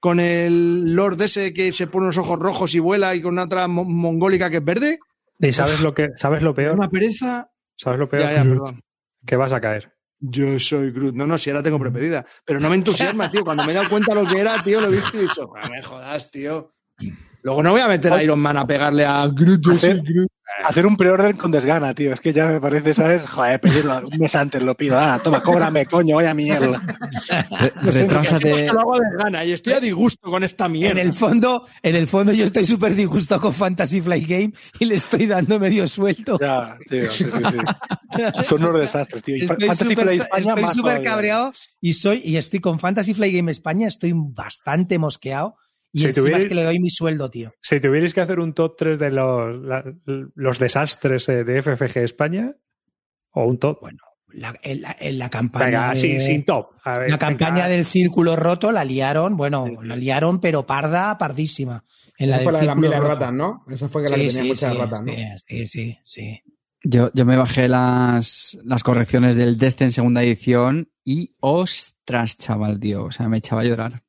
[0.00, 3.44] Con el Lord ese que se pone unos ojos rojos y vuela y con una
[3.44, 4.98] otra mo- mongólica que es verde.
[5.38, 6.74] ¿Y sabes lo que sabes lo peor?
[6.74, 7.50] Una pereza.
[7.76, 8.22] ¿Sabes lo peor?
[8.22, 8.80] Ya, ya, perdón.
[9.26, 9.92] Que vas a caer.
[10.18, 11.14] Yo soy Groot.
[11.14, 12.24] No, no, si ahora tengo prepedida.
[12.44, 13.44] Pero no me entusiasma, tío.
[13.44, 15.52] Cuando me he dado cuenta lo que era, tío, lo he visto y he dicho,
[15.60, 16.72] "Ah, me jodas, tío.
[17.42, 19.60] Luego no voy a meter a Iron Man a pegarle a Groot.
[19.64, 20.28] Yo Hacer- Groot.
[20.64, 22.12] hacer un preorden con desgana, tío.
[22.12, 23.26] Es que ya me parece, ¿sabes?
[23.26, 24.98] Joder, pedirlo un mes antes lo pido.
[24.98, 26.80] Ah, toma, cóbrame, coño, vaya mierda.
[27.58, 28.66] Re- retrásate.
[28.72, 31.00] Lo hago de gana y estoy a disgusto con esta En mierda.
[31.02, 34.94] el fondo, en el fondo yo estoy súper disgusto con Fantasy Flight Game y le
[34.94, 36.38] estoy dando medio suelto.
[36.40, 37.58] Ya, tío, sí, sí, sí.
[38.42, 39.36] Son unos desastres, tío.
[39.36, 43.14] Y Estoy Fantasy súper Flight España estoy súper cabreado y soy y estoy con Fantasy
[43.14, 45.56] Flight Game España, estoy bastante mosqueado
[45.92, 47.52] y Si encima tuvierais- es que le doy mi sueldo, tío.
[47.60, 49.84] Si tuvierais que hacer un top 3 de los, la-
[50.34, 52.54] los desastres eh, de FFG España,
[53.32, 53.78] o un top.
[53.80, 56.70] Bueno, la, en, la, en la campaña Venga, de- sin, sin top.
[56.84, 57.18] A ver, la venga.
[57.18, 61.84] campaña del círculo roto la liaron, bueno, Sí, la liaron pero parda, pardísima.
[62.18, 63.64] En la Esa del fue la de las miles ratas, ¿no?
[63.68, 65.12] Esa fue que la que tenía sí, muchas sí, ratas, ¿no?
[65.46, 66.42] sí, sí, sí.
[66.84, 72.80] Yo, yo me bajé las, las correcciones del Destiny en segunda edición y ostras, chaval,
[72.80, 73.04] tío.
[73.04, 74.02] O sea, me echaba a llorar.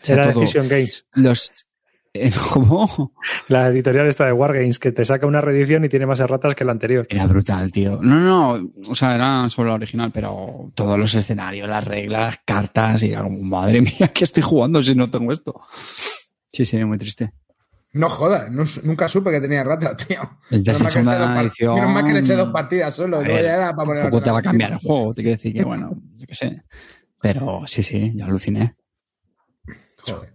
[0.00, 0.40] O sea, Era todo.
[0.40, 1.06] Decision Games.
[1.14, 1.52] Los.
[2.14, 3.12] eh, ¿Cómo?
[3.48, 6.64] La editorial esta de Wargames, que te saca una reedición y tiene más erratas que
[6.64, 7.06] la anterior.
[7.10, 7.98] Era brutal, tío.
[8.02, 8.70] No, no, no.
[8.88, 13.22] O sea, era solo la original, pero todos los escenarios, las reglas, cartas, y era
[13.22, 15.60] como, madre mía, ¿qué estoy jugando si no tengo esto?
[16.52, 17.32] Sí, sí, muy triste.
[17.92, 20.20] No jodas, no nunca supe que tenía ratas, tío.
[20.50, 22.52] El Menos mal, que le eché dos par- edición- menos mal que le eché dos
[22.52, 23.18] partidas solo.
[23.20, 25.52] Ver, ya era para poner Tampoco te va a cambiar el juego, te quiero decir
[25.54, 26.62] que, bueno, yo qué sé.
[27.20, 28.76] Pero sí, sí, yo aluciné.
[30.02, 30.32] Joder.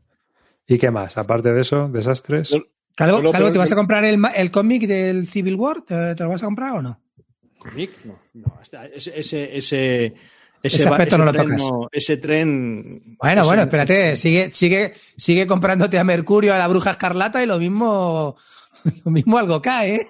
[0.68, 1.18] ¿Y qué más?
[1.18, 2.55] Aparte de eso, desastres.
[2.95, 5.82] Calvo, ¿te vas que- a comprar el, ma- el cómic del Civil War?
[5.82, 7.01] ¿Te, te lo vas a comprar o no?
[7.57, 7.91] ¿Cómic?
[8.05, 8.59] No, no.
[8.93, 10.14] Ese, ese, ese,
[10.61, 11.89] Ese aspecto no lo tren tocas.
[11.91, 13.18] ese tren.
[13.20, 17.47] Bueno, ese- bueno, espérate, sigue, sigue, sigue comprándote a Mercurio, a la Bruja Escarlata y
[17.47, 18.36] lo mismo,
[19.05, 20.07] lo mismo algo cae, ¿eh?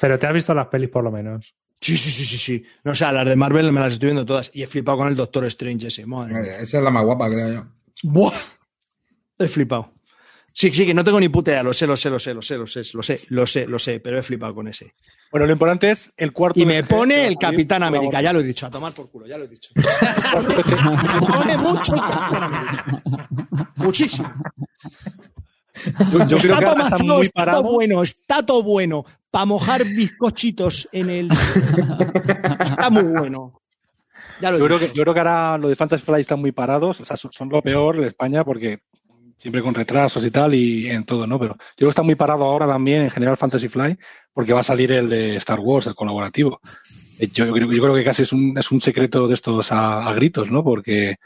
[0.00, 1.54] Pero te has visto las pelis por lo menos.
[1.80, 2.64] Sí, sí, sí, sí, sí.
[2.84, 5.08] No, o sea, las de Marvel me las estoy viendo todas y he flipado con
[5.08, 6.06] el Doctor Strange ese.
[6.06, 6.56] Madre mía.
[6.58, 7.64] Esa es la más guapa, creo yo.
[8.02, 8.32] Buah.
[9.38, 9.92] He flipado.
[10.52, 12.40] Sí, sí, que no tengo ni puta idea, lo sé, lo sé, lo sé, lo
[12.40, 14.94] sé, lo sé, lo sé, lo sé, lo sé, pero he flipado con ese.
[15.30, 16.58] Bueno, lo importante es el cuarto.
[16.58, 19.26] Y me BG pone el Capitán América, ya lo he dicho, a tomar por culo,
[19.26, 19.70] ya lo he dicho.
[19.76, 23.30] me pone mucho el Capitán América.
[23.74, 24.32] Muchísimo.
[26.10, 29.04] Yo, yo creo que está muy está bueno, está todo bueno.
[29.30, 31.28] Para mojar bizcochitos en el.
[32.60, 33.60] está muy bueno.
[34.40, 34.96] Ya lo he Yo creo, que, dicho.
[34.96, 37.00] yo creo que ahora lo de Fantasy Flight están muy parados.
[37.00, 38.80] O sea, son, son lo peor de España porque
[39.36, 41.38] siempre con retrasos y tal y en todo, ¿no?
[41.38, 43.98] Pero yo creo que está muy parado ahora también en general Fantasy Flight
[44.32, 46.60] porque va a salir el de Star Wars, el colaborativo.
[47.18, 50.06] Eh, Yo, creo, yo creo que casi es un, es un secreto de estos a,
[50.06, 50.62] a gritos, ¿no?
[50.64, 51.16] Porque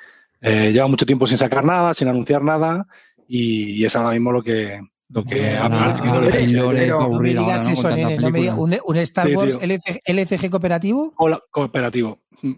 [0.40, 2.86] eh, lleva mucho tiempo sin sacar nada, sin anunciar nada
[3.28, 6.52] y, y es ahora mismo lo que, lo que ha Ahora- permitido ahora el- el
[6.52, 7.72] lore pero va a No me aburrir ahora, digas ¿no?
[7.72, 8.54] eso, Con tanta nene, no me digas.
[8.56, 8.78] película.
[8.82, 9.58] ¿Un, un Star Sí, Wars.
[9.60, 11.14] LC LCG cooperativo?
[11.50, 12.18] Cooperativo.
[12.42, 12.56] Eh,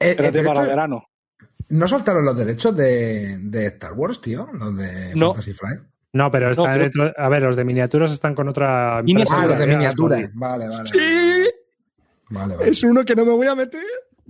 [0.00, 1.04] eh, para esto- verano.
[1.70, 4.48] ¿No soltaron los derechos de, de Star Wars, tío?
[4.52, 5.28] Los de No.
[5.28, 5.80] Fantasy Flight.
[6.12, 9.00] No, pero están pero- dentro- A ver, los de miniaturas están con otra.
[9.04, 9.30] Miniaturas.
[9.30, 10.30] empresa Ah, los de que- miniatura.
[10.34, 10.86] Vale, vale.
[10.86, 11.48] Sí,
[12.30, 12.70] Vale, vale.
[12.70, 13.82] es uno que no me voy a meter.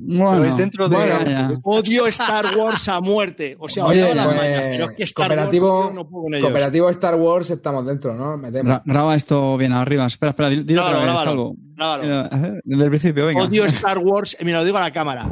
[0.03, 1.61] Bueno, Pero es dentro de- bueno.
[1.62, 3.55] Odio Star Wars a muerte.
[3.59, 6.22] O sea, Oye, odiaba las pues, mañas, pero es que Star cooperativo, Wars no puedo
[6.24, 6.47] con ellos.
[6.47, 8.36] cooperativo Star Wars estamos dentro, ¿no?
[8.38, 8.72] Metemos.
[8.76, 10.07] Gra- Graba esto bien arriba.
[10.07, 11.57] Espera, espera, dilo dilo Grábalo, otra vez, grábalo, Calvo.
[11.76, 12.49] grábalo.
[12.49, 13.43] Eh, Desde el principio, venga.
[13.43, 15.26] Odio Star Wars, eh, mira, lo digo a la cámara.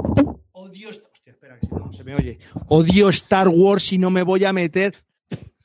[1.61, 2.39] Si no, no se me oye.
[2.69, 4.95] Odio Star Wars y no me voy a meter.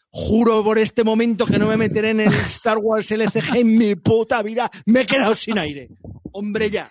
[0.10, 3.96] Juro por este momento que no me meteré en el Star Wars LCG en mi
[3.96, 4.70] puta vida.
[4.86, 5.90] Me he quedado sin aire.
[6.32, 6.90] Hombre, ya.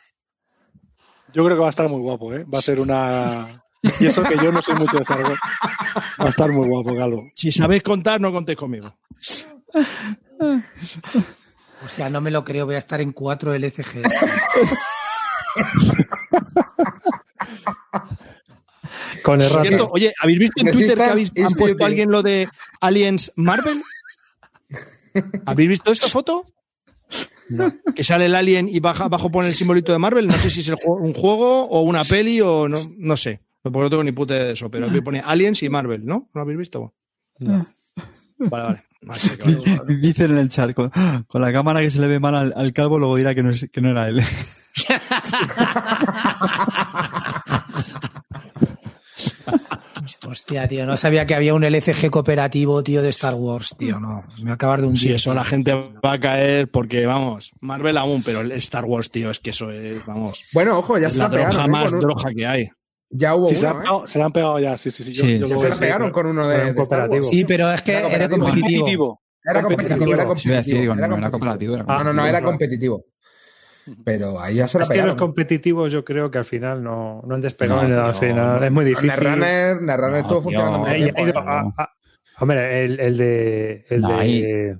[1.33, 2.45] Yo creo que va a estar muy guapo, ¿eh?
[2.45, 3.63] Va a ser una.
[4.01, 5.41] Y eso que yo no soy mucho de Star Wars.
[6.21, 7.23] Va a estar muy guapo, Galo.
[7.35, 8.95] Si sabéis contar, no contéis conmigo.
[11.85, 14.03] O sea, no me lo creo, voy a estar en cuatro LCG.
[19.23, 21.85] Con cierto, oye, ¿habéis visto en Twitter que habéis, is han puesto futile.
[21.85, 22.49] alguien lo de
[22.81, 23.83] Aliens Marvel?
[25.47, 26.47] ¿Habéis visto esta foto?
[27.95, 30.27] Que sale el alien y baja, abajo pone el simbolito de Marvel.
[30.27, 33.41] No sé si es el un juego o una peli o no, no sé.
[33.63, 36.15] Porque no tengo ni puta idea de eso, pero aquí pone Aliens y Marvel, ¿no?
[36.15, 36.95] ¿No lo habéis visto?
[37.39, 37.65] Vale,
[38.49, 38.83] vale.
[39.03, 39.23] Vale.
[40.01, 40.91] Dicen en el chat, con,
[41.27, 43.51] con la cámara que se le ve mal al, al calvo, luego dirá que no,
[43.51, 44.23] es- que no era él.
[50.27, 54.25] Hostia, tío, no sabía que había un LCG cooperativo, tío, de Star Wars, tío, no.
[54.39, 55.01] Me voy a acabar de hundir.
[55.03, 59.11] Sí, eso la gente va a caer porque, vamos, Marvel aún, pero el Star Wars,
[59.11, 61.51] tío, es que eso es, vamos, Bueno, ojo, ya es se la la pegaron.
[61.53, 61.71] droga ¿eh?
[61.71, 62.69] más un- droga que hay.
[63.15, 63.85] Ya hubo Sí, se, la uno, han ¿eh?
[63.85, 65.13] pegado, se la han pegado ya, sí, sí, sí.
[65.39, 66.89] Yo Se la pegaron con uno de, un Star Wars.
[66.89, 67.23] cooperativo.
[67.23, 68.47] Sí, pero es que Era competitivo.
[68.47, 69.23] Competitivo.
[69.45, 70.95] Era competitivo, era competitivo.
[70.95, 71.75] no, era competitivo.
[71.75, 72.27] era No, no, no, competitivo.
[72.29, 73.05] era competitivo.
[74.05, 75.11] Pero ahí ya se la Es pegaron.
[75.11, 77.83] que los competitivos yo creo que al final no, no han despegado.
[77.83, 79.09] No, en el final es muy difícil.
[79.09, 80.79] La runner, la runner todo funciona.
[82.41, 83.85] Hombre, el, el de...
[83.89, 84.79] El de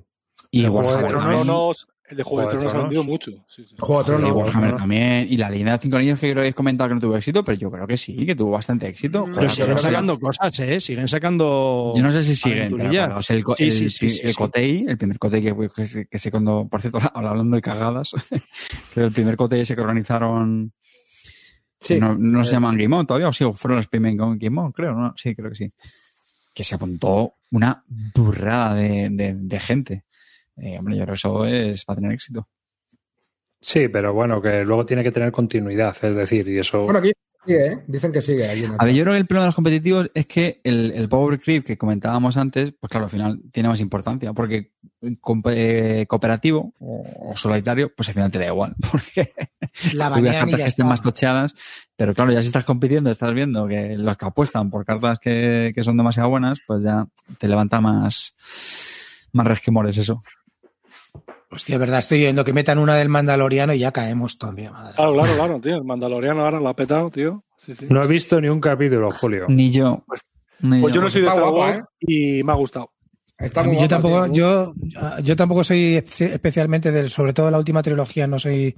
[0.51, 3.31] y el Warhammer, de Tronos, el de Juego de Juego de Tronos ha vendido mucho.
[3.47, 3.75] Sí, sí.
[3.79, 4.31] Juego de Y Tronos.
[4.37, 4.77] Warhammer no.
[4.77, 5.27] también.
[5.29, 7.43] Y la leyenda de cinco anillos que creo que habéis comentado que no tuvo éxito,
[7.43, 9.23] pero yo creo que sí, que tuvo bastante éxito.
[9.25, 10.79] Pero Joder, siguen sacando cosas, ¿eh?
[10.79, 11.93] Siguen sacando.
[11.95, 14.21] Yo no sé si siguen, pero claro, o sea, el, Sí, el, sí, sí, sí,
[14.23, 14.35] el sí.
[14.35, 17.61] Cotei, el primer Cotei que, que, se- que se cuando, por cierto, ahora hablando de
[17.61, 18.11] cagadas,
[18.93, 20.71] que el primer Cotei ese que organizaron,
[21.81, 21.99] Sí.
[21.99, 24.71] no, no se Eh, llaman Game On todavía, o sí, fueron los primeros Game On,
[24.71, 25.13] creo, ¿no?
[25.17, 25.73] Sí, creo que sí.
[26.53, 27.83] Que se apuntó una
[28.15, 30.05] burrada de, de, de gente.
[30.57, 32.47] Eh, hombre, yo creo que eso es para tener éxito.
[33.63, 36.83] Sí, pero bueno, que luego tiene que tener continuidad, es decir, y eso.
[36.83, 37.13] Bueno, aquí
[37.45, 37.83] sigue, ¿eh?
[37.87, 38.45] Dicen que sigue.
[38.45, 41.39] A ver, yo creo que el problema de los competitivos es que el, el Power
[41.39, 47.33] Creep que comentábamos antes, pues claro, al final tiene más importancia, porque eh, cooperativo o,
[47.35, 49.33] solitario, pues al final te da igual, porque
[49.93, 51.55] La tú y cartas que estén más tocheadas,
[51.95, 55.71] pero claro, ya si estás compitiendo, estás viendo que los que apuestan por cartas que,
[55.73, 57.07] que son demasiado buenas, pues ya
[57.37, 58.35] te levanta más,
[59.31, 60.21] más resquemores eso.
[61.53, 64.71] Hostia, verdad, estoy viendo que metan una del Mandaloriano y ya caemos también.
[64.71, 64.95] Madre.
[64.95, 65.75] Claro, claro, claro, tío.
[65.75, 67.43] El Mandaloriano ahora lo ha petado, tío.
[67.57, 67.87] Sí, sí.
[67.89, 69.45] No he visto ni un capítulo, Julio.
[69.49, 70.03] Ni yo.
[70.07, 70.21] Pues-
[70.61, 72.91] ni Pues yo no soy de Star Wars y me ha gustado.
[73.37, 74.73] Está muy yo guapa, tampoco, yo,
[75.21, 78.77] yo tampoco soy espe- especialmente del, sobre todo la última trilogía, no soy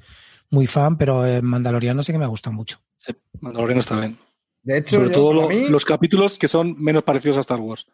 [0.49, 2.79] muy fan, pero el Mandaloriano sí que me gusta mucho.
[2.97, 4.17] Sí, Mandaloriano está bien.
[4.63, 7.41] De hecho, Sobre yo, todo para, lo- mí, los capítulos que son menos parecidos a
[7.41, 7.85] Star Wars.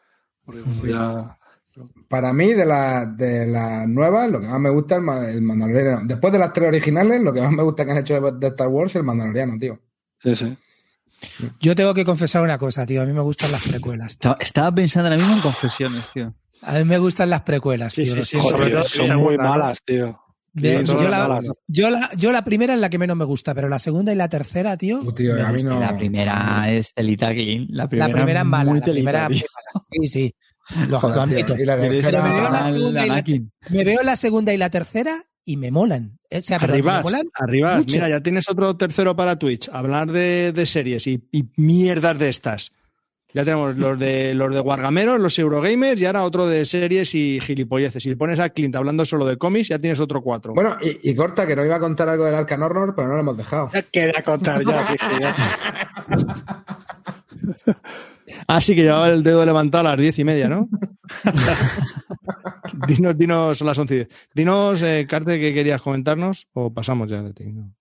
[0.45, 1.37] Porque ya-
[2.07, 5.41] para mí, de las de las nuevas, lo que más me gusta es el, el
[5.41, 6.01] Mandaloriano.
[6.05, 8.47] Después de las tres originales, lo que más me gusta que han hecho de, de
[8.47, 9.79] Star Wars es el Mandaloriano, tío.
[10.17, 10.57] Sí, sí.
[11.59, 13.01] Yo tengo que confesar una cosa, tío.
[13.01, 14.17] A mí me gustan las precuelas.
[14.17, 14.35] tío.
[14.39, 16.33] Estaba, pensando ahora mismo en confesiones, tío.
[16.63, 17.93] A mí me gustan las precuelas.
[17.93, 18.49] Sí, tío, sí, sí, siento.
[18.49, 20.19] sobre todo son la muy malas, tío.
[20.53, 21.47] De- Sí, yo, la, malas.
[21.67, 24.15] yo, la, yo la primera es la que menos me gusta, pero la segunda y
[24.15, 24.99] la tercera, tío.
[24.99, 27.67] Uh, tío, me a mí no- La primera es Telita Clean.
[27.69, 28.71] La La primera, primera es mala.
[28.71, 29.29] muy La primera.
[29.29, 30.35] Sí, sí.
[30.89, 33.51] Joder, tío, y la tercera- me veo la segunda y la- Anakin.
[33.69, 36.17] Me veo la segunda y la tercera y me molan.
[36.31, 37.77] O sea, pero me Arribas, molan arribas.
[37.79, 37.95] mucho.
[37.95, 39.69] Mira, ya tienes otro tercero para Twitch.
[39.73, 42.71] Hablar de, de series y, y mierdas de estas.
[43.33, 47.39] Ya tenemos los de los de Wargameros, los Eurogamers y ahora otro de series y
[47.41, 48.03] gilipolleces.
[48.03, 50.53] Si le pones a Clint hablando solo de cómics, ya tienes otro cuatro.
[50.53, 53.13] Bueno, y, y corta, que no iba a contar algo del Arcan Horror, pero no
[53.15, 53.69] lo hemos dejado.
[53.73, 55.31] Ya quería contar, ya, sí, que ya
[58.25, 58.33] sí.
[58.47, 60.69] Así que llevaba el dedo levantado a las diez y media, ¿no?
[62.87, 64.29] dinos, dinos, son las once y diez.
[64.33, 66.47] Dinos, eh, Carte, ¿qué querías comentarnos?
[66.53, 67.45] O pasamos ya de ti.
[67.51, 67.73] ¿no?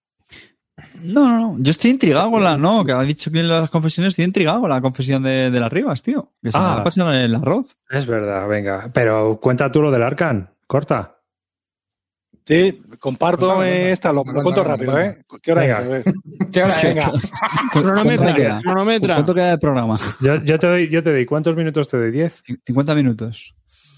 [1.02, 1.56] No, no.
[1.58, 2.56] Yo estoy intrigado con la.
[2.56, 5.60] No, que ha dicho que en las confesiones estoy intrigado con la confesión de, de
[5.60, 6.32] las Rivas, tío.
[6.42, 6.60] Que se Ah.
[6.62, 7.76] me va a pasar el arroz.
[7.90, 8.90] Es verdad, venga.
[8.92, 11.19] Pero cuenta tú lo del Arcan, corta.
[12.50, 14.98] Sí, comparto esta, lo, lo cuento rápido.
[14.98, 15.22] ¿eh?
[15.40, 15.98] ¿Qué hora Venga.
[15.98, 16.04] es?
[16.52, 16.82] ¿Qué hora es?
[16.82, 17.12] Venga,
[17.72, 18.60] Cronometra, ¿Cuánto queda?
[18.60, 19.14] cronometra.
[19.14, 19.98] ¿Cuánto queda de programa?
[20.20, 22.10] Yo, yo te doy, yo te doy, ¿cuántos minutos te doy?
[22.10, 22.58] ¿10?
[22.66, 23.54] 50 minutos.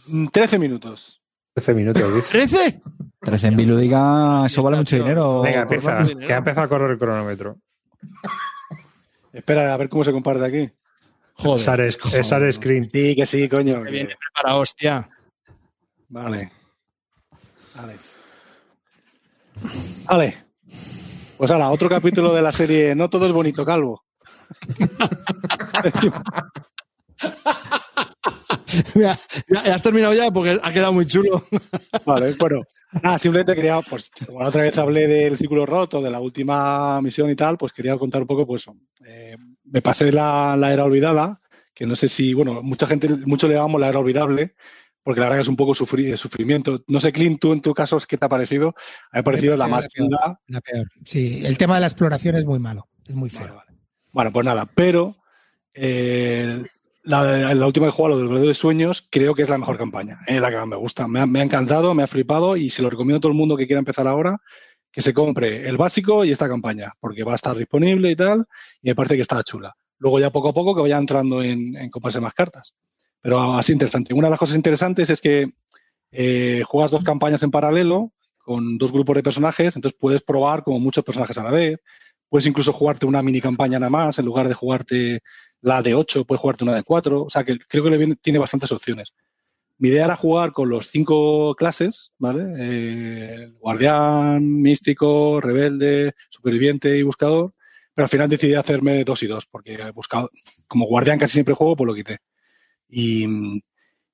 [0.06, 1.22] mm, 13 minutos.
[1.54, 2.28] 13 minutos, dice.
[2.30, 2.82] ¿Trece?
[3.20, 5.40] 13 en Bilúdica, eso vale mucho dinero.
[5.40, 7.56] Venga, empieza, que ha empezado a correr el cronómetro.
[9.32, 10.70] Espera, a ver cómo se comparte aquí.
[11.34, 11.90] Joder.
[12.22, 12.84] Share screen.
[12.84, 13.78] Sí, que sí, coño.
[13.80, 15.08] Que que- viene preparado, hostia.
[16.10, 16.52] Vale.
[17.74, 17.96] Vale.
[20.04, 20.36] Vale.
[21.36, 24.04] Pues ahora, otro capítulo de la serie No todo es bonito, Calvo.
[28.94, 29.18] Mira,
[29.48, 31.44] ya, ya has terminado ya porque ha quedado muy chulo.
[32.06, 32.62] Vale, bueno,
[33.02, 37.00] nada, simplemente quería, pues, como la otra vez hablé del círculo roto, de la última
[37.02, 38.64] misión y tal, pues quería contar un poco, pues,
[39.04, 41.40] eh, me pasé la, la era olvidada,
[41.74, 44.54] que no sé si, bueno, mucha gente, mucho le llamamos la era olvidable,
[45.02, 46.82] porque la verdad que es un poco sufri- sufrimiento.
[46.88, 48.68] No sé, Clint, tú en tu caso, ¿qué te ha parecido?
[48.68, 48.74] A mí
[49.14, 50.10] me ha parecido la más peor,
[50.46, 50.86] la peor.
[51.04, 52.88] Sí, el tema de la exploración es muy malo.
[53.06, 53.54] Es muy feo.
[53.54, 53.78] vale.
[54.12, 55.16] Bueno, pues nada, pero
[55.74, 56.62] eh,
[57.02, 59.78] la, la última que he jugado, los Verdaderos de Sueños, creo que es la mejor
[59.78, 60.18] campaña.
[60.26, 61.08] Es la que más me gusta.
[61.08, 63.38] Me ha, me ha encantado, me ha flipado y se lo recomiendo a todo el
[63.38, 64.38] mundo que quiera empezar ahora
[64.90, 68.44] que se compre el básico y esta campaña, porque va a estar disponible y tal,
[68.82, 69.74] y me parece que está chula.
[69.98, 72.74] Luego ya poco a poco que vaya entrando en, en comprarse más cartas.
[73.22, 74.12] Pero así interesante.
[74.14, 75.46] Una de las cosas interesantes es que
[76.10, 80.80] eh, juegas dos campañas en paralelo con dos grupos de personajes, entonces puedes probar como
[80.80, 81.78] muchos personajes a la vez.
[82.28, 85.20] Puedes incluso jugarte una mini campaña nada más, en lugar de jugarte
[85.60, 87.22] la de 8, puedes jugarte una de 4.
[87.24, 89.12] O sea que creo que le viene- tiene bastantes opciones.
[89.78, 92.44] Mi idea era jugar con los cinco clases, ¿vale?
[92.58, 97.54] Eh, guardián, místico, rebelde, superviviente y buscador.
[97.94, 100.30] Pero al final decidí hacerme dos y dos, porque buscado,
[100.66, 102.18] como guardián casi siempre juego, pues lo quité.
[102.92, 103.26] Y,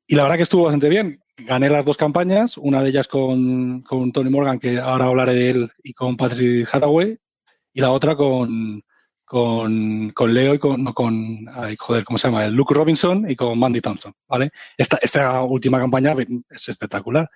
[0.08, 1.20] la verdad que estuvo bastante bien.
[1.36, 5.50] Gané las dos campañas, una de ellas con, con Tony Morgan, que ahora hablaré de
[5.50, 7.18] él, y con Patrick Hathaway,
[7.72, 8.80] y la otra con,
[9.24, 11.14] con, con Leo y con, no, con
[11.54, 12.44] ay, joder, ¿cómo se llama?
[12.46, 14.50] El Luke Robinson y con Mandy Thompson, ¿vale?
[14.76, 16.14] Esta, esta última campaña
[16.48, 17.28] es espectacular.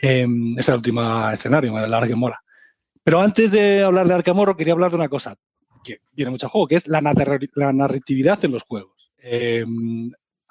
[0.00, 2.42] Eh, ese es el último escenario, la verdad que mola.
[3.02, 5.36] Pero antes de hablar de Arkham Horror, quería hablar de una cosa
[5.84, 9.12] que viene mucho a juego, que es la, la narratividad en los juegos.
[9.22, 9.64] Eh,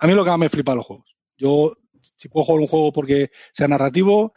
[0.02, 1.16] a mí lo que más me flipa los juegos.
[1.38, 4.34] Yo, si puedo jugar un juego porque sea narrativo,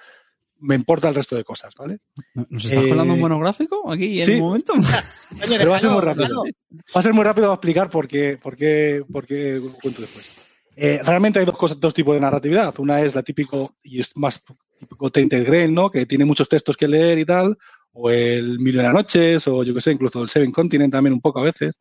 [0.61, 1.99] me importa el resto de cosas, ¿vale?
[2.35, 4.33] ¿Nos estás Eh, colando un monográfico aquí en sí.
[4.35, 4.75] un momento?
[5.49, 6.45] Pero va a ser muy rápido.
[6.45, 10.03] Va a ser muy rápido, a explicar por qué, por qué, por qué lo cuento
[10.03, 10.37] después.
[10.77, 12.75] Eh, realmente hay dos cosas, dos tipos de narratividad.
[12.79, 14.43] Una es la típico, y es más
[14.79, 15.91] típico Tainted Grail, ¿no?
[15.91, 17.57] Que tiene muchos textos que leer y tal,
[17.93, 21.15] o el Mil y una noches, o yo que sé, incluso el Seven Continent también
[21.15, 21.79] un poco a veces,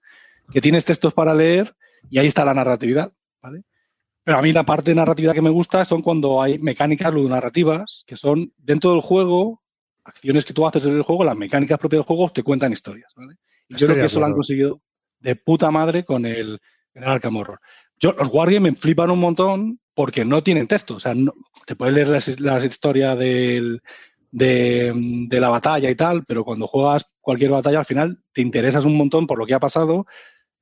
[0.51, 1.75] que tienes textos para leer
[2.09, 3.11] y ahí está la narratividad,
[3.41, 3.63] ¿vale?
[4.23, 8.03] Pero a mí la parte de narratividad que me gusta son cuando hay mecánicas ludonarrativas,
[8.07, 9.61] que son dentro del juego,
[10.05, 13.11] acciones que tú haces en el juego, las mecánicas propias del juego te cuentan historias,
[13.15, 13.35] ¿vale?
[13.67, 14.81] Y yo creo que eso lo han conseguido
[15.19, 16.59] de puta madre con el,
[16.93, 17.59] el Arkham Horror.
[17.97, 20.95] Yo, los Wargames me flipan un montón porque no tienen texto.
[20.95, 21.33] O sea, no-
[21.65, 23.81] te puedes leer las, las historias del,
[24.31, 24.91] de,
[25.29, 28.97] de la batalla y tal, pero cuando juegas cualquier batalla al final te interesas un
[28.97, 30.05] montón por lo que ha pasado.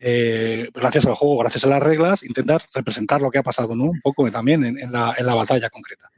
[0.03, 3.83] Eh, gracias al juego, gracias a las reglas, intentar representar lo que ha pasado, ¿no?
[3.85, 6.09] Un poco también en, en la, en la batalla concreta.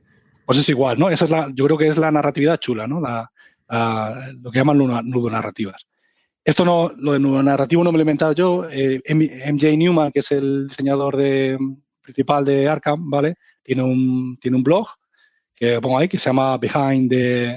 [0.46, 1.10] Pues es igual, ¿no?
[1.10, 3.02] Esa es la, yo creo que es la narratividad chula, ¿no?
[3.02, 3.30] La,
[3.70, 5.86] la- lo que llaman nudo- nudonarrativas.
[6.46, 8.66] Esto no, lo de narrativo no me lo he inventado yo.
[8.70, 11.58] Eh, MJ Newman, que es el diseñador de,
[12.02, 13.36] principal de Arkham, ¿vale?
[13.64, 14.88] Tiene un, tiene un blog
[15.56, 17.50] que pongo ahí que se llama Behind the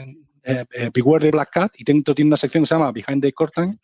[0.45, 3.21] eh, eh, Beware the Black Cat y dentro tiene una sección que se llama Behind
[3.21, 3.81] the Curtain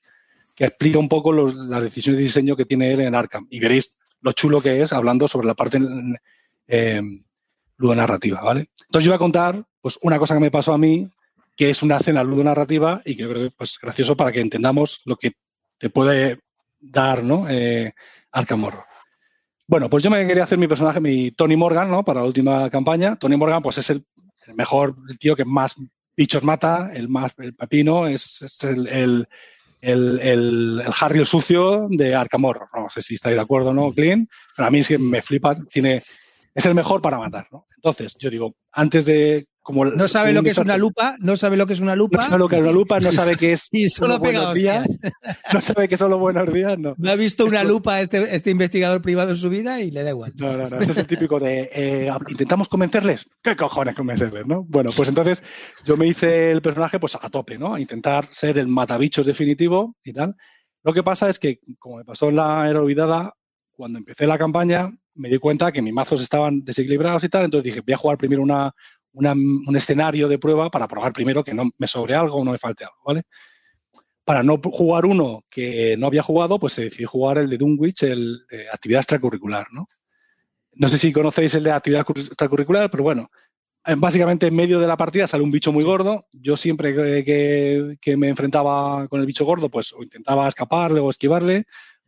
[0.54, 3.60] que explica un poco los- las decisiones de diseño que tiene él en Arkham y
[3.60, 5.78] veréis lo chulo que es hablando sobre la parte
[6.68, 7.02] eh,
[7.76, 8.70] ludonarrativa, ¿vale?
[8.86, 11.08] Entonces yo voy a contar pues una cosa que me pasó a mí
[11.56, 15.02] que es una escena ludonarrativa y que creo que es pues, gracioso para que entendamos
[15.04, 15.32] lo que
[15.78, 16.40] te puede
[16.80, 17.46] dar, ¿no?
[17.48, 17.92] Eh,
[18.30, 18.84] Arkham Horror.
[19.66, 22.04] Bueno, pues yo me quería hacer mi personaje, mi Tony Morgan, ¿no?
[22.04, 23.16] Para la última campaña.
[23.16, 24.04] Tony Morgan, pues es el,
[24.54, 25.76] mejor, el tío que más
[26.16, 29.28] bichos mata, el más, el pepino, es, el,
[29.82, 32.68] el, el, el Harry el sucio de Arkham Horror.
[32.74, 34.26] No sé si estáis de acuerdo o no, Clean.
[34.56, 36.02] Pero a mí es que me flipa, tiene,
[36.54, 37.66] es el mejor para matar, ¿no?
[37.76, 41.56] Entonces, yo digo, antes de, como No sabe lo que es una lupa, no sabe
[41.56, 42.18] lo que es una lupa.
[42.18, 44.54] no sabe lo que es una lupa, no sabe qué es Y solo pega buenos
[44.54, 44.86] días,
[45.52, 46.94] no sabe que son los buenos días, no.
[46.98, 50.10] No ha visto una lupa este, este investigador privado en su vida y le da
[50.10, 50.32] igual.
[50.36, 50.80] No, no, no.
[50.80, 53.28] Ese es el típico de eh, intentamos convencerles.
[53.42, 54.64] ¿Qué cojones convencerles, no?
[54.64, 55.42] Bueno, pues entonces
[55.84, 57.74] yo me hice el personaje pues a tope, ¿no?
[57.74, 60.34] A intentar ser el matabichos definitivo y tal.
[60.82, 63.34] Lo que pasa es que, como me pasó en la era olvidada,
[63.70, 67.64] cuando empecé la campaña me di cuenta que mis mazos estaban desequilibrados y tal, entonces
[67.64, 68.74] dije, voy a jugar primero una,
[69.14, 72.58] un escenario de prueba para probar primero que no me sobre algo o no me
[72.58, 73.22] falte algo, ¿vale?
[74.24, 78.04] Para no jugar uno que no había jugado, pues se decidió jugar el de Dunwich,
[78.04, 79.86] el de actividad extracurricular, ¿no?
[80.74, 83.28] No sé si conocéis el de actividad curri- extracurricular, pero bueno,
[83.84, 86.26] eh, básicamente en medio de la partida sale un bicho muy gordo.
[86.32, 86.94] Yo siempre
[87.24, 91.64] que, que- me enfrentaba con el bicho gordo, pues intentaba escaparle o esquivarle,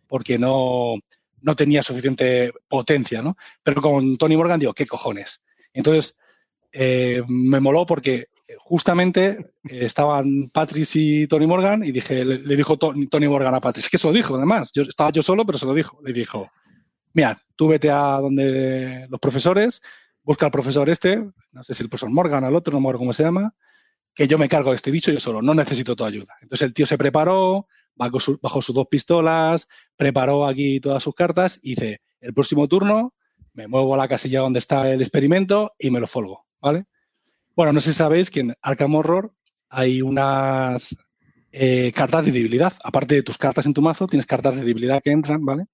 [0.06, 0.94] porque no,
[1.42, 3.36] no tenía suficiente potencia, ¿no?
[3.62, 5.42] Pero con Tony Morgan digo, ¿qué cojones?
[5.72, 6.16] Entonces,
[6.74, 8.26] eh, me moló porque
[8.58, 13.60] justamente eh, estaban Patrice y Tony Morgan y dije, le, dijo To- Tony Morgan a
[13.60, 16.12] Patrice, que se lo dijo además, yo estaba yo solo, pero se lo dijo, le
[16.12, 16.50] dijo,
[17.12, 19.80] mira, tú vete a donde los profesores,
[20.22, 21.16] busca al profesor este,
[21.52, 23.54] no sé si el profesor Morgan el otro, no me acuerdo cómo se llama,
[24.14, 26.34] que yo me cargo de este bicho yo solo, no necesito tu ayuda.
[26.40, 31.58] Entonces el tío se preparó, bajó, bajó sus dos pistolas, preparó aquí todas sus cartas
[31.62, 33.14] y dice, el próximo turno
[33.52, 36.86] me muevo a la casilla donde está el experimento y me lo folgo, ¿vale?
[37.54, 39.32] Bueno, no sé si sabéis que en Arkham Horror
[39.68, 40.96] hay unas
[41.52, 42.72] eh, cartas de debilidad.
[42.82, 45.66] Aparte de tus cartas en tu mazo, tienes cartas de debilidad que entran, ¿vale?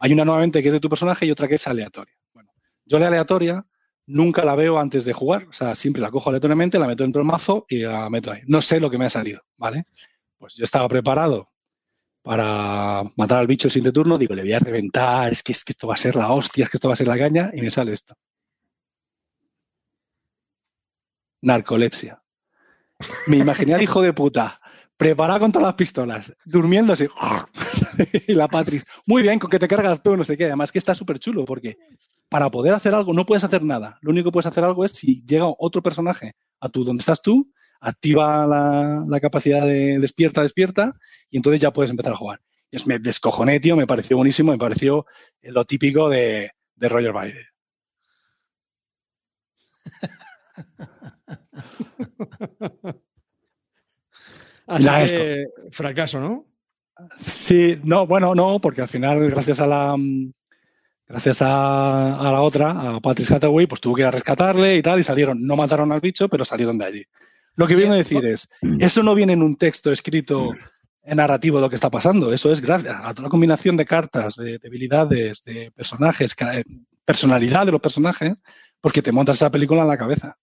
[0.00, 2.14] Hay una nuevamente que es de tu personaje y otra que es aleatoria.
[2.32, 2.50] Bueno,
[2.86, 3.66] yo la aleatoria
[4.06, 5.46] nunca la veo antes de jugar.
[5.48, 8.40] O sea, siempre la cojo aleatoriamente, la meto dentro del mazo y la meto ahí.
[8.46, 9.84] No sé lo que me ha salido, ¿vale?
[10.38, 11.50] Pues yo estaba preparado
[12.22, 14.16] para matar al bicho el siguiente turno.
[14.16, 16.64] Digo, le voy a reventar, es que, es que esto va a ser la hostia,
[16.64, 18.14] es que esto va a ser la caña y me sale esto.
[21.42, 22.22] Narcolepsia.
[23.26, 24.60] Me imaginé al hijo de puta,
[24.96, 27.06] preparado con todas las pistolas, durmiendo así.
[28.28, 30.46] y la Patris, muy bien, con que te cargas tú, no sé qué.
[30.46, 31.76] Además que está súper chulo, porque
[32.28, 33.98] para poder hacer algo no puedes hacer nada.
[34.02, 37.22] Lo único que puedes hacer algo es si llega otro personaje a tú donde estás
[37.22, 40.94] tú, activa la, la capacidad de despierta, despierta,
[41.30, 42.40] y entonces ya puedes empezar a jugar.
[42.70, 45.06] Y es, me descojoné, tío, me pareció buenísimo, me pareció
[45.42, 47.46] lo típico de, de Roger Biden.
[54.66, 56.46] Así que, fracaso, ¿no?
[57.16, 60.32] Sí, no, bueno, no, porque al final, gracias a la, mm,
[61.06, 64.82] gracias a, a la otra, a Patrick Hathaway, pues tuvo que ir a rescatarle y
[64.82, 67.04] tal, y salieron, no mataron al bicho, pero salieron de allí.
[67.54, 68.48] Lo que viene a decir es,
[68.78, 70.50] eso no viene en un texto escrito
[71.02, 73.86] en narrativo de lo que está pasando, eso es gracias a toda la combinación de
[73.86, 76.60] cartas, de debilidades, de personajes, ca-
[77.04, 78.34] personalidad de los personajes,
[78.80, 80.36] porque te montas esa película en la cabeza.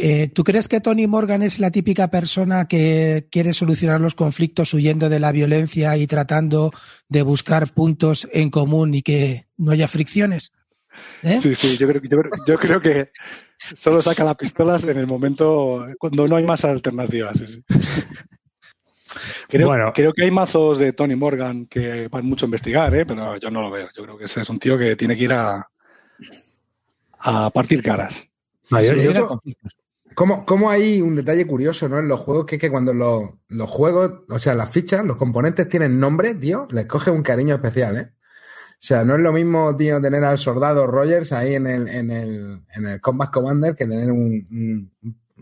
[0.00, 4.72] Eh, ¿Tú crees que Tony Morgan es la típica persona que quiere solucionar los conflictos
[4.74, 6.72] huyendo de la violencia y tratando
[7.08, 10.52] de buscar puntos en común y que no haya fricciones?
[11.22, 11.38] ¿Eh?
[11.40, 13.10] Sí, sí, yo creo, que- yo, creo- yo creo que
[13.74, 17.38] solo saca las pistolas en el momento cuando no hay más alternativas.
[17.38, 17.62] sí, sí.
[19.48, 19.92] Creo, Bueno.
[19.94, 23.06] creo que hay mazos de Tony Morgan que van mucho a investigar, ¿eh?
[23.06, 23.88] pero yo no lo veo.
[23.96, 25.66] Yo creo que ese es un tío que tiene que ir a,
[27.20, 28.28] a partir caras.
[28.70, 29.40] No, yo- Sí, yo-
[30.18, 31.96] ¿Cómo, cómo hay un detalle curioso, ¿no?
[32.00, 35.16] En los juegos, que es que cuando los, los juegos, o sea, las fichas, los
[35.16, 38.10] componentes tienen nombre, tío, les coge un cariño especial, ¿eh?
[38.10, 42.10] O sea, no es lo mismo, tío, tener al soldado Rogers ahí en el, en
[42.10, 44.92] el, en el Combat Commander que tener un, un-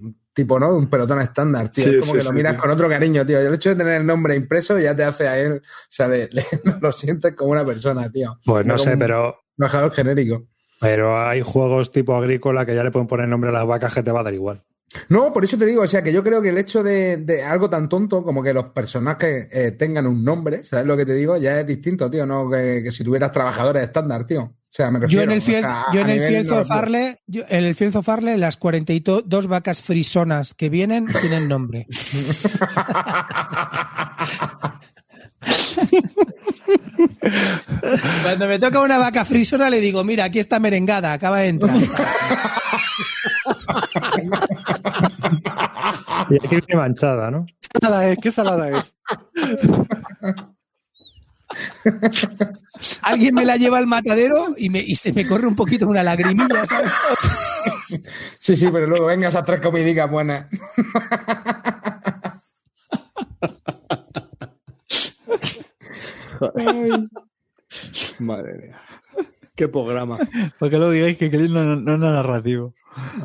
[0.02, 0.74] un tipo, ¿no?
[0.74, 1.84] Un pelotón estándar, tío.
[1.84, 2.60] Sí, es como sí, que lo miras tío.
[2.60, 3.42] con otro cariño, tío.
[3.42, 6.06] Y el hecho de tener el nombre impreso ya te hace a él, o sea,
[6.08, 6.44] le- le-
[6.82, 8.38] lo sientes como una persona, tío.
[8.44, 10.46] pues no como sé, un pero, Embajador genérico.
[10.80, 14.02] Pero hay juegos tipo agrícola que ya le pueden poner nombre a las vacas que
[14.02, 14.60] te va a dar igual.
[15.08, 17.42] No, por eso te digo, o sea, que yo creo que el hecho de, de
[17.42, 21.14] algo tan tonto como que los personajes eh, tengan un nombre, ¿sabes lo que te
[21.14, 21.36] digo?
[21.36, 24.42] Ya es distinto, tío, no que, que si tuvieras trabajadores estándar, tío.
[24.42, 26.18] O sea, me refiero Yo en el o sea, yo a en el
[27.26, 31.86] yo- en el Farley, las 42 vacas frisonas que vienen tienen nombre.
[38.22, 41.76] Cuando me toca una vaca frisona le digo, mira, aquí está merengada, acaba de entrar.
[46.28, 47.46] Y aquí viene manchada, ¿no?
[47.46, 48.18] ¿Qué salada es?
[48.20, 48.94] ¿Qué salada es?
[53.02, 56.02] Alguien me la lleva al matadero y, me, y se me corre un poquito una
[56.02, 56.92] lagrimilla, ¿sabes?
[58.38, 60.46] Sí, sí, pero luego vengas a tres comidicas buenas.
[68.18, 68.80] Madre mía.
[69.54, 70.18] Qué programa.
[70.58, 72.74] Para que lo digáis que Clint no, no, no es narrativo.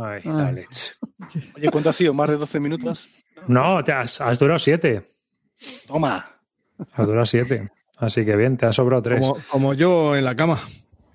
[0.01, 0.93] Ay, la leche.
[1.55, 2.13] Oye, ¿cuánto ha sido?
[2.13, 3.07] ¿Más de 12 minutos?
[3.47, 5.07] No, te has, has durado siete.
[5.88, 6.25] Toma.
[6.93, 7.69] Has durado siete.
[7.97, 9.19] Así que bien, te ha sobrado tres.
[9.21, 10.57] Como, como yo en la cama.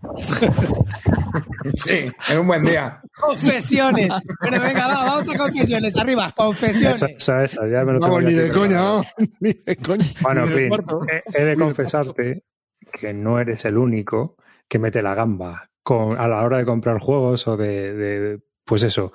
[1.75, 3.01] Sí, es un buen día.
[3.19, 4.09] Confesiones.
[4.41, 5.97] Bueno, venga, va, vamos a confesiones.
[5.97, 7.03] Arriba, confesiones.
[7.03, 9.07] Esa, esa, esa, ya me lo Vamos, ni de coña, vamos.
[9.41, 10.05] Ni de coña.
[10.23, 10.71] Bueno, en fin,
[11.11, 12.45] he, he de confesarte
[12.93, 14.37] que no eres el único
[14.69, 18.83] que mete la gamba con, a la hora de comprar juegos o de, de- pues
[18.83, 19.13] eso.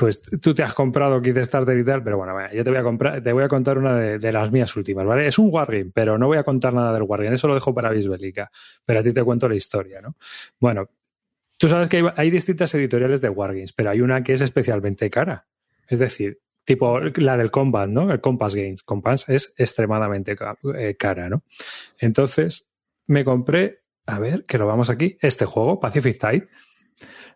[0.00, 3.22] Pues tú te has comprado Kickstarter y tal, pero bueno, yo te voy a comprar,
[3.22, 5.26] te voy a contar una de, las mías últimas, ¿vale?
[5.26, 7.90] Es un Wargame, pero no voy a contar nada del Wargame, eso lo dejo para
[7.90, 8.50] Bisbélica,
[8.86, 10.16] pero a ti te cuento la historia, ¿no?
[10.58, 10.88] Bueno,
[11.58, 15.10] tú sabes que hay, hay distintas editoriales de Wargames, pero hay una que es especialmente
[15.10, 15.46] cara.
[15.86, 18.10] Es decir, tipo la del Combat, ¿no?
[18.10, 18.82] El Compass Games.
[18.82, 20.34] Compass es extremadamente
[20.78, 21.42] eh, cara, ¿no?
[21.98, 22.70] Entonces,
[23.06, 26.48] me compré, a ver, que lo vamos aquí, este juego, Pacific Tide.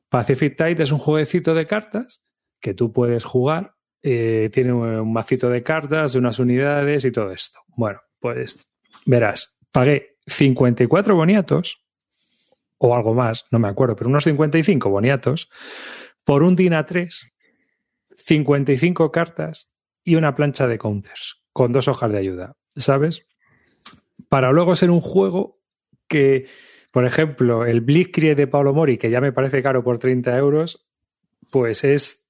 [0.08, 2.24] Pacific Tide es un jueguecito de cartas
[2.64, 3.74] que tú puedes jugar.
[4.02, 7.60] eh, tiene un, macito de cartas, de unas unidades y todo esto.
[7.68, 8.66] Bueno, pues
[9.04, 11.84] verás, pagué 54 boniatos
[12.78, 15.50] o algo más, no me acuerdo, pero unos 55 boniatos
[16.24, 17.32] por un DIN A3,
[18.16, 19.70] 55 cartas
[20.02, 23.26] y una plancha de counters con dos hojas de ayuda, ¿sabes?
[24.30, 25.60] Para luego ser un juego
[26.08, 26.46] que,
[26.90, 30.86] por ejemplo, el Blitzkrieg de Paolo Mori, que ya me parece caro por 30 euros,
[31.50, 32.23] pues es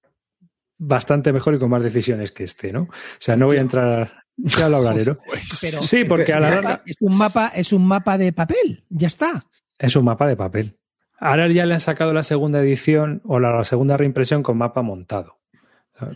[0.79, 2.83] bastante mejor y con más decisiones que este, ¿no?
[2.83, 2.89] O
[3.19, 4.25] sea, no voy a entrar...
[4.37, 5.19] Ya lo hablaré, ¿no?
[5.61, 9.07] Pero Sí, porque a la larga es un mapa, es un mapa de papel, ya
[9.07, 9.45] está.
[9.79, 10.77] es un mapa de papel.
[11.21, 14.83] Ahora ya le han sacado la segunda edición o la, la segunda reimpresión con mapa
[14.83, 15.39] montado.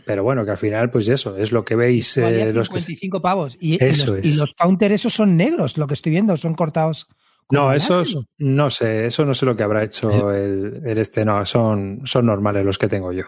[0.05, 2.17] Pero bueno, que al final, pues eso, es lo que veis.
[2.17, 3.57] eh, los que- 55 pavos.
[3.61, 4.35] Y, y Eso los, es.
[4.35, 7.07] y los counter esos son negros, lo que estoy viendo, son cortados.
[7.49, 11.43] No, esos no sé, eso no sé lo que habrá hecho el, el este, no,
[11.45, 13.23] son, son normales los que tengo yo.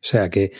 [0.00, 0.52] O sea que,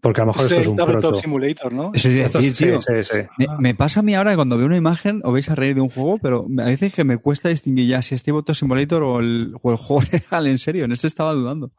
[0.00, 1.14] porque a lo mejor Es esto es el un proto.
[1.14, 1.90] Simulator, ¿no?
[1.94, 2.80] Eso es Esto decir, sí, tío.
[2.80, 3.18] sí, sí.
[3.38, 5.74] Me, me pasa a mí ahora que cuando veo una imagen os vais a reír
[5.74, 9.02] de un juego, pero a veces que me cuesta distinguir ya si es Tabletop Simulator
[9.02, 10.84] o el, o el juego real, en serio.
[10.86, 11.70] En este estaba dudando.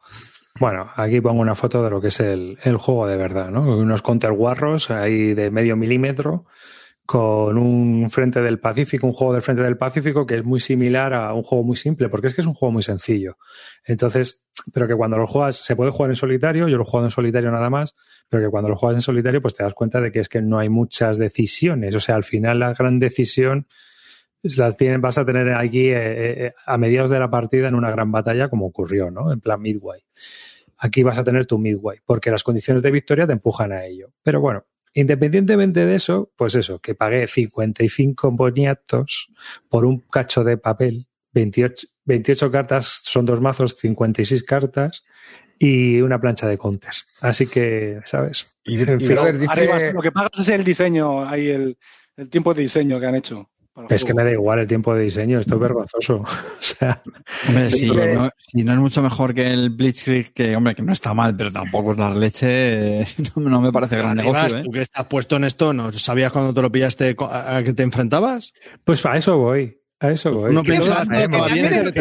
[0.60, 3.62] Bueno, aquí pongo una foto de lo que es el, el juego de verdad, ¿no?
[3.76, 6.46] Unos counter warros ahí de medio milímetro
[7.06, 11.12] con un frente del Pacífico, un juego del frente del Pacífico que es muy similar
[11.12, 13.36] a un juego muy simple, porque es que es un juego muy sencillo.
[13.84, 17.10] Entonces, pero que cuando lo juegas, se puede jugar en solitario, yo lo juego en
[17.10, 17.94] solitario nada más,
[18.30, 20.40] pero que cuando lo juegas en solitario, pues te das cuenta de que es que
[20.40, 21.94] no hay muchas decisiones.
[21.94, 23.66] O sea, al final la gran decisión
[24.42, 27.90] las tienen, vas a tener aquí eh, eh, a mediados de la partida en una
[27.90, 29.30] gran batalla como ocurrió, ¿no?
[29.32, 30.00] En plan Midway.
[30.78, 34.12] Aquí vas a tener tu Midway, porque las condiciones de victoria te empujan a ello.
[34.22, 34.64] Pero bueno,
[34.94, 39.28] independientemente de eso, pues eso, que pagué 55 boniatos
[39.68, 45.04] por un cacho de papel, 28, 28 cartas, son dos mazos, 56 cartas
[45.58, 47.06] y una plancha de counters.
[47.20, 48.46] Así que, ¿sabes?
[48.64, 49.16] Y, En y fin.
[49.16, 51.76] Robert dice- Arriba, lo que pagas es el diseño, ahí el,
[52.16, 53.50] el tiempo de diseño que han hecho.
[53.88, 56.22] Es que me da igual el tiempo de diseño, esto es vergonzoso.
[56.64, 57.02] O sea,
[57.48, 57.68] Hombre,
[58.14, 61.36] no, si no es mucho mejor que el Blitzkrieg, que hombre, que no está mal,
[61.36, 63.04] pero tampoco es la leche,
[63.36, 64.62] no, no me parece gran negocio, ¿eh?
[64.62, 67.82] tú que estás puesto en esto, ¿no sabías cuando te lo pillaste a que te
[67.82, 68.52] enfrentabas?
[68.84, 70.62] pues a eso voy, a eso voy.
[70.62, 70.78] Que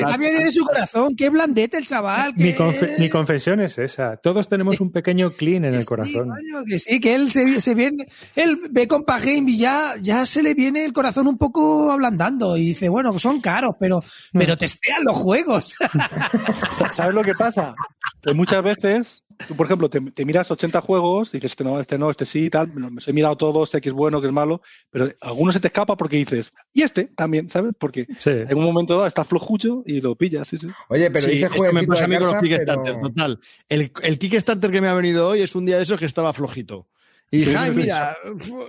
[0.02, 2.34] cambie de- su corazón, qué blandete el chaval.
[2.36, 4.18] mi, confe- mi confesión es esa.
[4.18, 6.30] Todos tenemos un pequeño clean en el sí, corazón.
[6.30, 10.26] coño, que sí, que él se, se viene, él ve con Pagame y ya, ya
[10.26, 14.04] se le viene el corazón un poco ablandando y dice, bueno, son caros, pero,
[14.34, 15.76] pero testean los juegos.
[16.92, 17.76] ¿Sabes lo que pasa?
[18.22, 21.80] Que muchas veces, tú, por ejemplo, te, te miras 80 juegos y dices, este no,
[21.80, 24.27] este no, este sí, tal, me los he mirado todos, sé que es bueno, que
[24.27, 27.73] es malo, pero alguno se te escapa porque dices, y este también, ¿sabes?
[27.77, 28.30] Porque Sí.
[28.31, 30.68] en un momento dado está flojucho y lo pillas, sí, sí.
[30.89, 33.39] Oye, pero sí, dice esto me pasa a mí con los Kickstarter, pero- total.
[33.69, 36.34] El, el Kickstarter que me ha venido hoy es un día de esos que estaba
[36.34, 36.88] flojito.
[37.31, 38.15] Y dije, sí, ay, mira,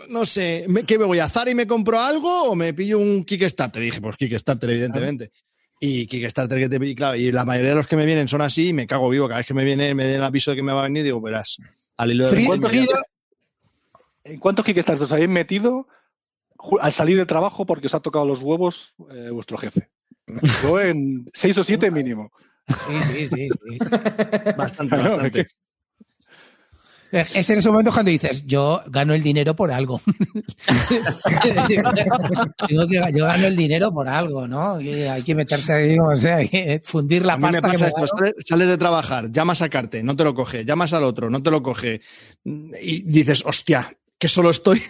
[0.09, 2.99] no sé, ¿me- ¿qué me voy a Zara y me compro algo o me pillo
[2.99, 3.83] un Kickstarter?
[3.83, 5.31] Y dije, pues Kickstarter, evidentemente.
[5.87, 8.41] Y Kickstarter que te y claro, y la mayoría de los que me vienen son
[8.41, 9.29] así y me cago vivo.
[9.29, 11.05] Cada vez que me viene, me den el aviso de que me va a venir,
[11.05, 11.59] digo, verás,
[11.97, 12.73] al hilo de Free- ¿Cuántos,
[14.25, 15.87] ¿En cuántos Kickstarters os habéis metido
[16.81, 19.91] al salir de trabajo porque os ha tocado los huevos eh, vuestro jefe?
[20.63, 22.33] Yo en seis o siete mínimo.
[22.67, 23.49] Sí, sí, sí.
[23.51, 23.79] sí.
[24.57, 25.47] bastante, bastante.
[27.15, 30.01] Es en esos momentos cuando dices, yo gano el dinero por algo.
[32.69, 34.81] Yo gano el dinero por algo, ¿no?
[34.81, 37.69] Y hay que meterse ahí, o sea, hay que fundir la A mí me pasta
[37.69, 40.65] que pasa me esto, sales, sales de trabajar, llamas a Carte, no te lo coge,
[40.65, 42.01] llamas al otro, no te lo coge,
[42.45, 44.81] y dices, hostia, que solo estoy.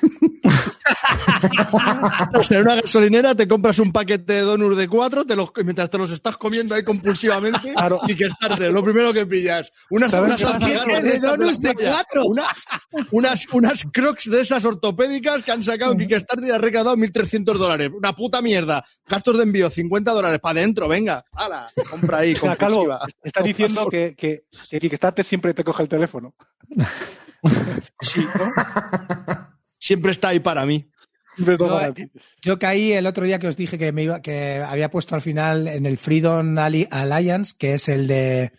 [2.35, 5.51] o sea, en una gasolinera te compras un paquete de donuts de cuatro, te los,
[5.65, 8.01] mientras te los estás comiendo ahí compulsivamente, Claro.
[8.07, 9.71] y que estás lo primero que pillas.
[9.91, 10.61] Unas, ¿Sabes unas
[11.03, 12.25] De donuts de playa, cuatro.
[12.27, 12.45] una-
[13.13, 17.55] unas, unas crocs de esas ortopédicas que han sacado en Kickstarter y han recaudado 1.300
[17.59, 17.91] dólares.
[17.97, 18.85] Una puta mierda.
[19.07, 21.25] Gastos de envío, 50 dólares para adentro, venga.
[21.33, 21.69] ¡Hala!
[21.91, 23.07] Compra ahí, O sea, Calvo, compulsiva.
[23.23, 26.35] está diciendo que, que, que Kickstarter siempre te coge el teléfono.
[28.01, 28.27] Sí.
[29.85, 30.87] Siempre está ahí para mí.
[31.37, 32.09] Siempre Yo, eh.
[32.41, 35.21] Yo caí el otro día que os dije que me iba, que había puesto al
[35.21, 38.53] final en el Freedom Ali- Alliance, que es el de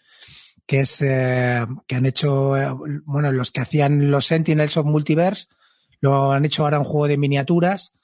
[0.68, 2.68] que es eh, que han hecho eh,
[3.06, 5.48] bueno los que hacían los Sentinels of Multiverse
[6.00, 8.00] lo han hecho ahora un juego de miniaturas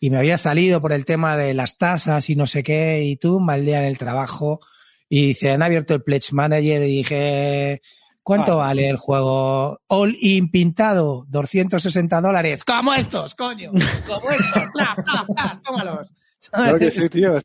[0.00, 3.16] y me había salido por el tema de las tasas y no sé qué y
[3.16, 4.60] tú mal día en el trabajo
[5.08, 7.82] y se han abierto el Pledge Manager y dije
[8.24, 8.66] ¿Cuánto Ah.
[8.66, 9.80] vale el juego?
[9.86, 12.64] All in pintado, 260 dólares.
[12.64, 13.70] Como estos, coño.
[14.08, 14.62] Como estos.
[14.72, 16.10] Pla, pla, pla, tómalos.
[16.50, 17.38] Claro que sí, tío.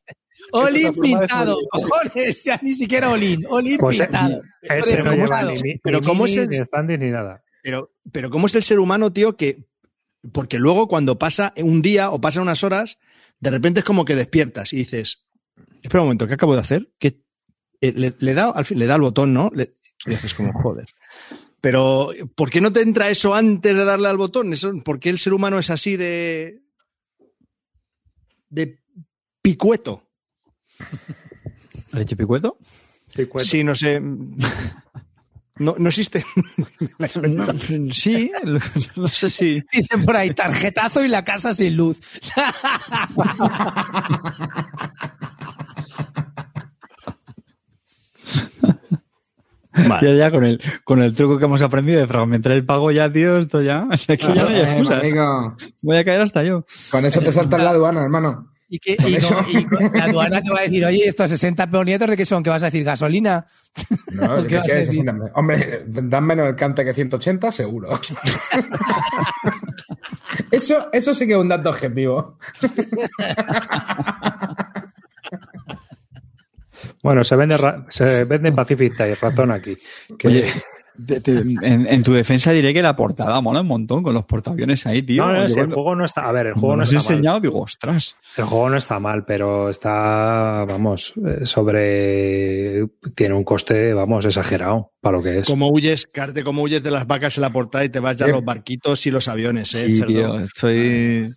[0.54, 1.58] All in pintado.
[1.70, 3.42] Cojones, ya ni siquiera all in.
[3.50, 4.42] All in Pues, eh, pintado.
[4.62, 7.12] Este no ¿cómo lleva es- ni, ni, pero ni cómo es el- ni standing ni
[7.12, 7.44] nada.
[7.62, 9.36] Pero, pero ¿cómo es el ser humano, tío?
[9.36, 9.68] Que.
[10.34, 12.98] Porque luego cuando pasa un día o pasan unas horas,
[13.40, 15.26] de repente es como que despiertas y dices,
[15.82, 16.90] espera un momento, ¿qué acabo de hacer?
[17.00, 17.22] ¿Qué?
[17.82, 19.50] Eh, le, le da al fin, le da al botón, ¿no?
[19.56, 19.72] Le,
[20.06, 20.88] y dices como, joder.
[21.62, 24.54] Pero, ¿por qué no te entra eso antes de darle al botón?
[24.54, 26.62] Eso, ¿Por qué el ser humano es así de.
[28.50, 28.80] de
[29.42, 30.08] picueto?
[31.92, 32.58] ¿Leche picueto?
[33.14, 33.50] Sí, cuento.
[33.50, 34.00] Sí, no sé.
[35.60, 36.26] No, no existe.
[37.00, 37.08] No,
[37.92, 38.32] sí,
[38.96, 39.64] no sé si.
[39.72, 42.00] Dicen por ahí, tarjetazo y la casa sin luz.
[50.02, 53.12] Ya, ya con el, con el truco que hemos aprendido de fragmentar el pago, ya,
[53.12, 53.88] tío, esto ya.
[53.92, 55.00] o sea, que ya no hay Eh, excusas.
[55.00, 56.66] amigo, Voy a caer hasta yo.
[56.92, 58.48] con eso te saltas la aduana, hermano.
[58.72, 59.34] Y, que, Con y, eso.
[59.34, 59.66] no- y
[59.98, 62.62] la aduana te va a decir, oye, estos 60 peonietos de qué son, ¿qué vas
[62.62, 62.84] a decir?
[62.84, 63.48] ¿Gasolina?
[64.12, 64.96] No, ¿Qué que vas a decir?
[65.06, 65.32] 60.
[65.34, 67.90] Hombre, dan menos el cante que 180, seguro.
[70.52, 72.38] eso, eso sí que es un dato objetivo.
[77.10, 79.76] Bueno, se vende, ra- se vende Pacific Tire, razón aquí.
[80.18, 80.46] Que- Oye,
[81.08, 84.26] te- te- en, en tu defensa diré que la portada mola un montón con los
[84.26, 85.26] portaaviones ahí, tío.
[85.26, 86.22] no, no, si el juego no está.
[86.28, 87.02] A ver, el juego no está mal.
[87.04, 88.16] enseñado, digo, ostras.
[88.38, 92.86] El juego no está mal, pero está, vamos, eh, sobre.
[93.16, 95.48] Tiene un coste, vamos, exagerado para lo que es.
[95.48, 98.26] Como huyes, Carte, como huyes de las vacas en la portada y te vas ya
[98.26, 98.34] a Sí.
[98.34, 99.86] los barquitos y los aviones, ¿eh?
[99.88, 101.30] Sí, tío, estoy.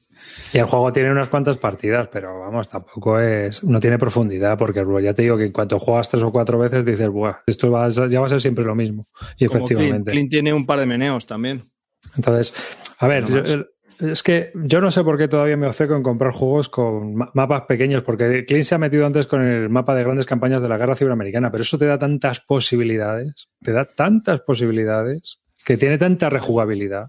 [0.52, 3.64] Y el juego tiene unas cuantas partidas, pero vamos, tampoco es.
[3.64, 6.84] No tiene profundidad, porque ya te digo que en cuanto juegas tres o cuatro veces
[6.84, 9.08] dices, Buah, esto va a- ya va a ser siempre lo mismo.
[9.38, 10.10] Y Como efectivamente.
[10.10, 11.70] Clint tiene un par de meneos también.
[12.16, 12.52] Entonces,
[12.98, 13.64] a ver, No yo-
[14.00, 17.30] es que yo no sé por qué todavía me ofeco en comprar juegos con ma-
[17.34, 20.68] mapas pequeños, porque Clint se ha metido antes con el mapa de grandes campañas de
[20.68, 25.98] la guerra civil-americana, pero eso te da tantas posibilidades, te da tantas posibilidades, que tiene
[25.98, 27.08] tanta rejugabilidad.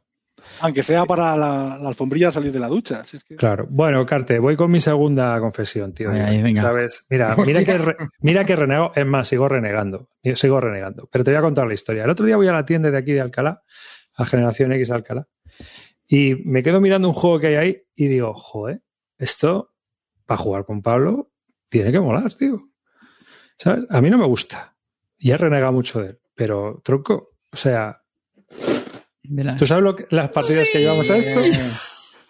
[0.62, 3.04] Aunque sea para la, la alfombrilla salir de la ducha.
[3.04, 3.68] si es que- Claro.
[3.70, 6.12] Bueno, Carte, voy con mi segunda confesión, tío.
[6.12, 6.62] Ay, ay, venga.
[6.62, 7.06] ¿Sabes?
[7.10, 8.92] Mira, mira que, re- mira que renego.
[8.96, 10.10] Es más, sigo renegando.
[10.36, 11.08] Sigo renegando.
[11.12, 12.04] Pero te voy a contar la historia.
[12.06, 13.62] El otro día voy a la tienda de aquí de Alcalá,
[14.16, 15.28] a Generación X Alcalá,
[16.08, 18.82] y me quedo mirando un juego que hay ahí y digo, joder,
[19.18, 19.74] esto
[20.26, 21.32] para jugar con Pablo
[21.70, 22.62] tiene que molar, tío.
[23.58, 23.86] ¿Sabes?
[23.90, 24.76] A mí no me gusta.
[25.18, 26.20] Y he renegado mucho de él.
[26.36, 28.02] Pero, tronco, o sea,
[29.24, 29.58] Verás.
[29.58, 31.42] ¿tú sabes lo que- las partidas que llevamos a esto?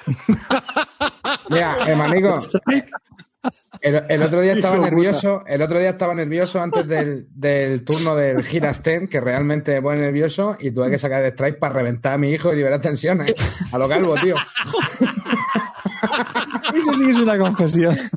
[1.49, 2.37] Mira, hermanico,
[3.81, 8.15] el, el otro día estaba nervioso, el otro día estaba nervioso antes del, del turno
[8.15, 12.13] del Girasten, que realmente me pone nervioso, y tuve que sacar el strike para reventar
[12.13, 13.33] a mi hijo y liberar tensiones.
[13.71, 14.35] A lo calvo, tío.
[16.73, 17.97] Eso sí que es una confesión.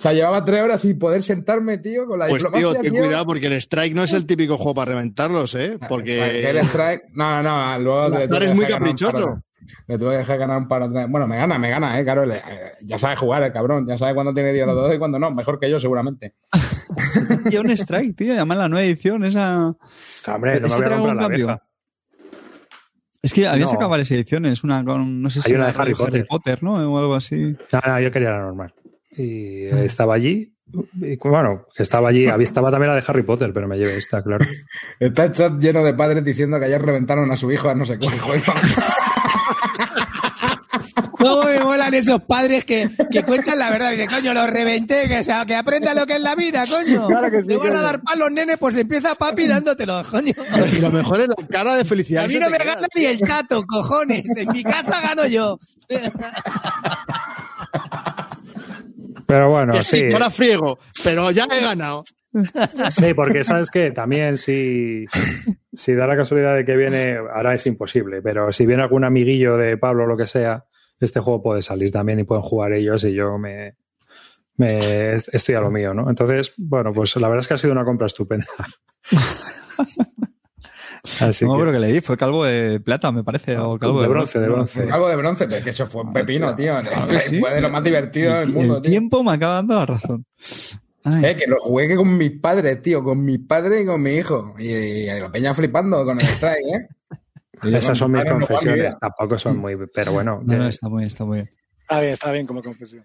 [0.00, 2.90] O sea, llevaba tres horas sin poder sentarme, tío, con la Pues tío, diplomacia, ten
[2.92, 3.02] tío.
[3.02, 5.74] cuidado porque el strike no es el típico juego para reventarlos, ¿eh?
[5.74, 9.42] O sea, que Porque el strike, no, no, no, luego le tuve Eres muy caprichoso.
[9.86, 11.04] Le tuve que dejar ganar un par de...
[11.06, 12.24] Bueno, me gana, me gana, eh, claro.
[12.24, 14.96] le- eh, ya sabe jugar el cabrón, ya sabe cuándo tiene día los dos y
[14.98, 15.30] cuándo no.
[15.32, 16.34] Mejor que yo, seguramente.
[17.50, 18.32] Y un strike, tío.
[18.32, 19.74] Además, la nueva edición, esa.
[20.26, 21.62] Hombre, no me ¿Ese voy a comprar la vieja.
[23.22, 23.70] Es que había No.
[23.70, 24.64] sacado varias ediciones.
[24.64, 25.20] Una con.
[25.20, 26.62] No sé si Hay una de Harry con Potter.
[26.62, 26.74] ¿no?
[26.74, 27.54] O algo así.
[27.72, 28.72] No, no, yo quería la normal.
[29.10, 30.54] Y eh, estaba allí.
[31.00, 32.28] Y, bueno, que estaba allí.
[32.28, 34.46] Había- Estaba también la de Harry Potter, pero me llevé esta, claro.
[35.00, 37.84] Está el chat lleno de padres diciendo que ayer reventaron a su hijo a no
[37.84, 38.52] sé cuál juego.
[41.12, 43.90] ¿Cómo me molan esos padres que, que cuentan la verdad?
[43.90, 47.06] Dice, coño, lo reventé, que, sea, que aprenda lo que es la vida, coño.
[47.08, 50.32] Claro que sí, Te van a dar palos, nene, pues empieza papi dándotelos, coño.
[50.72, 52.24] y lo mejor es la cara de felicidad.
[52.24, 54.24] A mí no me gana ni el tato, cojones.
[54.36, 55.58] En mi casa gano yo.
[59.30, 60.12] Pero bueno, Que sí, sí.
[60.12, 62.02] ahora friego, pero ya he ganado.
[62.90, 65.04] Sí, porque sabes que también si,
[65.72, 69.56] si da la casualidad de que viene, ahora es imposible, pero si viene algún amiguillo
[69.56, 70.64] de Pablo o lo que sea,
[70.98, 73.76] este juego puede salir también y pueden jugar ellos y yo me,
[74.56, 76.10] me estoy a lo mío, ¿no?
[76.10, 78.46] Entonces, bueno, pues la verdad es que ha sido una compra estupenda.
[81.20, 82.00] Así no, que, creo que le di.
[82.00, 83.56] Fue calvo de plata, me parece.
[83.56, 84.82] O calvo de bronce, de bronce.
[84.90, 86.74] Algo de bronce, pero es que eso fue un pepino, tío.
[87.08, 87.40] que sí.
[87.40, 88.90] Fue de lo más divertido del El, mundo, el tío.
[88.90, 90.26] tiempo me acaba dando la razón.
[91.04, 94.10] Ay, Eh, que lo jugué con mis padres, tío, con mi padre y con mi
[94.16, 94.54] hijo.
[94.58, 96.88] Y, y la peña flipando con el strike, ¿eh?
[97.62, 98.94] Y Esas son mis confesiones.
[99.00, 100.42] Tampoco son muy, pero bueno.
[100.44, 101.50] no, no, está muy bien, está muy bien.
[101.80, 103.04] Está bien, está bien como confesión.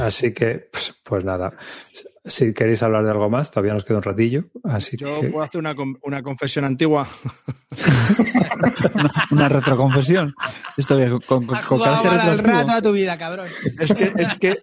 [0.00, 1.52] Así que, pues, pues nada.
[2.28, 4.44] Si queréis hablar de algo más, todavía nos queda un ratillo.
[4.64, 5.28] Así Yo que.
[5.28, 7.06] puedo hacer una, una confesión antigua.
[9.30, 10.34] Una retroconfesión.
[10.76, 13.46] Esto bien, con, con, con, al rato a tu vida, cabrón.
[13.78, 14.58] Es que, es, que,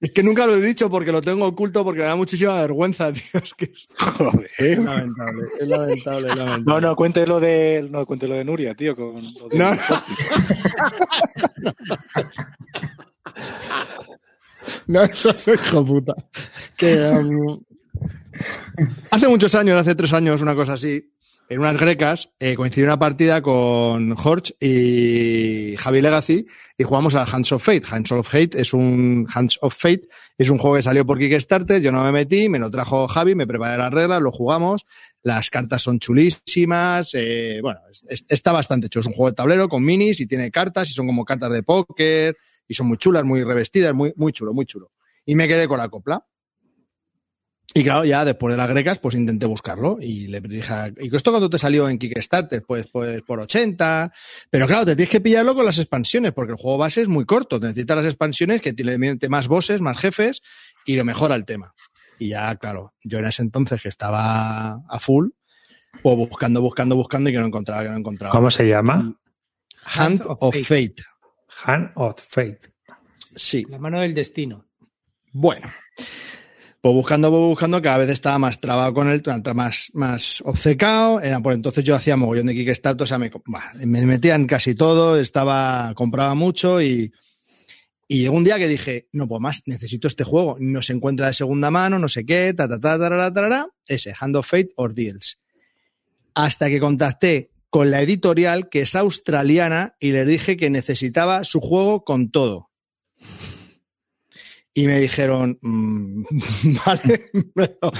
[0.00, 3.12] es que nunca lo he dicho porque lo tengo oculto porque me da muchísima vergüenza,
[3.12, 3.40] tío.
[3.42, 4.50] Es que es Joder.
[4.78, 6.64] lamentable, es lamentable, es lamentable.
[6.66, 8.94] No, no, cuente lo de, no, cuente lo de Nuria, tío.
[8.94, 9.70] Con lo de- No.
[14.86, 16.14] No, eso es hijo puta.
[16.76, 17.60] Que, um,
[19.10, 21.12] hace muchos años, hace tres años, una cosa así,
[21.48, 26.46] en unas grecas, eh, coincidió una partida con Jorge y Javi Legacy
[26.78, 27.82] y jugamos al Hands of Fate.
[27.90, 30.02] Hands of Fate es un Hands of Fate,
[30.38, 33.34] es un juego que salió por Kickstarter, yo no me metí, me lo trajo Javi,
[33.34, 34.86] me preparé las reglas, lo jugamos,
[35.24, 39.34] las cartas son chulísimas, eh, bueno, es- es- está bastante hecho, es un juego de
[39.36, 42.36] tablero con minis y tiene cartas y son como cartas de póker
[42.70, 44.92] y son muy chulas, muy revestidas, muy, muy chulo, muy chulo.
[45.26, 46.24] Y me quedé con la copla.
[47.74, 51.14] Y claro, ya después de las grecas, pues intenté buscarlo y le dije, a- ¿y
[51.14, 52.62] esto cuando te salió en Kickstarter?
[52.66, 54.10] Pues, pues por 80.
[54.50, 57.24] Pero claro, te tienes que pillarlo con las expansiones, porque el juego base es muy
[57.24, 57.58] corto.
[57.60, 60.42] Necesitas las expansiones que tienen más bosses, más jefes
[60.84, 61.72] y lo mejora el tema.
[62.18, 65.28] Y ya, claro, yo en ese entonces que estaba a full,
[66.02, 68.32] pues buscando, buscando, buscando y que no encontraba, que no encontraba.
[68.32, 69.16] ¿Cómo se llama?
[69.84, 70.94] Hand of Fate.
[71.64, 72.60] Hand of Fate.
[73.34, 73.66] Sí.
[73.68, 74.66] La mano del destino.
[75.32, 75.70] Bueno,
[76.80, 79.22] pues buscando, pues buscando, cada vez estaba más trabado con él,
[79.54, 81.20] más, más obcecado.
[81.20, 83.30] Era por entonces yo hacía mogollón de Kickstarter, o sea, me,
[83.84, 87.12] me metía en casi todo, estaba, compraba mucho y,
[88.08, 90.56] y llegó un día que dije, no puedo más, necesito este juego.
[90.58, 94.14] No se encuentra de segunda mano, no sé qué, ta, ta, ta, tarara, tarara, ese,
[94.18, 95.38] Hand of Fate Ordeals.
[96.34, 101.60] Hasta que contacté con la editorial que es australiana y les dije que necesitaba su
[101.60, 102.70] juego con todo.
[104.74, 106.24] Y me dijeron, mm,
[106.86, 107.92] vale, pero-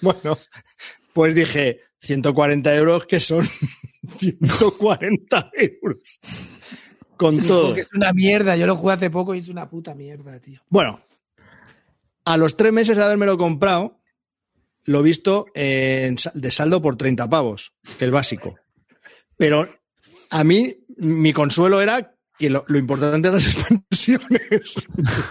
[0.00, 0.38] bueno,
[1.12, 3.46] pues dije, 140 euros que son
[4.18, 6.20] 140 euros.
[7.16, 7.76] Con Sí, todo.
[7.76, 8.56] es una mierda.
[8.56, 10.60] Yo lo jugué hace poco y es una puta mierda, tío.
[10.68, 11.00] Bueno,
[12.24, 14.00] a los tres meses de haberme lo comprado,
[14.84, 18.56] lo he visto en de saldo por 30 pavos, el básico.
[19.36, 19.68] Pero
[20.30, 24.74] a mí, mi consuelo era que lo, lo importante de las expansiones.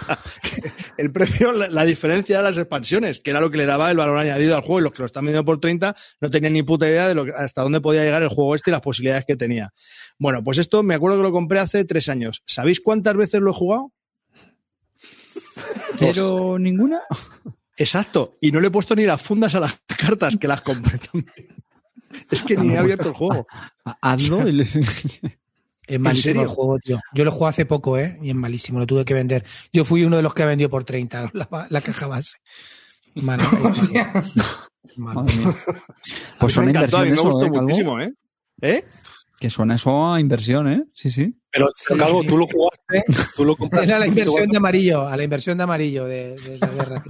[0.97, 3.97] el precio, la, la diferencia de las expansiones, que era lo que le daba el
[3.97, 4.79] valor añadido al juego.
[4.79, 7.25] Y los que lo están vendiendo por 30 no tenían ni puta idea de lo
[7.25, 9.69] que- hasta dónde podía llegar el juego este y las posibilidades que tenía.
[10.17, 12.43] Bueno, pues esto me acuerdo que lo compré hace tres años.
[12.45, 13.91] ¿Sabéis cuántas veces lo he jugado?
[15.99, 17.01] Pero ninguna.
[17.81, 18.37] Exacto.
[18.41, 21.33] Y no le he puesto ni las fundas a las cartas que las compré también.
[22.29, 23.47] Es que ni he abierto el juego.
[24.01, 24.47] Hazlo.
[24.47, 26.41] y le- Es malísimo serio?
[26.43, 26.99] el juego, tío.
[27.13, 28.17] Yo lo jugué hace poco, ¿eh?
[28.21, 29.43] Y es malísimo, lo tuve que vender.
[29.73, 32.37] Yo fui uno de los que vendió por 30 la, la caja base.
[33.15, 33.43] Mano,
[34.83, 35.21] es malo.
[35.23, 35.53] Madre mía.
[36.39, 38.13] Pues A mí suena me encantó, a inversión mí me eso, gustó ¿eh, muchísimo, ¿eh?
[38.61, 38.85] ¿Eh?
[39.41, 40.83] Que suena eso a inversión, ¿eh?
[40.93, 41.35] Sí, sí.
[41.51, 43.03] Pero, pero, Calvo, tú lo jugaste,
[43.35, 43.89] tú lo compraste.
[43.89, 47.03] Era la inversión de amarillo, a la inversión de amarillo de, de la guerra.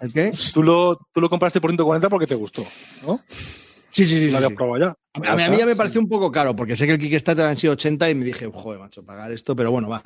[0.00, 0.32] ¿El qué?
[0.54, 2.64] Tú lo, tú lo compraste por 140 porque te gustó,
[3.04, 3.18] ¿no?
[3.90, 4.24] Sí, sí, sí.
[4.26, 4.54] Lo sí, habías sí.
[4.56, 4.94] probado ya.
[5.14, 6.92] A, mí- a mí, a mí ya me pareció un poco caro, porque sé que
[6.92, 10.00] el Kickstarter han sido 80 y me dije, joder, macho, pagar esto, pero bueno, va.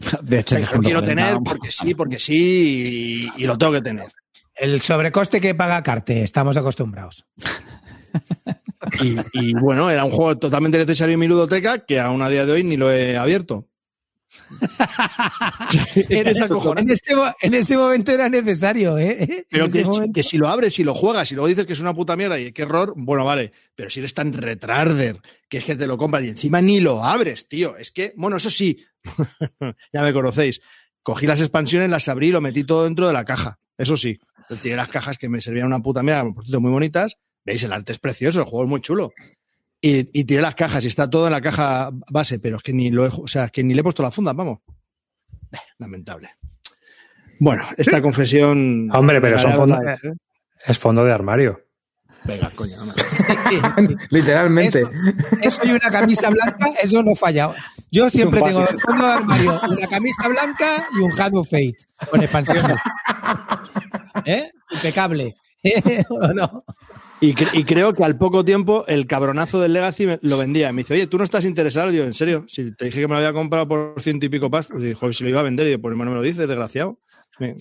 [0.22, 4.12] De hecho, Lo quiero tener porque sí, porque sí, y, y lo tengo que tener.
[4.54, 7.24] El sobrecoste que paga Carte, estamos acostumbrados.
[9.04, 12.44] Y, y, bueno, era un juego totalmente necesario en mi ludoteca que aún a día
[12.46, 13.68] de hoy ni lo he abierto.
[16.08, 19.46] Que es en, ese, mo- en ese momento era necesario, ¿eh?
[19.50, 21.80] Pero En que, que si lo abres y lo juegas y luego dices que es
[21.80, 23.52] una puta mierda y qué error, bueno, vale.
[23.74, 27.04] Pero si eres tan retarder que es que te lo compras y encima ni lo
[27.04, 27.76] abres, tío.
[27.76, 28.84] Es que, bueno, eso sí,
[29.92, 30.60] ya me conocéis.
[31.02, 33.58] Cogí las expansiones, las abrí y lo metí todo dentro de la caja.
[33.76, 34.18] Eso sí.
[34.62, 37.16] Tiré las cajas que me servían una puta mierda, por cierto, muy bonitas.
[37.44, 39.12] Veis, el arte es precioso, el juego es muy chulo.
[39.80, 42.72] Y, y tiré las cajas y está todo en la caja base, pero es que
[42.72, 44.60] ni lo he, o sea, que ni le he puesto la funda, vamos.
[45.52, 46.30] Eh, Lamentable.
[47.40, 48.88] Bueno, esta confesión.
[48.94, 50.16] Hombre, pero son fondos- Live, ¿eh?
[50.64, 51.60] Es fondo de armario.
[52.24, 54.82] Venga, coño, no me- Literalmente.
[54.82, 54.90] Eso,
[55.42, 57.52] eso y una camisa blanca, eso no falla.
[57.90, 61.48] Yo siempre tengo en el fondo de armario una camisa blanca y un Hand of
[61.50, 61.76] Fate
[62.08, 62.80] con expansiones.
[64.24, 64.50] ¿Eh?
[64.70, 65.34] Impecable.
[66.08, 66.64] ¿O no?
[67.22, 70.72] Y, cre- y creo que al poco tiempo el cabronazo del Legacy me- lo vendía.
[70.72, 71.90] Me dice, oye, ¿tú no estás interesado?
[71.90, 72.44] Digo, ¿en serio?
[72.48, 75.22] Si te dije que me lo había comprado por ciento y pico pas, dijo, si
[75.24, 76.98] lo iba a vender, y yo, pues no me lo dices, desgraciado.
[77.38, 77.56] Me-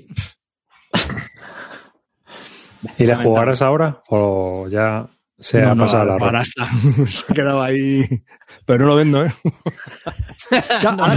[2.97, 4.01] ¿Y le jugarás ahora?
[4.09, 5.07] ¿O ya
[5.39, 6.41] se No, ha no, pasado la ahora ronda?
[6.41, 6.65] está.
[7.07, 8.03] Se ha quedado ahí.
[8.65, 9.31] Pero no lo vendo, ¿eh?
[10.83, 11.13] Ahora,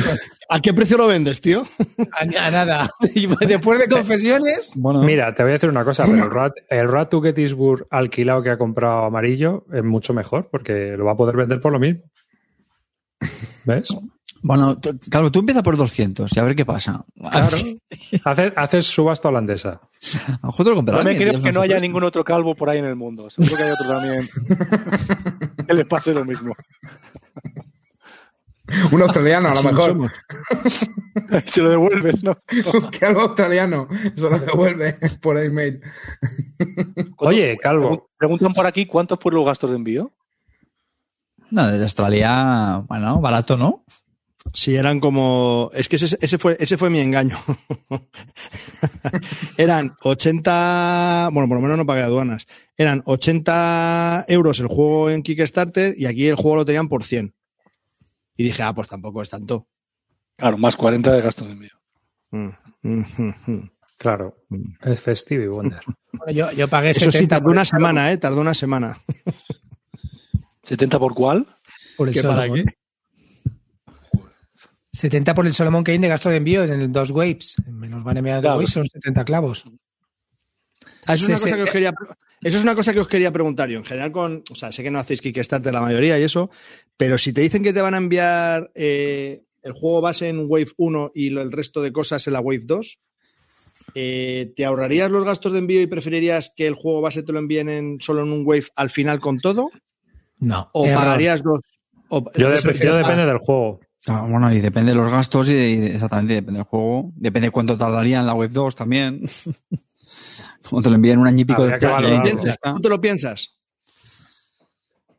[0.48, 1.66] ¿A qué precio lo vendes, tío?
[2.12, 2.90] A, a nada.
[3.14, 6.52] Y después de confesiones, Bueno, Mira, te voy a decir una cosa, pero el Rat,
[6.68, 11.12] el Rat to Gettysburg alquilado que ha comprado amarillo es mucho mejor porque lo va
[11.12, 12.02] a poder vender por lo mismo.
[13.64, 13.88] ¿Ves?
[14.42, 17.04] bueno, Calvo, tú empieza por 200 y a ver qué pasa.
[17.18, 17.56] Claro.
[18.24, 19.80] Haces, haces subasta holandesa.
[20.28, 22.22] A lo mejor te lo comprará No me alguien, creo que no haya ningún otro
[22.22, 23.30] calvo por ahí en el mundo.
[23.30, 26.54] Seguro que hay otro también que le pase lo mismo.
[28.91, 30.12] Un australiano, a lo mejor.
[31.47, 32.39] Se lo devuelves, ¿no?
[32.91, 35.81] que algo australiano se lo devuelve por email.
[37.19, 40.12] Oye, Calvo, Preguntan por aquí cuántos fueron los gastos de envío.
[41.51, 43.85] No, desde Australia, bueno, barato, ¿no?
[44.53, 45.70] Sí, eran como.
[45.74, 47.36] Es que ese, ese fue, ese fue mi engaño.
[49.57, 51.31] eran 80.
[51.32, 52.47] Bueno, por lo menos no pagué aduanas.
[52.77, 57.35] Eran 80 euros el juego en Kickstarter y aquí el juego lo tenían por 100.
[58.36, 59.69] Y dije, ah, pues tampoco es tanto.
[60.36, 61.70] Claro, más 40 de gastos de envío.
[62.31, 62.48] Mm,
[62.82, 63.70] mm, mm, mm.
[63.97, 64.44] claro,
[64.82, 65.81] es Festive y Wonder.
[66.12, 68.19] bueno, yo, yo pagué Eso sí, 70 tardó por una semana, ¿eh?
[68.19, 68.98] Tardó una semana.
[70.65, 71.47] ¿70 por cuál?
[71.97, 72.65] Por el ¿Qué para Solomon.
[72.65, 72.74] qué?
[74.93, 77.56] 70 por el Solomon Kane de gasto de envío en el dos waves.
[77.66, 78.55] Me los van a enviar Claro.
[78.55, 79.65] dos waves, son 70 clavos.
[81.06, 81.56] Ah, es una Sí, cosa sí.
[81.56, 81.93] que os quería,
[82.44, 83.78] eso es una cosa que os quería preguntar yo.
[83.78, 84.44] En general, con.
[84.50, 86.50] O sea, sé que no hacéis Kickstarter la mayoría y eso,
[86.96, 90.68] pero si te dicen que te van a enviar eh, el juego base en Wave
[90.76, 92.98] 1 y lo- el resto de cosas en la Wave 2,
[93.94, 97.38] eh, ¿te ahorrarías los gastos de envío y preferirías que el juego base te lo
[97.38, 99.70] envíen en- solo en un Wave al final con todo?
[100.38, 100.68] No.
[100.74, 100.96] ¿O error.
[100.98, 101.60] pagarías dos?
[102.08, 103.80] o- Yo, prefieres yo depende del juego.
[104.06, 107.10] Ah, bueno, y depende de los gastos y de- y de- exactamente, depende del juego.
[107.16, 109.22] Depende de cuánto tardaría en la web 2 también.
[110.69, 111.93] Como te lo envíen un año y pico después.
[112.62, 113.55] ¿Tú te lo piensas?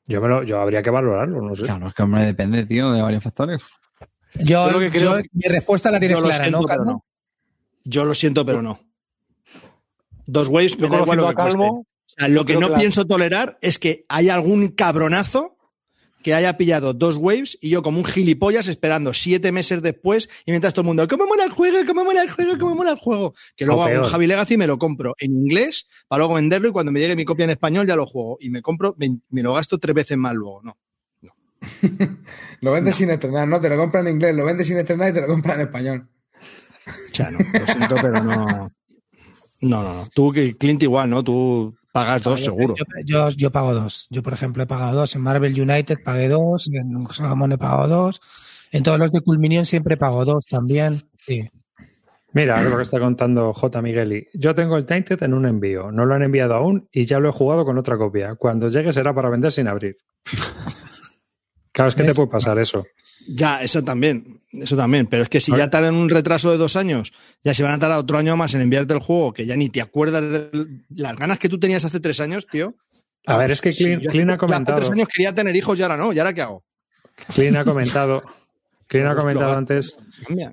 [0.07, 1.63] Yo, me lo, yo habría que valorarlo, no sé.
[1.63, 3.63] Claro, es que hombre depende, tío, de varios factores.
[4.35, 6.91] Yo, Yo lo que creo- yo- mi respuesta la tienes clara, siento, ¿no, pero Calvo?
[6.91, 7.05] no.
[7.85, 8.79] Yo lo siento, pero no.
[10.27, 11.35] Dos waves me da igual lo a que.
[11.35, 15.54] Calvo, O sea, lo que no que la- pienso tolerar es que haya algún cabronazo
[16.25, 20.49] que haya pillado dos waves y yo como un gilipollas esperando siete meses después y
[20.49, 21.77] mientras todo el mundo, ¿cómo mola el juego?
[21.85, 22.57] ¿Cómo mola el juego?
[22.57, 23.35] ¿Cómo mola el juego?
[23.55, 24.09] Que luego O hago un.
[24.09, 27.15] Javi Legacy y me lo compro en inglés para luego venderlo y cuando me llegue
[27.15, 30.17] mi copia en español ya lo juego y me compro, me lo gasto tres veces
[30.17, 30.63] más luego.
[30.63, 30.75] No.
[32.61, 35.13] Lo vendes sin estrenar, no, te lo compran en inglés, lo vendes sin estrenar y
[35.13, 36.07] te lo compran en español.
[36.87, 38.71] O sea, no, lo siento, pero no.
[39.61, 40.07] No, no, no.
[40.13, 41.23] Tú, que Clint, igual, ¿no?
[41.23, 42.75] Tú pagas dos, Yo- seguro.
[42.77, 44.07] Yo, yo, yo pago dos.
[44.09, 45.15] Yo, por ejemplo, he pagado dos.
[45.15, 46.67] En Marvel United pagué dos.
[46.71, 48.21] En Sagamon he pagado dos.
[48.71, 51.03] En todos los de Culminion siempre pago dos también.
[51.17, 51.49] Sí.
[52.33, 53.81] Mira, lo que está contando J.
[53.81, 54.27] Migueli.
[54.33, 55.89] Yo tengo el Tainted en un envío.
[55.89, 58.35] No lo han enviado aún y ya lo he jugado con otra copia.
[58.35, 59.95] Cuando llegue será para vender sin abrir.
[61.71, 62.85] Claro, es que te puede pasar eso.
[63.27, 64.39] Ya, eso también.
[64.51, 65.07] Eso también.
[65.07, 67.79] Pero es que si ya tardan un retraso de dos años, ya se van a
[67.79, 71.15] tardar otro año más en enviarte el juego, que ya ni te acuerdas de las
[71.15, 72.75] ganas que tú tenías hace tres años, tío.
[73.27, 74.77] A ver, es que Clean, Clean ha comentado.
[74.77, 76.13] Hace tres años quería tener hijos y ahora no.
[76.13, 76.63] ¿Y ahora qué hago?
[77.33, 78.21] Clean ha comentado.
[78.87, 79.97] Clean ha comentado antes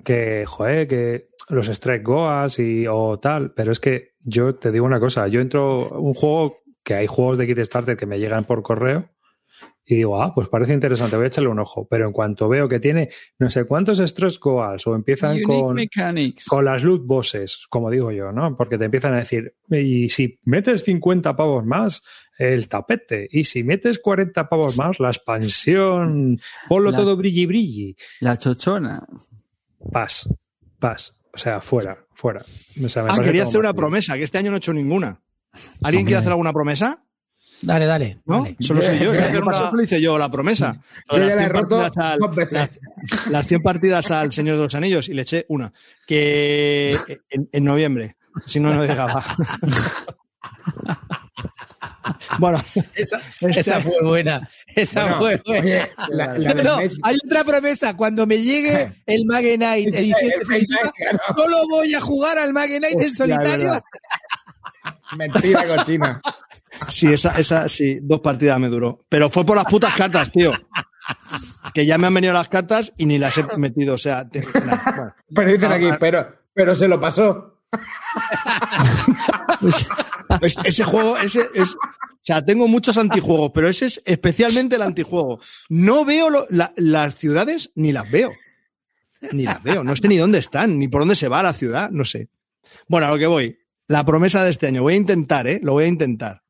[0.03, 4.85] que, joder, que los Strike Goas y o tal, pero es que yo te digo
[4.85, 8.63] una cosa, yo entro un juego que hay juegos de Kickstarter que me llegan por
[8.63, 9.12] correo
[9.85, 12.69] y digo, ah, pues parece interesante, voy a echarle un ojo, pero en cuanto veo
[12.69, 16.45] que tiene no sé cuántos Strike Goals o empiezan con, Mechanics.
[16.45, 18.55] con las loot bosses, como digo yo, ¿no?
[18.55, 22.01] Porque te empiezan a decir, y si metes 50 pavos más,
[22.37, 27.95] el tapete, y si metes 40 pavos más, la expansión, ponlo La- todo brilli brilli.
[28.21, 29.05] La chochona.
[29.91, 30.27] Paz,
[30.79, 31.19] paz.
[31.33, 32.45] O sea, fuera, fuera.
[32.83, 35.19] O sea, me Ah, quería hacer una promesa, que este año no he hecho ninguna.
[35.81, 37.03] ¿Alguien quiere hacer alguna promesa?
[37.65, 38.19] Dale, dale.
[38.25, 38.39] ¿No?
[38.43, 38.55] dale.
[38.59, 39.13] Solo soy yo.
[39.13, 40.77] Yo- pasado lo hice yo, la promesa.
[41.11, 42.53] Yo ya Las la he 100 roto partidas al- dos veces.
[42.53, 42.69] las,
[43.29, 45.71] las 100 partidas al Señor de los Anillos y le eché una.
[46.05, 46.97] Que
[47.29, 48.17] en, en noviembre.
[48.45, 49.23] Si no, no llegaba.
[52.39, 52.61] bueno,
[52.95, 54.49] Esa, Este- esa fue buena.
[54.75, 55.61] Esa Bueno, fue buena.
[55.63, 57.95] oye, la, la No, no, hay otra promesa.
[57.95, 61.19] Cuando me llegue el edición El definitiva, Magenite, claro.
[61.37, 63.83] solo voy a jugar al Magenite en Hostia, es solitario.
[65.15, 66.21] Mentira cochina.
[66.89, 69.05] sí, esa, esa, sí, dos partidas me duró.
[69.09, 70.51] Pero fue por las putas cartas, tío.
[71.73, 73.95] Que ya me han venido las cartas y ni las he metido.
[73.95, 74.41] O sea, te-.
[75.33, 75.97] Pero dicen Ah, aquí, ah.
[75.99, 77.59] pero, pero se lo pasó.
[80.41, 81.75] Es- ese juego, ese es.
[81.75, 85.39] O sea, tengo muchos antijuegos, pero ese es especialmente el antijuego.
[85.69, 88.31] No veo lo- la- las ciudades ni las veo.
[89.31, 89.83] Ni las veo.
[89.83, 92.29] No sé ni dónde están, ni por dónde se va la ciudad, no sé.
[92.87, 93.57] Bueno, a lo que voy.
[93.87, 94.81] La promesa de este año.
[94.83, 95.59] Voy a intentar, ¿eh?
[95.61, 96.42] Lo voy a intentar.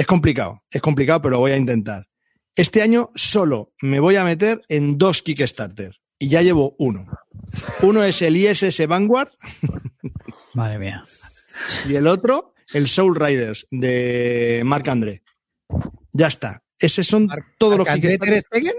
[0.00, 2.08] Es complicado, es complicado, pero lo voy a intentar.
[2.56, 5.94] Este año solo me voy a meter en dos Kickstarter.
[6.18, 7.04] Y ya llevo uno.
[7.82, 9.28] Uno es el ISS Vanguard
[10.54, 11.04] Madre mía.
[11.86, 15.22] y el otro, el Soul Riders de Marc André.
[16.12, 16.62] Ya está.
[16.78, 17.28] Esos son
[17.58, 18.74] todos los ¿André Kickstarter.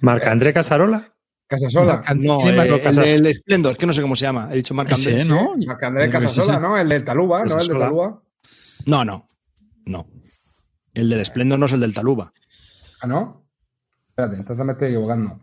[0.00, 1.12] Marc André Casarola.
[1.48, 2.04] Casasola.
[2.14, 3.04] No, ¿Tiene eh, el Casas?
[3.04, 4.48] del Splendor, que no sé cómo se llama.
[4.52, 5.24] He dicho Marc André.
[5.24, 5.56] ¿no?
[5.66, 6.60] Marc sí, Casasola.
[6.60, 6.78] ¿no?
[6.78, 7.58] El del Taluba, ¿no?
[7.58, 7.74] El de.
[7.74, 8.22] Taluba.
[8.86, 9.28] No, no.
[9.86, 10.06] No.
[10.94, 12.32] El del Splendor no es el del Taluba.
[13.00, 13.46] Ah, ¿no?
[14.08, 15.40] Espérate, entonces me estoy equivocando.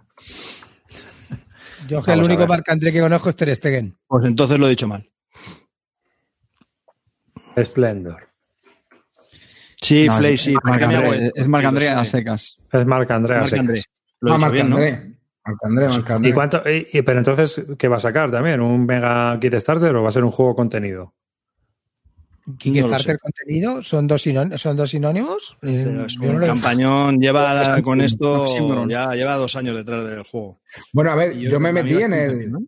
[1.88, 2.50] Yo que el único ver.
[2.50, 3.98] Marc André que conozco es Ter Stegen.
[4.08, 5.10] Pues entonces lo he dicho mal.
[7.64, 8.28] Splendor.
[9.82, 10.52] Sí, No, Flay, sí.
[10.52, 12.62] es Marc que me hago André, el- es Marc sí, André lo a secas.
[12.72, 13.36] Es Marc André.
[13.36, 13.68] a secas.
[13.68, 14.76] Lo he Ah, dicho Marc bien, ¿no?
[14.78, 15.18] André.
[15.46, 16.30] Marc André, Marc André.
[16.30, 16.64] ¿Y cuánto?
[16.70, 18.62] y- y- pero entonces, ¿qué va a sacar también?
[18.62, 21.14] ¿Un mega Kickstarter o va a ser un juego contenido?
[22.58, 24.24] Kickstarter contenido, ¿son dos,
[24.58, 25.58] ¿son dos sinónimos?
[25.62, 28.46] Eh, Pero es no un campañón, lleva con esto,
[28.88, 30.60] ya lleva dos años detrás del juego.
[30.92, 32.52] Bueno, a ver, yo, me metí en el.
[32.52, 32.60] ¿no?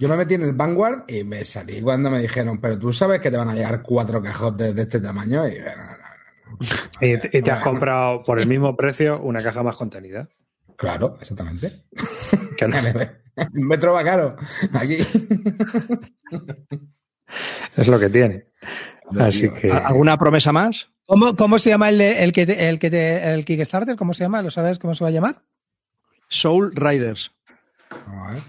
[0.00, 3.20] Yo me metí en el Vanguard y me salí cuando me dijeron, pero tú sabes
[3.20, 5.46] que te van a llegar cuatro cajotes de este tamaño.
[5.46, 9.76] Y, no, no, te- y te has comprado por el mismo precio una caja más
[9.76, 10.28] contenida.
[10.66, 10.74] no.
[10.76, 11.84] Claro, exactamente.
[12.56, 12.76] Que no-
[13.54, 14.36] Un metro va caro.
[14.72, 14.96] Aquí.
[17.76, 18.46] es lo que tiene.
[19.18, 19.70] Así que.
[19.70, 20.88] ¿Alguna promesa más?
[21.06, 23.96] ¿Cómo, cómo se llama el, de- el que te- el que te- el Kickstarter?
[23.96, 24.42] ¿Cómo se llama?
[24.42, 25.42] ¿Lo sabes cómo se va a llamar?
[26.28, 27.32] Soul Riders.
[28.06, 28.42] A ver.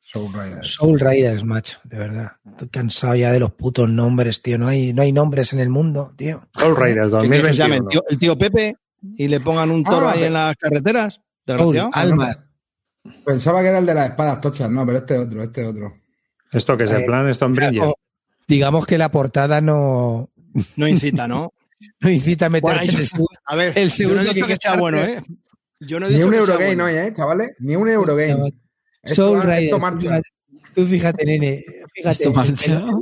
[0.00, 0.74] Soul Riders.
[0.74, 2.32] Soul Riders, macho, de verdad.
[2.48, 4.58] Estoy cansado ya de los putos nombres, tío.
[4.58, 6.46] No hay, no hay nombres en el mundo, tío.
[6.56, 7.76] Soul Raiders ¿Qué quieres que llame?
[7.78, 7.82] 2021.
[7.82, 8.76] ¿El tío, el tío Pepe
[9.16, 11.20] y le pongan un toro Ah, ahí en las carreteras.
[11.46, 11.78] Soul.
[11.92, 12.38] Almas.
[13.24, 15.94] Pensaba que era el de las espadas tochas, no, pero este otro, este otro.
[16.52, 17.74] Esto que es el Eh, plan Stonebringer.
[17.82, 17.94] Claro,
[18.48, 20.30] digamos que la portada no,
[20.76, 21.52] No incita, ¿no?
[22.00, 23.28] no incita a meter Bueno, el segundo.
[23.44, 24.80] A ver, El yo no segundo he dicho que sea Kickstarter.
[24.80, 25.22] bueno, ¿eh?
[25.80, 26.84] Yo no he Ni un que sea Eurogame bueno.
[26.84, 27.50] hoy, ¿eh, chavales?
[27.58, 28.52] Ni un Eurogame.
[29.02, 30.00] Esto, Soul va- Rider, esto tú marcha.
[30.08, 30.28] fíjate-
[30.74, 31.64] Tú fíjate, nene.
[31.94, 32.10] Fíjate.
[32.24, 32.84] Esto marcha.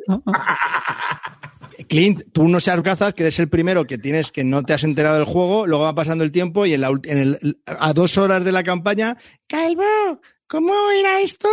[1.88, 4.84] Clint, tú no seas gazas, que eres el primero que tienes que no te has
[4.84, 8.16] enterado del juego, luego va pasando el tiempo y en la, en el, a dos
[8.18, 9.16] horas de la campaña,
[9.48, 9.82] Calvo,
[10.52, 11.48] ¿cómo era esto?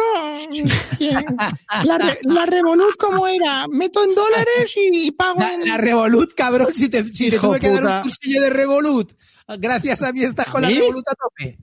[1.86, 3.66] La, re- la Revolut, ¿cómo era?
[3.70, 5.66] Meto en dólares y, y pago en...
[5.66, 9.14] la Revolut, cabrón, si te, si te Hijo tuve que dar un cursillo de Revolut.
[9.58, 10.76] Gracias a mí estás con ¿A la?
[10.78, 11.58] Revolut a tope.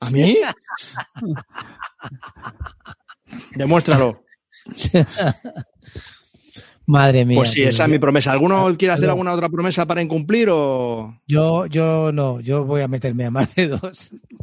[0.00, 0.36] ¿A mí?
[3.56, 4.22] Demuéstralo.
[6.92, 7.36] Madre mía.
[7.36, 7.68] Pues sí, tío.
[7.70, 8.32] esa es mi promesa.
[8.32, 9.12] ¿Alguno quiere hacer No.
[9.12, 11.18] alguna otra promesa para incumplir o...?
[11.26, 14.14] Yo, yo no, yo voy a meterme a más de dos.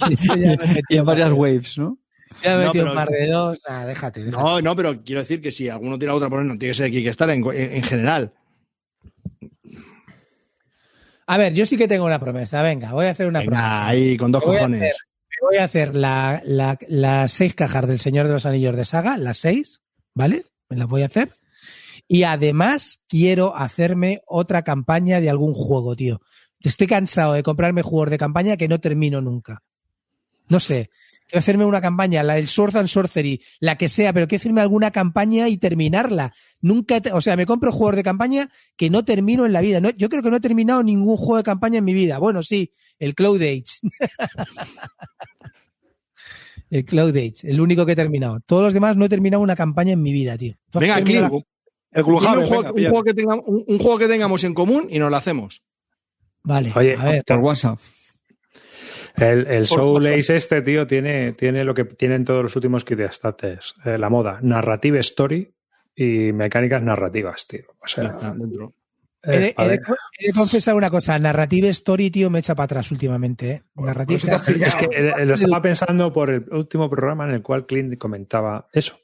[0.00, 1.98] Yo ya me he Y metido en varias waves, ¿no?
[2.42, 3.62] Ya me he No, metido pero- un par de dos.
[3.66, 4.42] Ah, déjate, déjate.
[4.44, 6.90] No, no, pero quiero decir que si alguno tira otra promesa, no tiene que ser
[6.90, 8.32] Kickstarter en, en, en general.
[11.26, 12.62] A ver, yo sí que tengo una promesa.
[12.62, 13.62] Venga, voy a hacer una promesa.
[13.62, 14.80] Venga, ahí, con dos a cojones.
[14.82, 14.96] hacer-
[15.42, 19.16] voy a hacer la- la- las seis cajas del Señor de los Anillos de Saga,
[19.18, 19.80] las seis,
[20.16, 20.44] ¿vale?
[20.68, 21.30] Me las voy a hacer.
[22.08, 26.20] Y además quiero hacerme otra campaña de algún juego, tío.
[26.60, 29.62] Estoy cansado de comprarme juegos de campaña que no termino nunca.
[30.48, 30.90] No sé.
[31.28, 34.60] Quiero hacerme una campaña, la del Sword and Sorcery, la que sea, pero quiero hacerme
[34.60, 36.32] alguna campaña y terminarla.
[36.60, 39.80] Nunca, te- o sea, me compro juegos de campaña que no termino en la vida.
[39.80, 42.18] No, yo creo que no he terminado ningún juego de campaña en mi vida.
[42.18, 43.64] Bueno, sí, el Cloud Age.
[46.70, 48.40] el Cloud Age, el único que he terminado.
[48.46, 50.54] Todos los demás no he terminado una campaña en mi vida, tío.
[50.70, 51.00] ¿Tú has Venga?
[51.02, 51.24] Clint,
[51.92, 55.10] El un, juego, un que tenga- un- un juego que tengamos en común y nos
[55.10, 55.62] lo hacemos.
[56.42, 57.24] Vale, Oye, a ver.
[57.24, 57.78] Por WhatsApp.
[59.16, 60.18] El, el Por Soul WhatsApp.
[60.18, 63.74] Ace este, tío, tiene, tiene lo que tienen todos los últimos Kickstarters.
[63.84, 65.54] Eh, la moda, narrative story
[65.94, 67.64] y mecánicas narrativas, tío.
[67.78, 68.74] O Ya sea, está, dentro.
[69.22, 69.80] He de, eh, he de- vale.
[70.18, 73.50] he de confesar una cosa, Narrative Story, tío, me echa para atrás últimamente.
[73.50, 73.62] ¿eh?
[73.74, 74.78] Narrative eso te has Story- pillado.
[74.80, 78.68] Es que eh, lo estaba pensando por el último programa en el cual Clint comentaba
[78.72, 78.98] eso.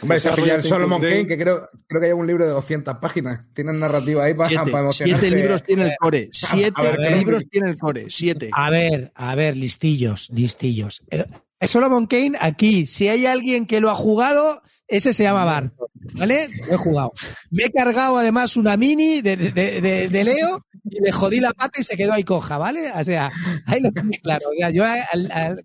[0.00, 1.00] Hombre, se ha pillado el Desarrollate Solomon.
[1.00, 3.40] Kane, que creo, creo que hay un libro de 200 páginas.
[3.52, 5.20] Tienen narrativa ahí para, Siete, para emocionarse.
[5.26, 6.28] siete libros tiene el core.
[6.32, 8.06] Siete a ver, libros tiene el core.
[8.08, 8.50] Siete.
[8.52, 11.02] A ver, a ver, listillos, listillos.
[11.10, 11.24] Eh,
[11.66, 15.72] Solomon Kane, aquí, si hay alguien que lo ha jugado, ese se llama Bart.
[16.14, 16.48] ¿Vale?
[16.66, 17.12] Lo he jugado.
[17.50, 21.80] Me he cargado además una mini de, de- de- Leo y le jodí la pata
[21.80, 22.90] y se quedó ahí coja, ¿vale?
[22.92, 23.30] O sea,
[23.66, 24.46] ahí lo tenéis claro.
[24.72, 25.62] Yo al, al,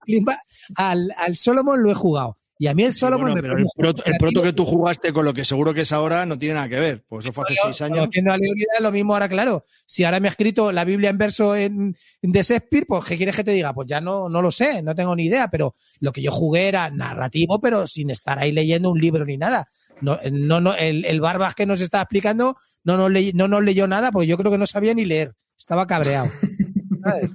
[0.75, 2.37] al- al Solomon lo he jugado.
[2.57, 4.63] Y a mí el Sí, Solomon bueno, me pero el proto, el proto que tú
[4.65, 7.03] jugaste con lo que seguro que es ahora no tiene nada que ver.
[7.07, 7.99] Pues eso fue hace seis años.
[7.99, 9.65] Conociendo a Leonidas, lo mismo ahora, claro.
[9.85, 13.17] Si ahora me ha escrito la Biblia en verso en, en de Shakespeare, pues ¿qué
[13.17, 13.73] quieres que te diga?
[13.73, 16.69] Pues ya no, no lo sé, no tengo ni idea, pero lo que yo jugué
[16.69, 19.67] era narrativo, pero sin estar ahí leyendo un libro ni nada.
[19.99, 22.55] No, no, no, el, el Barbas que nos estaba explicando
[22.85, 25.33] no nos, ley- no nos leyó nada, porque yo creo que no sabía ni leer.
[25.57, 26.29] Estaba cabreado.
[27.03, 27.31] ¿Sabes?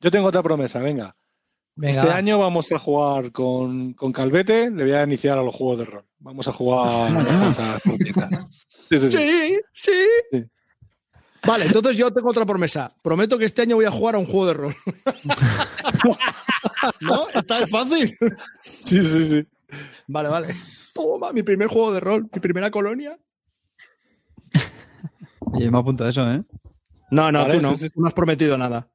[0.00, 1.16] Yo tengo otra promesa, venga.
[1.80, 2.16] Venga, este va.
[2.16, 5.84] año vamos a jugar con, con Calvete, le voy a iniciar a los juegos de
[5.84, 6.04] rol.
[6.18, 7.12] Vamos a jugar.
[8.90, 9.18] Sí, sí, sí.
[9.18, 9.92] Sí, sí.
[10.32, 10.44] Sí.
[11.46, 12.90] Vale, entonces yo tengo otra promesa.
[13.02, 14.74] Prometo que este año voy a jugar a un juego de rol.
[17.02, 17.28] ¿No?
[17.28, 18.16] Está fácil.
[18.62, 19.46] Sí, sí, sí.
[20.06, 20.54] Vale, vale.
[20.94, 23.18] Toma, mi primer juego de rol, mi primera colonia.
[25.58, 26.42] Y me apunto a eso, ¿eh?
[27.10, 27.74] No, no, Vale, tú no.
[27.74, 28.88] sí, sí, no has prometido nada.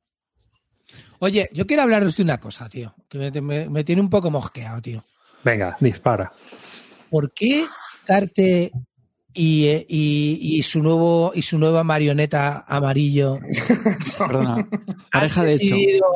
[1.24, 4.30] Oye, yo quiero hablaros de una cosa, tío, que me, me- me tiene un poco
[4.30, 5.04] mosqueado, tío.
[5.44, 6.32] Venga, dispara.
[7.10, 7.66] ¿Por qué
[8.06, 8.72] Carte
[9.34, 13.40] y, eh, y- y su nuevo y su nueva marioneta amarillo
[14.20, 14.68] Perdona.
[15.12, 15.76] Pareja de hecho.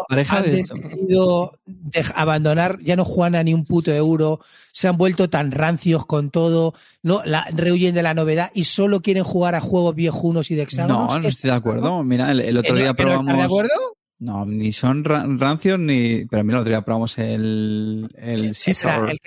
[0.10, 0.74] Pareja han de hecho.
[0.76, 4.42] decidido dej- abandonar, ya no juegan a ni un puto euro,
[4.74, 6.74] se han vuelto tan rancios con todo,
[7.04, 10.64] no la, rehuyen de la novedad y solo quieren jugar a juegos viejunos y de
[10.64, 11.08] hexágonos?
[11.08, 12.04] No, no ¿Qué estoy de acuerdo.
[12.04, 13.38] Mira, el, el otro día ¿Que no estás probamos.
[13.38, 13.72] de acuerdo?
[14.20, 16.26] No, ni son ra- rancios ni.
[16.26, 19.04] Pero mira, el otro día probamos el, el Caesar.
[19.12, 19.20] El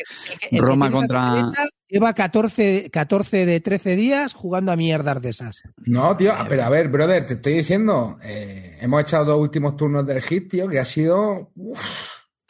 [0.51, 1.53] el el Roma contra-
[1.89, 5.63] Lleva 14, 14 de 13 días jugando a mierdas de esas.
[5.87, 10.07] No, tío, pero a ver, brother, te estoy diciendo, eh, hemos echado dos últimos turnos
[10.07, 11.81] del hit, tío, que ha sido uf,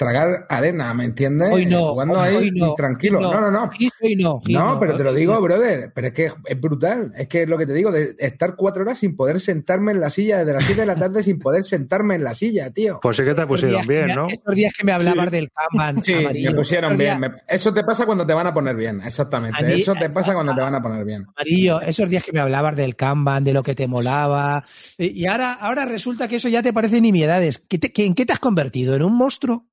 [0.01, 1.52] tragar arena, ¿me entiendes?
[1.52, 3.18] Hoy no, Jugando hoy- ahí hoy no, tranquilo.
[3.18, 3.70] hoy No, no, no.
[4.02, 5.43] Hoy no, No, pero te lo digo, no.
[5.43, 7.12] brother, pero es que es brutal.
[7.16, 10.01] Es que es lo que te digo, de estar cuatro horas sin poder sentarme en
[10.01, 12.98] la silla, desde las siete de la tarde sin poder sentarme en la silla, tío.
[13.02, 14.27] Pues sí que te pusieron bien, me- ¿no?
[14.27, 16.51] Estos días que me hablabas del Kanban Sí, amarillo.
[16.52, 17.20] me pusieron bien.
[17.20, 19.62] días- Eso te pasa cuando te van a poner bien, exactamente.
[19.62, 21.27] Mí- Eso te pasa cuando te van a poner bien.
[21.36, 24.64] Amarillo, esos días que me hablabas del Kanban, de lo que te molaba.
[24.97, 27.59] Y ahora, ahora resulta que eso ya te parece nimiedades.
[27.68, 28.97] ¿Qué te- qué- ¿En qué te has convertido?
[28.97, 29.66] ¿En un monstruo?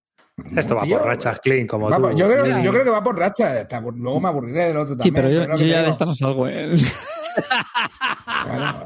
[0.55, 2.15] Esto va por rachas, clean, como Va tú.
[2.15, 2.63] yo, creo, Clean.
[2.63, 3.59] yo creo que va por racha.
[3.61, 5.45] Está- Luego me aburriré del otro Sí, también.
[5.47, 6.69] pero yo, ya de esta no salgo, ¿eh?
[8.47, 8.83] Bueno,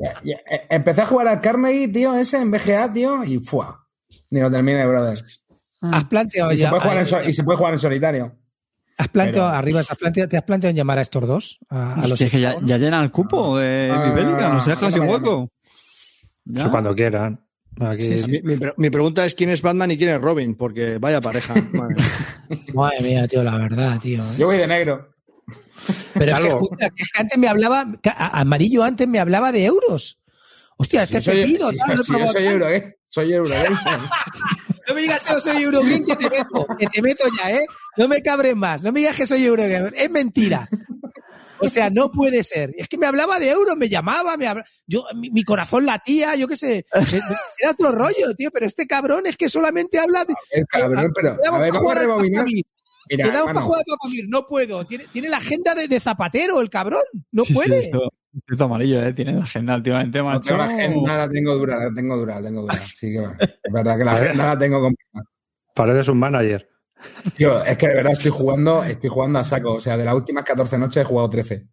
[0.00, 0.40] ya- ya-
[0.70, 3.84] empecé a jugar al Carnegie, tío, ese en BGA, tío, y ¡fua!
[4.30, 5.18] Ni lo terminé, brother.
[5.82, 6.70] Has planteado Y se, ya.
[6.70, 8.36] puede jugar en y se puede jugar en solitario.
[8.98, 11.58] Has planteado, pero- arriba, has planteado, ¿te has planteado en llamar a estos dos?
[11.68, 14.48] A, a los Si es que ya, ya llena el cupo de Ah, mi bélica,
[14.50, 15.50] nos deja no sin hueco.
[16.54, 17.40] Eso cuando quieran.
[17.80, 20.98] Aquí, Mi, mi pre- mi pregunta es quién es Batman y quién es Robin, porque
[20.98, 21.54] vaya pareja.
[21.72, 22.04] madre mía.
[22.74, 24.22] Madre mía, tío, la verdad, tío.
[24.24, 24.34] ¿eh?
[24.38, 25.10] Yo voy de negro.
[26.14, 26.62] Pero es que, Calvo.
[26.64, 27.86] escucha, que es que antes me hablaba,
[28.32, 30.18] Amarillo antes me hablaba de euros.
[30.78, 32.98] Hostia, este soy, pepino, si- tal, yo soy euro, ¿eh?
[33.08, 33.64] Soy euro, ¿eh?
[34.88, 37.66] No me digas que no soy Eurogame, que te meto, que te meto ya, ¿eh?
[37.96, 40.68] No me cabres más, no me digas que soy Eurogame, es mentira.
[41.58, 42.72] O sea, no puede ser.
[42.76, 46.34] Es que me hablaba de euros, me llamaba, me habla- yo, mi, mi corazón latía,
[46.36, 46.86] yo qué sé.
[47.60, 50.34] Era otro rollo, tío, pero este cabrón es que solamente habla de.
[50.50, 51.30] El cabrón, pero.
[51.30, 52.40] A ver, pa' vamos a jugar al rebobinar.
[52.42, 52.64] Papamir,
[53.08, 54.84] Mira, quedamos para hermano, jugar al Papamir, no puedo.
[54.84, 57.02] Tiene, tiene la agenda de, de zapatero, el cabrón,
[57.32, 57.80] no Sí, sí, puede.
[57.80, 58.12] esto,
[58.48, 59.12] esto amarillo, ¿eh?
[59.12, 60.40] Tiene la agenda últimamente, no macho.
[60.40, 62.74] tengo la agenda, la tengo dura, la tengo dura, la tengo dura.
[62.74, 65.24] Sí que bueno, es verdad que la agenda la tengo complicada.
[65.74, 66.68] paredes un manager.
[67.36, 69.74] Tío, es que de verdad estoy jugando, estoy jugando a saco.
[69.74, 71.66] O sea, de las últimas 14 noches he jugado 13.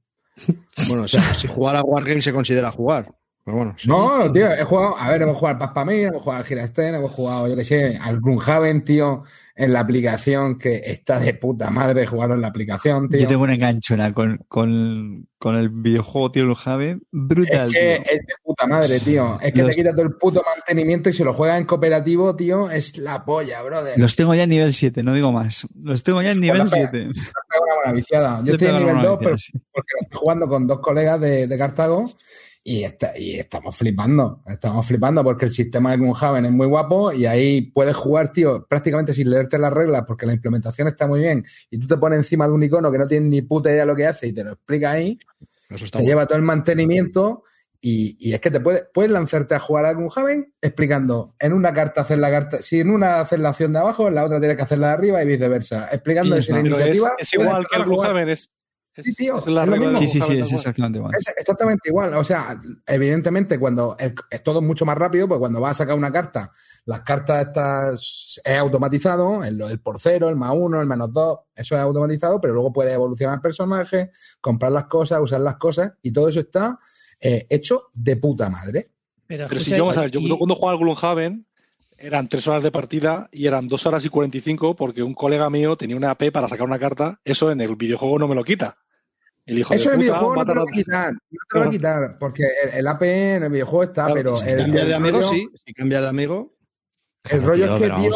[0.88, 3.14] Bueno, o sea, si jugar a Wargame se considera jugar.
[3.46, 3.90] Pero bueno, sí.
[3.90, 7.12] No, tío, he jugado, a ver, hemos jugado al Paspamir, hemos jugado al Girasten, hemos
[7.12, 9.24] jugado, yo qué sé, al Gloomhaven, tío,
[9.56, 13.20] en la aplicación que está de puta madre jugarlo en la aplicación, tío.
[13.20, 16.98] Yo tengo una enganchona con, con, con el videojuego, tío, el Jave.
[17.12, 18.12] Brutal, Es que tío.
[18.14, 19.38] es de puta madre, tío.
[19.42, 22.36] Es que Los- te quita todo el puto mantenimiento y si lo juegas en cooperativo,
[22.36, 24.00] tío, es la polla, brother.
[24.00, 25.68] Los tengo ya en nivel 7, no digo más.
[25.80, 26.90] Los tengo ya en nivel Cuando pega.
[26.92, 27.08] 7.
[27.08, 28.42] Me pego una buena viciada.
[28.46, 29.52] Yo estoy en nivel una 2, pero sí.
[29.72, 32.10] porque lo estoy jugando con dos colegas de, de Cartago
[32.66, 34.42] y, está- y estamos flipando.
[34.48, 38.66] Estamos flipando porque el sistema de Gloomhaven es muy guapo y ahí puedes jugar, tío,
[38.68, 42.18] prácticamente sin leerte las reglas porque la implementación está muy bien y tú te pones
[42.18, 44.44] encima de un icono que no tienes ni puta idea lo que hace y te
[44.46, 45.20] lo explica ahí,
[45.70, 46.10] Eso está te bueno.
[46.12, 47.44] lleva todo el mantenimiento
[47.86, 51.74] y, y es que te puedes, puedes lanzarte a jugar a Gloomhaven explicando en una
[51.74, 54.40] carta hacer la carta, si en una haces la acción de abajo, en la otra
[54.40, 55.90] tienes que hacerla de arriba y viceversa.
[55.92, 57.12] Explicando Sí, es iniciativa.
[57.18, 58.30] es igual que el.
[58.30, 58.50] Es,
[58.96, 59.96] es, Sí, tío, es la es regla.
[59.96, 61.14] Sí, sí, sí, es exactamente igual.
[61.18, 62.14] Es exactamente igual.
[62.16, 66.12] O sea, evidentemente, cuando es todo mucho más rápido, pues cuando vas a sacar una
[66.12, 66.52] carta,
[66.86, 71.40] las cartas estas es automatizado, el, el por cero, el más uno, el menos dos,
[71.56, 74.12] eso es automatizado, pero luego puedes evolucionar el personaje,
[74.42, 76.80] comprar las cosas, usar las cosas, y todo eso está
[77.20, 78.92] eh, hecho de puta madre.
[79.26, 81.48] Pero, Pero si yo, vamos a ver, yo, cuando jugaba al Gloomhaven
[82.04, 85.78] eran tres horas de partida y eran dos horas y 45 porque un colega mío
[85.78, 87.22] tenía una AP para sacar una carta.
[87.24, 88.78] Eso en el videojuego no me lo quita.
[89.46, 91.58] El hijo eso de en el videojuego no te lo va a quitar, no te
[91.58, 94.50] lo va a quitar, porque el, el AP en el videojuego está, Claro, pero si
[94.50, 95.50] el, Cambiar de amigo, sí.
[95.66, 96.56] Si cambiar de amigo.
[97.30, 98.12] El rollo Tío, es que, tío.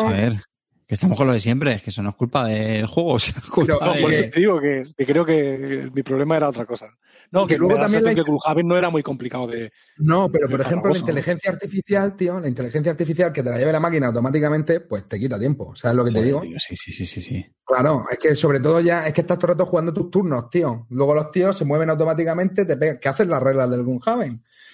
[0.88, 3.20] Que estamos con lo de siempre, es que eso no es culpa del juego, o
[3.20, 6.02] sea, es culpa Pero, de- No, por eso te digo que, que creo que mi
[6.02, 6.88] problema era otra cosa.
[7.30, 9.70] No, que luego también la- que Gloomhaven no era muy complicado de.
[9.98, 13.74] No, pero por ejemplo, la inteligencia artificial, tío, la inteligencia artificial que te la lleve
[13.74, 15.76] la máquina automáticamente, pues te quita tiempo.
[15.76, 16.40] ¿Sabes lo que te digo?
[16.40, 17.46] Tío, Sí, sí, sí, sí, sí.
[17.66, 20.50] Claro, es que sobre todo ya, es que estás todo el rato jugando tus turnos,
[20.50, 20.88] tío.
[20.90, 23.84] Luego los tíos se mueven automáticamente, te pegan, que hacen las reglas del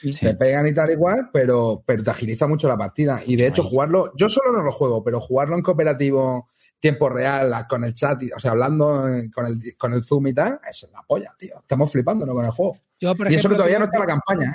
[0.03, 0.29] Gunhaven.
[0.29, 3.21] Te pegan y tal igual, pero, pero te agiliza mucho la partida.
[3.25, 6.49] Y de hecho, jugarlo, yo solo no lo juego, pero jugarlo en cooperativo,
[6.79, 10.27] tiempo real, con el chat, y- o sea, hablando eh, con el, con el Zoom
[10.27, 11.55] y tal, eso es la polla, tío.
[11.59, 12.33] Estamos flipando ¿no?
[12.33, 12.77] con el juego.
[12.99, 14.53] yo, por y eso que todavía no está la campaña, ¿eh?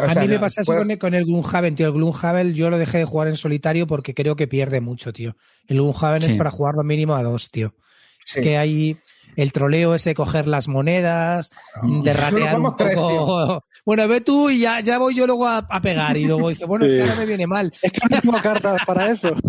[0.00, 1.86] A sea, mí me ya pasa eso puede- con el, con el Gloomhaven, tío.
[1.86, 5.34] El Gloomhaven yo lo dejé de jugar en solitario porque creo que pierde mucho, tío.
[5.66, 6.32] El Gloomhaven Sí.
[6.32, 7.74] es para jugarlo mínimo a dos, tío.
[8.22, 8.40] Sí.
[8.40, 8.98] Es que hay
[9.42, 11.50] el troleo ese, coger las monedas,
[11.82, 13.64] de ratear un Vamos tres, poco.
[13.86, 16.16] Bueno, ve tú y ya, ya voy yo luego a, a pegar.
[16.18, 17.02] Y luego dice, bueno, es que Sí.
[17.02, 17.72] ahora me viene mal.
[17.80, 19.34] Es que no tengo cartas para eso.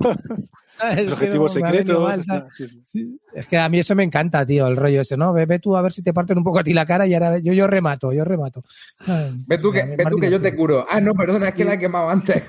[1.85, 2.47] no, mal, está- tal.
[2.51, 2.81] sí, sí.
[2.85, 5.33] Sí, Es que a mí eso me encanta, tío, el rollo ese, ¿no?
[5.33, 7.13] Ve, ve tú a ver si te parten un poco a ti la cara y
[7.15, 8.63] ahora yo, yo remato, yo remato.
[9.07, 10.85] Ay, Ve tú, que, ve tú que yo te curo.
[10.89, 12.43] Ah, no, perdona, es que la he quemado antes.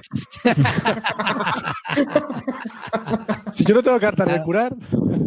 [3.53, 4.75] Si yo no tengo cartas de curar,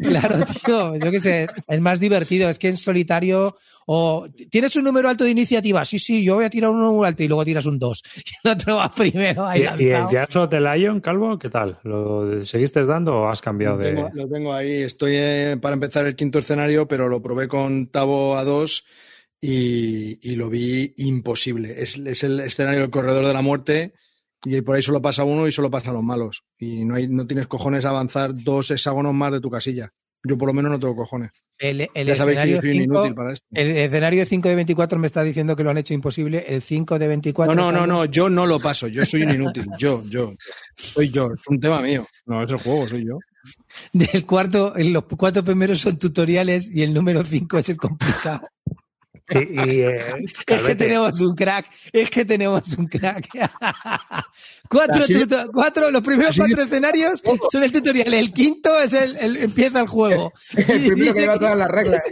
[0.04, 0.36] Claro,
[0.66, 3.56] tío, yo qué sé, es más divertido, es que en solitario
[3.86, 7.04] o tienes un número alto de iniciativa, sí, sí, yo voy a tirar un número
[7.06, 10.08] alto y luego tiras un 2 y el otro va primero ahí ¿Y, y el.
[10.10, 11.80] Jazz of the Lion, Calvo, qué tal?
[11.84, 14.10] ¿Lo seguiste dando o has cambiado Lo de...?
[14.14, 14.84] lo tengo ahí.
[14.84, 18.84] Estoy eh, para empezar el quinto escenario, pero lo probé con Tavo A2
[19.42, 21.82] y, y lo vi imposible.
[21.82, 23.94] Es, es el escenario del corredor de la muerte
[24.46, 26.44] y por ahí solo pasa uno y solo pasan los malos.
[26.58, 29.90] Y no, hay, no tienes cojones a avanzar dos hexágonos más de tu casilla.
[30.26, 31.32] Yo por lo menos no tengo cojones.
[31.60, 33.46] El, el ya sabéis que yo escenario soy 5, inútil para esto.
[33.52, 36.62] el escenario de 5 de 24 me está diciendo que lo han hecho imposible, el
[36.62, 37.56] 5 de 24...
[37.56, 40.34] No, no, no, no, yo no lo paso, yo soy un inútil, yo, yo,
[40.76, 43.20] soy yo, es un tema mío, no es el juego, soy yo.
[43.92, 48.48] Del cuarto, los cuatro primeros son tutoriales y el número cinco es el complicado.
[49.30, 53.28] Y, y, eh, Es que tenemos un crack, es que tenemos un crack.
[54.70, 57.22] cuatro, tuto- cuatro, los primeros cuatro escenarios
[57.52, 60.34] son el tutorial, el quinto es el, el- empieza el juego.
[60.58, 62.04] El primero que lleva todas las reglas.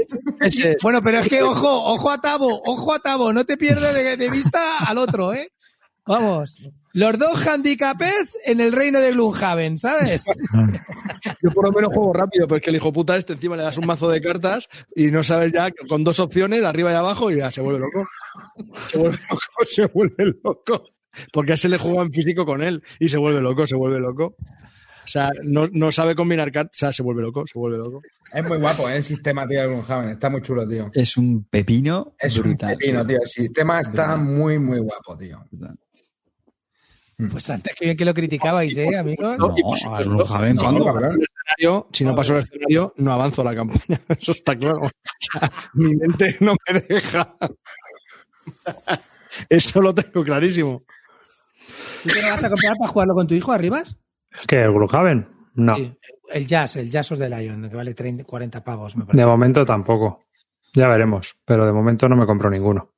[0.82, 4.16] Bueno, pero es que ojo, ojo a Tabo, ojo a Tabo, no te pierdas de,
[4.18, 5.52] de vista al otro, ¿eh?
[6.06, 6.56] Vamos.
[6.94, 10.26] Los dos handicapes en el reino de Gloomhaven, ¿sabes?
[11.42, 13.64] Yo por lo menos juego rápido, pero es que el hijo puta este encima le
[13.64, 17.32] das un mazo de cartas y no sabes ya con dos opciones, arriba y abajo,
[17.32, 18.08] y ya se vuelve loco.
[18.88, 20.84] Se vuelve loco, se vuelve loco.
[21.32, 24.00] Porque a ese le juega en físico con él y se vuelve loco, se vuelve
[24.00, 24.36] loco.
[25.04, 28.02] O sea, no, no sabe combinar cartas, o sea, se vuelve loco, se vuelve loco.
[28.32, 28.98] Es muy guapo, ¿eh?
[28.98, 30.10] El sistema, tío, de Gloomhaven.
[30.10, 30.90] Está muy chulo, tío.
[30.94, 32.74] Es un pepino Es brutal.
[32.74, 33.18] un pepino, tío.
[33.22, 35.44] El sistema está muy, muy guapo, tío.
[35.52, 35.78] Brutal.
[37.30, 39.38] Pues antes que bien que lo criticabais, ¿eh, amigos?
[39.38, 39.56] No, no,
[40.45, 43.99] escenario, si no paso el escenario, no avanzo la campaña.
[44.10, 44.81] Eso está claro.
[45.73, 47.35] Mi mente no me deja.
[49.49, 50.84] Eso lo tengo clarísimo.
[52.03, 53.98] ¿Tú te lo vas a comprar para jugarlo con tu hijo, Arribas?
[54.48, 54.61] ¿Qué?
[54.61, 55.27] ¿El Gloomhaven?
[55.56, 55.76] No.
[55.76, 55.93] Sí,
[56.31, 59.26] el Jazz, el Jazz of the Lion, que vale 30, 40 pavos, me De parece.
[59.26, 60.26] momento tampoco.
[60.73, 61.35] Ya veremos.
[61.45, 62.91] Pero de momento no me compro ninguno.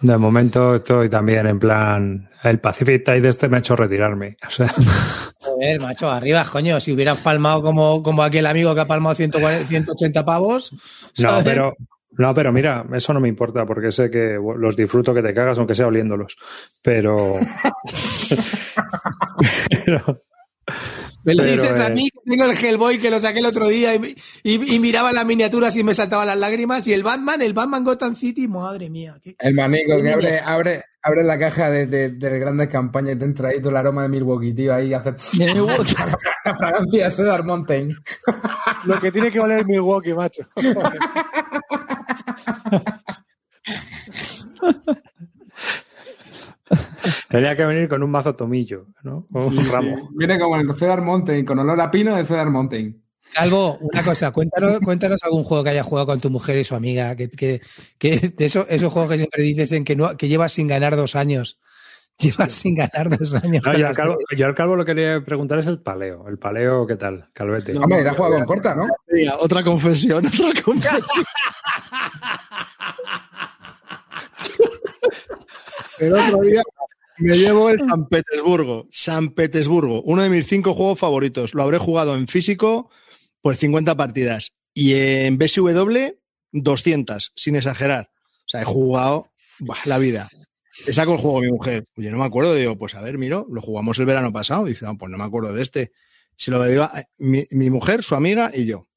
[0.00, 2.30] De momento estoy también en plan.
[2.44, 4.36] El Pacific Tide este me ha hecho retirarme.
[4.46, 4.68] O sea,
[5.40, 9.66] Joder, macho, Arribas, coño, si hubieras palmado como, como aquel amigo que ha palmado 140,
[9.66, 10.72] 180 pavos.
[11.18, 11.76] no, pero.
[12.12, 15.58] No, pero mira, eso no me importa porque sé que los disfruto que te cagas,
[15.58, 16.36] aunque sea oliéndolos.
[16.82, 17.16] Pero.
[19.84, 20.22] pero
[21.28, 23.46] Me lo pero, dices a eh, mí, que tengo el Hellboy que lo saqué el
[23.46, 26.86] otro día y, y- y miraba las miniaturas y me saltaban las lágrimas.
[26.86, 29.18] Y el Batman, el Batman Gotham City, madre mía.
[29.22, 33.18] qué- El manico que abre, abre, abre la caja de, de, de grandes campañas y
[33.18, 37.44] te entra ahí todo el aroma de Milwaukee, tío, ahí hace la fragancia de Cedar
[37.44, 37.94] Mountain.
[38.84, 40.42] Lo que tiene que valer Milwaukee, macho.
[47.28, 49.26] tenía que venir con un mazo tomillo, ¿no?
[49.32, 50.10] O un ramo.
[50.12, 53.02] Viene como el Cedar Mountain, con olor a pino de Cedar Mountain.
[53.34, 56.74] Calvo, una cosa, cuéntanos, cuéntanos algún juego que hayas jugado con tu mujer y su
[56.74, 57.60] amiga, que, que,
[57.98, 60.96] que de eso, esos juegos que siempre dices en que, no, que llevas sin ganar
[60.96, 61.58] dos años.
[62.18, 63.62] Llevas sin ganar dos años.
[63.64, 66.26] No, yo, al calvo, yo al calvo lo que quería preguntar es el paleo.
[66.26, 67.28] El paleo, ¿qué tal?
[67.32, 67.76] Calvete.
[67.76, 68.86] Hombre, la juega con corta, ¿no?
[69.38, 70.98] Otra confesión, otra confesión.
[75.98, 76.62] El otro día
[77.18, 78.86] me llevo el San Petersburgo.
[78.90, 81.54] San Petersburgo, uno de mis cinco juegos favoritos.
[81.54, 82.90] Lo habré jugado en físico
[83.40, 86.14] por 50 partidas y en BSW
[86.52, 88.10] 200, sin exagerar.
[88.12, 89.28] O sea, he jugado
[89.84, 90.28] la vida.
[90.86, 91.84] Le saco el juego a mi mujer.
[91.96, 92.54] Oye, no me acuerdo.
[92.54, 94.64] Digo, pues a ver, miro, lo jugamos el verano pasado.
[94.64, 95.92] dice, "Ah, pues no me acuerdo de este.
[96.36, 96.88] Se lo digo
[97.18, 98.87] mi, mi mujer, su amiga y yo.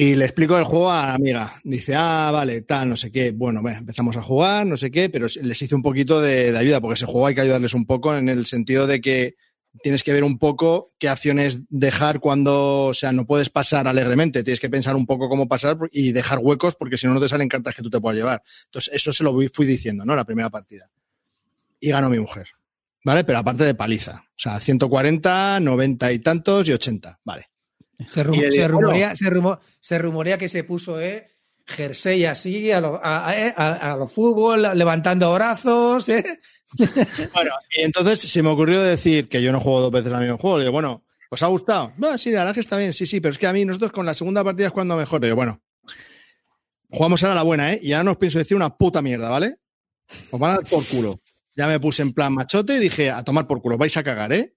[0.00, 1.52] Y le explico el juego a la amiga.
[1.64, 3.32] Dice, ah, vale, tal, no sé qué.
[3.32, 6.80] Bueno, empezamos a jugar, no sé qué, pero les hice un poquito de, de ayuda,
[6.80, 9.34] porque ese juego hay que ayudarles un poco en el sentido de que
[9.82, 14.44] tienes que ver un poco qué acciones dejar cuando, o sea, no puedes pasar alegremente,
[14.44, 17.28] tienes que pensar un poco cómo pasar y dejar huecos, porque si no, no te
[17.28, 18.40] salen cartas que tú te puedas llevar.
[18.66, 20.14] Entonces, eso se lo fui diciendo, ¿no?
[20.14, 20.88] La primera partida.
[21.80, 22.46] Y ganó mi mujer,
[23.04, 23.24] ¿vale?
[23.24, 24.22] Pero aparte de paliza.
[24.28, 27.48] O sea, 140, 90 y tantos y 80, vale.
[28.06, 28.34] Se, rum-
[28.68, 33.48] rumorea, se, rumo- se rumorea que se puso eh, jersey así a lo, a, a-
[33.56, 36.08] a- a lo fútbol, levantando brazos.
[36.08, 36.24] ¿eh?
[37.34, 40.36] Bueno, y entonces se me ocurrió decir que yo no juego dos veces al mismo
[40.38, 40.58] juego.
[40.58, 41.92] Le digo, bueno, ¿os ha gustado?
[42.18, 44.04] Sí, la verdad que está bien, sí, sí, pero es que a mí nosotros con
[44.06, 45.20] la segunda partida es cuando mejor.
[45.22, 45.62] Le digo, bueno,
[46.90, 47.80] jugamos ahora la buena, ¿eh?
[47.82, 49.56] Y ahora no os pienso decir una puta mierda, ¿vale?
[50.30, 51.20] Os van a dar por culo.
[51.56, 54.32] Ya me puse en plan machote y dije, a tomar por culo, vais a cagar,
[54.32, 54.54] ¿eh?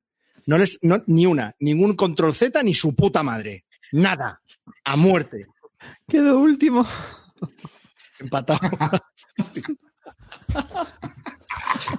[0.48, 3.66] No les, no, ni una, ningún control Z ni su puta madre.
[3.92, 4.42] Nada.
[4.84, 5.48] A muerte.
[6.08, 6.88] Quedó último.
[8.20, 8.60] Empatado.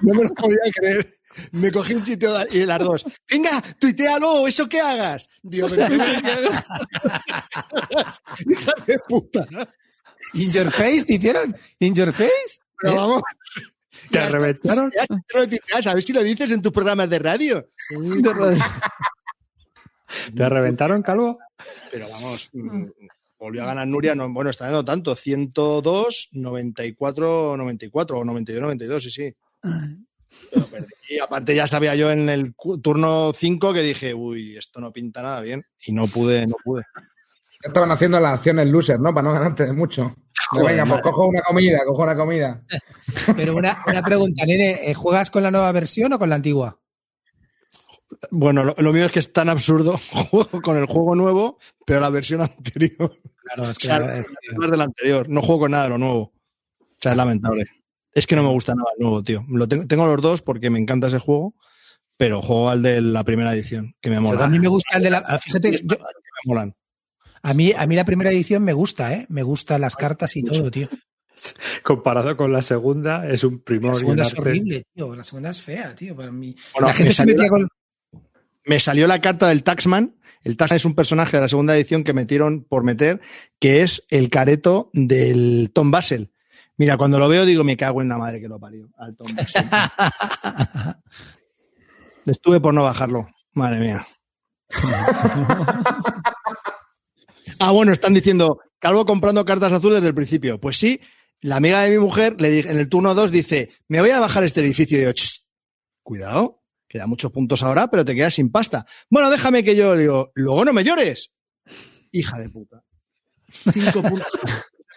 [0.02, 1.18] No me lo podía creer.
[1.52, 3.04] Me cogí un de- y las dos.
[3.30, 5.30] Venga, tuitealo, eso que hagas.
[5.42, 5.94] Digo, pero
[8.50, 9.46] hija de puta.
[10.34, 11.56] ¿In your face te hicieron?
[11.78, 12.60] ¿In your face?
[12.80, 13.22] Pero vamos.
[14.10, 14.92] ¿Te ya reventaron?
[14.92, 17.68] ya ver si lo dices en tus programas de radio.
[20.36, 21.38] ¿Te reventaron, calvo?
[21.90, 22.84] Pero vamos, mm,
[23.38, 24.14] volvió a ganar Nuria.
[24.14, 25.14] No, bueno, está dando tanto.
[25.14, 29.34] 102, 94, 94 o 92, 92, sí, sí.
[30.50, 30.92] Pero perdí.
[31.08, 35.22] Y aparte ya sabía yo en el turno 5 que dije, uy, esto no pinta
[35.22, 35.64] nada bien.
[35.86, 36.82] Y no pude, no pude.
[37.62, 39.14] Ya estaban haciendo las acciones loser, ¿no?
[39.14, 40.14] Para no ganarte de mucho.
[40.60, 42.62] Joder, venga, pues cojo una comida, cojo una comida.
[43.36, 46.78] Pero una, una pregunta, nene, ¿eh, ¿juegas con la nueva versión o con la antigua?
[48.30, 49.98] Bueno, lo, lo mío es que es tan absurdo
[50.30, 53.18] juego con el juego nuevo, pero la versión anterior.
[53.42, 54.26] Claro, es O que, sea, es
[54.56, 55.28] más del anterior.
[55.28, 56.32] No juego con nada de lo nuevo.
[56.80, 57.64] O sea, es lamentable.
[58.14, 59.44] Es que no me gusta nada el nuevo, tío.
[59.48, 61.54] Lo tengo, tengo los dos porque me encanta ese juego,
[62.16, 64.46] pero juego al de la primera edición, que me a mola.
[64.48, 65.38] mí me gusta el de la.
[65.38, 65.96] Fíjate, yo- Me
[66.44, 66.74] molan.
[67.42, 69.26] A mí, a mí la primera edición me gusta, ¿eh?
[69.28, 70.88] Me gustan las cartas y todo, tío.
[71.82, 75.16] Comparado con la segunda, es un primor La segunda es horrible, tío.
[75.16, 76.14] La segunda es fea, tío.
[76.14, 76.54] Para mí.
[76.74, 77.68] Bueno, la gente me se salió metía la- con.
[78.64, 80.14] Me salió la carta del Taxman.
[80.44, 83.20] El Taxman es un personaje de la segunda edición que metieron por meter,
[83.58, 86.30] que es el careto del Tom Basel.
[86.76, 88.88] Mira, cuando lo veo digo, me cago en la madre que lo parió.
[88.96, 89.64] Al Tom Basel.
[92.26, 93.26] Estuve por no bajarlo.
[93.54, 94.06] Madre mía.
[97.58, 100.60] ah, bueno, están diciendo, Calvo comprando cartas azules desde el principio.
[100.60, 101.00] Pues sí,
[101.40, 104.18] la amiga de mi mujer le dije, en el turno 2 dice, me voy a
[104.20, 104.98] bajar este edificio.
[104.98, 105.46] Y yo, "Ch,
[106.02, 108.84] cuidado, que da muchos puntos ahora, pero te quedas sin pasta.
[109.08, 111.32] Bueno, déjame que yo le digo, luego no me llores.
[112.10, 112.82] Hija de puta.
[113.72, 114.26] Cinco puntos.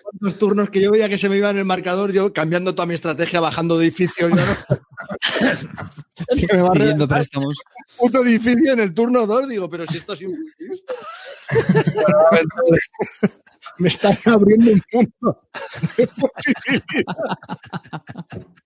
[0.04, 2.86] ¿Cuántos turnos que yo veía que se me iba en el marcador, yo cambiando toda
[2.86, 4.30] mi estrategia, bajando de edificio.
[4.30, 4.42] Yo no...
[6.54, 7.56] me va Pidiendo préstamos.
[7.98, 9.48] puto edificio en el turno 2.
[9.50, 10.84] Digo, pero si esto es imposible.
[13.78, 15.42] me están abriendo un mundo.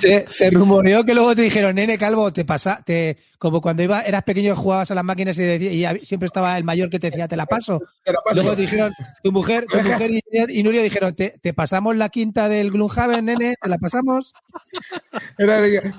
[0.00, 4.00] Se, se rumoreó que luego te dijeron, nene calvo, te pasa, te, como cuando iba,
[4.02, 7.10] eras pequeño jugabas a las máquinas y, decía- y siempre estaba el mayor que te
[7.10, 7.80] decía, te la paso.
[8.04, 8.34] Te la paso.
[8.36, 8.92] Luego dijeron,
[9.22, 10.22] tu mujer, tu mujer y,
[10.58, 14.32] y Nuria dijeron, te, te pasamos la quinta del Gloomhaven, nene, te la pasamos.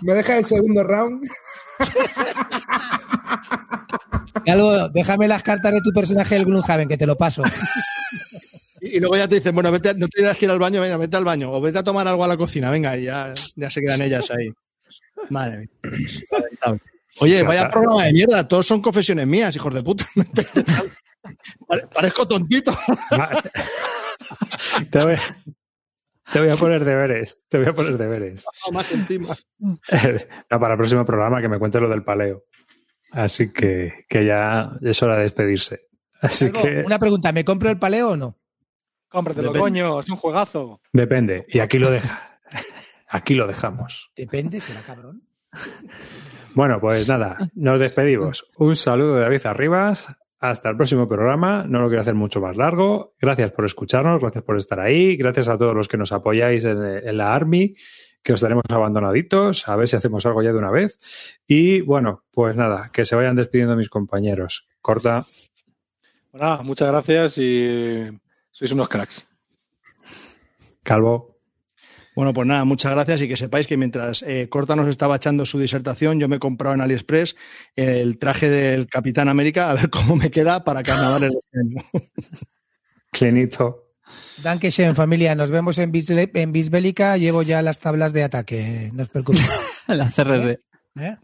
[0.02, 1.28] ¿Me deja el segundo round?
[4.46, 7.44] Calvo, déjame las cartas de tu personaje del Gloomhaven, que te lo paso.
[8.84, 10.98] Y y luego ya te dicen, bueno, vete, no tienes que ir al baño, venga,
[10.98, 11.52] vete al baño.
[11.52, 14.30] O vete a tomar algo a la cocina, venga, y ya, ya se quedan ellas
[14.32, 14.50] ahí.
[15.30, 15.70] Madre mía.
[16.32, 16.82] Lamentable.
[17.20, 20.04] Oye, Ya vaya programa de mierda, todos son confesiones mías, hijos de puta.
[21.68, 22.76] Pare- Parezco tontito.
[24.92, 25.16] Te, voy,
[26.32, 27.46] te voy a poner deberes.
[27.50, 28.46] Te voy a poner deberes.
[28.74, 29.36] Más encima.
[29.60, 32.44] No, para el próximo programa que me cuente lo del paleo.
[33.12, 35.88] Así que, que ya es hora de despedirse.
[36.22, 38.40] Así que Una pregunta, ¿me compro el paleo o no?
[39.14, 39.62] Cómpratelo, Depende.
[39.62, 40.82] coño, es un juegazo.
[40.92, 41.46] depende.
[41.48, 42.40] Y aquí lo deja.
[43.08, 44.12] Aquí lo dejamos.
[44.16, 45.22] Depende, será cabrón.
[46.56, 48.50] Bueno, pues nada, nos despedimos.
[48.58, 50.08] Un saludo de David Arribas.
[50.40, 51.64] Hasta el próximo programa.
[51.70, 53.14] No lo quiero hacer mucho más largo.
[53.22, 55.16] Gracias por escucharnos, gracias por estar ahí.
[55.16, 57.76] Gracias a todos los que nos apoyáis en, en la Army,
[58.24, 59.70] que os tenemos abandonaditos.
[59.70, 60.98] A ver si hacemos algo ya de una vez.
[61.48, 64.68] Y bueno, pues nada, que se vayan despidiendo mis compañeros.
[64.82, 65.24] Corta.
[66.32, 68.10] Bueno, nada, muchas gracias y
[68.54, 69.28] sois unos cracks.
[70.84, 71.34] Calvo.
[72.16, 75.48] Bueno, pues nada, muchas gracias y que sepáis que mientras eh, Corta nos estaba echando
[75.48, 77.36] su disertación, yo me he comprado en AliExpress
[77.76, 81.84] el traje del Capitán América a ver cómo me queda para carnaval el año.
[83.12, 83.80] Clinito.
[84.44, 85.34] Danke schön, familia.
[85.34, 87.18] Nos vemos en, Bisle- en Bisbélica.
[87.18, 88.92] Llevo ya las tablas de ataque.
[88.94, 89.50] No os preocupéis.
[89.88, 90.60] La CRD.
[91.00, 91.18] ¿Eh?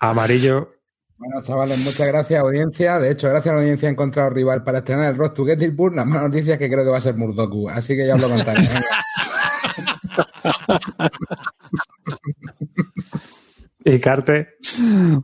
[0.00, 0.74] Amarillo.
[1.18, 2.98] Bueno, chavales, muchas gracias, audiencia.
[3.00, 5.94] De hecho, gracias a la audiencia he encontrado rival para estrenar el Road to Gettysburg.
[5.94, 7.68] La mala noticia es que creo que va a ser Murdoku.
[7.68, 8.62] Así que ya os lo contaré.
[13.84, 14.48] Y Carte.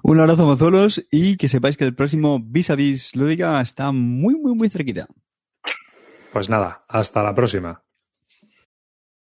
[0.03, 4.37] Un abrazo, mozuelos, y que sepáis que el próximo Vis a Vis Lúdica está muy,
[4.37, 5.07] muy, muy cerquita.
[6.33, 7.84] Pues nada, hasta la próxima.